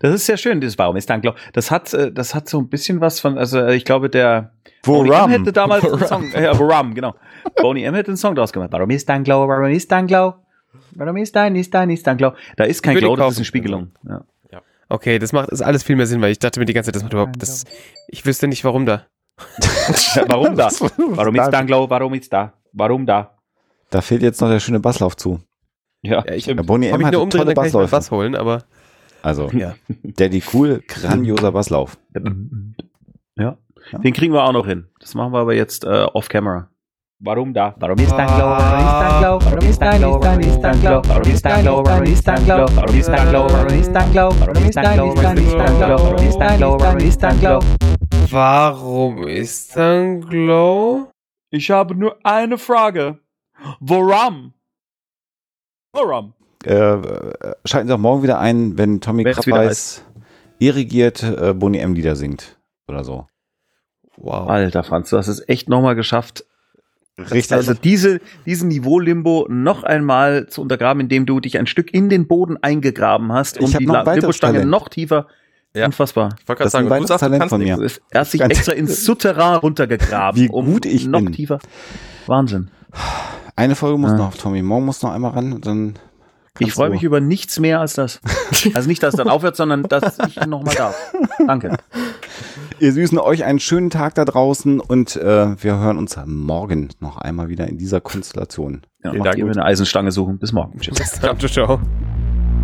Das 0.00 0.14
ist 0.14 0.26
sehr 0.26 0.36
schön, 0.36 0.60
das 0.60 0.78
Warum 0.78 0.96
ist 0.96 1.10
dann 1.10 1.20
Glow. 1.20 1.34
Das 1.52 1.70
hat, 1.70 1.92
äh, 1.94 2.12
das 2.12 2.34
hat 2.34 2.48
so 2.48 2.58
ein 2.58 2.68
bisschen 2.68 3.00
was 3.00 3.18
von, 3.18 3.38
also 3.38 3.58
äh, 3.58 3.74
ich 3.74 3.84
glaube, 3.84 4.08
der 4.08 4.52
Wo 4.84 4.98
Boney 4.98 5.10
M 5.10 5.20
Rum? 5.22 5.30
hätte 5.30 5.52
damals 5.52 5.84
einen 5.84 6.06
Song, 6.06 6.32
äh, 6.32 6.56
wo 6.56 6.70
Rum, 6.70 6.94
genau. 6.94 7.14
Boney 7.56 7.82
M 7.84 7.94
hätte 7.94 8.08
einen 8.08 8.16
Song 8.16 8.34
draus 8.34 8.52
gemacht. 8.52 8.70
Warum 8.72 8.90
ist 8.90 9.08
dann 9.08 9.24
Glow? 9.24 9.48
Warum 9.48 9.64
ist 9.72 9.90
dann 9.90 10.06
Glow? 10.06 10.34
Warum 10.92 11.16
ist 11.16 11.34
dann, 11.34 11.56
ist 11.56 11.74
dann, 11.74 11.90
ist 11.90 12.06
dann 12.06 12.16
Glow? 12.16 12.32
Da 12.56 12.64
ist 12.64 12.82
kein 12.82 12.94
Würde 12.94 13.06
Glow, 13.06 13.16
das 13.16 13.32
ist 13.32 13.38
eine 13.38 13.44
Spiegelung. 13.46 13.90
Ja. 14.06 14.22
Okay, 14.88 15.20
das 15.20 15.32
macht 15.32 15.50
ist 15.50 15.62
alles 15.62 15.84
viel 15.84 15.94
mehr 15.94 16.06
Sinn, 16.06 16.20
weil 16.20 16.32
ich 16.32 16.40
dachte 16.40 16.58
mir 16.58 16.66
die 16.66 16.72
ganze 16.72 16.88
Zeit, 16.88 16.96
das 16.96 17.04
macht 17.04 17.12
überhaupt, 17.12 17.40
das, 17.40 17.64
ich 18.08 18.26
wüsste 18.26 18.48
nicht, 18.48 18.64
warum 18.64 18.86
da. 18.86 19.06
Warum 20.26 20.56
da? 20.56 20.68
Warum 20.98 21.34
ist 21.36 21.50
dann 21.50 21.66
Glow? 21.66 21.88
Warum 21.88 22.12
ist 22.14 22.32
da? 22.32 22.52
Warum 22.72 23.06
da? 23.06 23.38
Da 23.90 24.00
fehlt 24.00 24.22
jetzt 24.22 24.40
noch 24.40 24.48
der 24.48 24.60
schöne 24.60 24.80
Basslauf 24.80 25.16
zu. 25.16 25.40
Ja, 26.02 26.24
Ja, 26.26 26.34
ich 26.34 26.46
Boney 26.46 26.88
Hab 26.88 26.94
M 26.94 27.00
ich 27.00 27.06
hat 27.06 27.12
nur 27.12 27.22
umdrehen, 27.22 27.40
tolle 27.42 27.54
dann 27.54 27.62
kann 27.62 27.66
ich 27.66 27.72
Bassläufe. 27.72 27.92
was 27.92 28.10
holen, 28.10 28.34
aber 28.34 28.64
Also, 29.22 29.50
ja. 29.50 29.74
Daddy 30.02 30.42
Cool, 30.52 30.82
grandioser 30.86 31.52
Basslauf. 31.52 31.98
Ja. 33.36 33.56
Den 34.04 34.12
kriegen 34.12 34.32
wir 34.32 34.44
auch 34.44 34.52
noch 34.52 34.66
hin. 34.66 34.86
Das 35.00 35.14
machen 35.14 35.32
wir 35.32 35.38
aber 35.38 35.54
jetzt 35.54 35.84
äh, 35.84 36.04
off-camera. 36.04 36.68
Warum 37.22 37.52
da? 37.52 37.74
Warum 37.78 37.98
ist 37.98 38.12
dann 38.12 38.26
Glow? 38.28 38.46
Warum 38.46 38.88
ist 38.88 38.98
dann 38.98 39.20
Glow? 39.20 39.40
Warum 39.44 39.68
ist 39.68 39.80
dann 39.82 40.80
Glow? 40.80 41.02
Warum 41.04 41.22
ist 41.22 41.44
dann 41.44 41.62
Glow? 41.62 41.84
Warum 41.84 42.04
ist 42.04 42.26
dann 42.26 42.44
Glow? 42.44 42.66
Warum 42.74 42.94
ist 42.96 43.08
dann 43.12 43.30
Glow? 43.30 43.46
Warum 43.50 43.78
ist 43.78 43.92
dann 43.92 44.12
Glow? 44.12 44.30
Warum 44.40 44.56
ist 44.56 44.74
dann 44.74 44.96
Glow? 44.96 45.20
Warum 45.20 45.36
ist 45.36 45.58
dann 45.58 45.78
Glow? 45.78 46.00
Warum 46.00 46.26
ist 46.26 46.38
dann 46.38 46.58
Glow? 46.58 46.78
Warum 46.80 46.98
ist 46.98 47.22
dann 47.22 47.40
Glow? 47.40 47.60
Warum 48.30 49.26
ist 49.26 49.76
dann 49.76 50.20
Glow? 50.22 51.10
Ich 51.50 51.70
habe 51.70 51.94
nur 51.94 52.16
eine 52.24 52.56
Frage. 52.56 53.18
Warum? 53.80 54.54
Warum? 55.92 56.34
Äh, 56.64 56.74
äh, 56.74 57.54
schalten 57.64 57.88
Sie 57.88 57.94
auch 57.94 57.98
morgen 57.98 58.22
wieder 58.22 58.38
ein, 58.38 58.76
wenn 58.78 59.00
Tommy 59.00 59.24
Krabbeis 59.24 60.04
irrigiert 60.58 61.22
äh, 61.22 61.54
Boney 61.54 61.78
M 61.78 61.94
Lieder 61.94 62.16
singt. 62.16 62.58
Oder 62.86 63.02
so. 63.04 63.26
Wow. 64.16 64.48
Alter 64.48 64.82
Franz, 64.84 65.10
du 65.10 65.16
hast 65.16 65.28
es 65.28 65.46
echt 65.48 65.68
nochmal 65.68 65.94
geschafft. 65.94 66.44
Richtig. 67.18 67.52
Also 67.52 67.74
diese, 67.74 68.20
diesen 68.46 68.68
Niveau-Limbo 68.68 69.46
noch 69.48 69.82
einmal 69.82 70.46
zu 70.48 70.62
untergraben, 70.62 71.00
indem 71.00 71.26
du 71.26 71.40
dich 71.40 71.58
ein 71.58 71.66
Stück 71.66 71.92
in 71.92 72.08
den 72.08 72.26
Boden 72.28 72.56
eingegraben 72.62 73.32
hast, 73.32 73.58
um 73.58 73.66
Ich 73.66 73.74
hab 73.74 73.80
die 73.80 73.86
Limbo-Stange 73.86 74.52
Talent. 74.54 74.70
noch 74.70 74.88
tiefer. 74.88 75.26
Ja. 75.74 75.86
Unfassbar. 75.86 76.30
Ich 76.40 76.48
wollte 76.48 76.64
Das 76.64 76.72
gerade 76.72 76.84
ist 76.86 76.86
ein 76.86 76.88
sagen, 76.88 77.02
du 77.02 77.06
sagst, 77.06 77.20
Talent 77.20 77.40
kannst 77.40 77.52
von 77.52 77.62
mir. 77.62 77.90
Er 78.10 78.20
hat 78.20 78.26
sich 78.26 78.40
extra 78.40 78.72
ins 78.72 79.04
Souterrain 79.04 79.56
runtergegraben. 79.56 80.40
Wie 80.40 80.48
gut 80.48 80.84
ich 80.84 81.06
noch 81.06 81.20
bin. 81.20 81.32
tiefer. 81.32 81.58
Wahnsinn. 82.26 82.70
Eine 83.56 83.74
Folge 83.74 83.98
muss 83.98 84.12
Ah. 84.12 84.16
noch, 84.16 84.34
Tommy. 84.34 84.62
Morgen 84.62 84.84
muss 84.86 85.02
noch 85.02 85.12
einmal 85.12 85.32
ran 85.32 85.52
und 85.52 85.66
dann. 85.66 85.94
Ich 86.58 86.72
freue 86.74 86.90
mich 86.90 87.02
über 87.02 87.20
nichts 87.20 87.58
mehr 87.60 87.80
als 87.80 87.94
das. 87.94 88.20
Also 88.74 88.88
nicht, 88.88 89.02
dass 89.02 89.14
es 89.14 89.18
dann 89.18 89.28
aufhört, 89.30 89.56
sondern 89.56 89.84
dass 89.84 90.18
ich 90.26 90.36
nochmal 90.46 90.74
darf. 90.74 90.94
Danke. 91.46 91.76
Ihr 92.80 92.92
Süßen, 92.92 93.18
euch 93.18 93.44
einen 93.44 93.60
schönen 93.60 93.88
Tag 93.90 94.14
da 94.16 94.24
draußen 94.24 94.80
und 94.80 95.16
äh, 95.16 95.62
wir 95.62 95.78
hören 95.78 95.96
uns 95.96 96.18
morgen 96.26 96.88
noch 97.00 97.16
einmal 97.18 97.48
wieder 97.48 97.66
in 97.68 97.78
dieser 97.78 98.00
Konstellation. 98.00 98.82
Ja, 99.02 99.10
Vielen 99.10 99.18
macht 99.20 99.26
Dank. 99.28 99.38
ihr 99.38 99.44
mir 99.46 99.52
eine 99.52 99.64
Eisenstange 99.64 100.12
suchen. 100.12 100.38
Bis 100.38 100.52
morgen. 100.52 100.78
Tschüss. 100.80 100.98
Bis 100.98 101.20
dann, 101.20 101.38
ciao. 101.38 101.80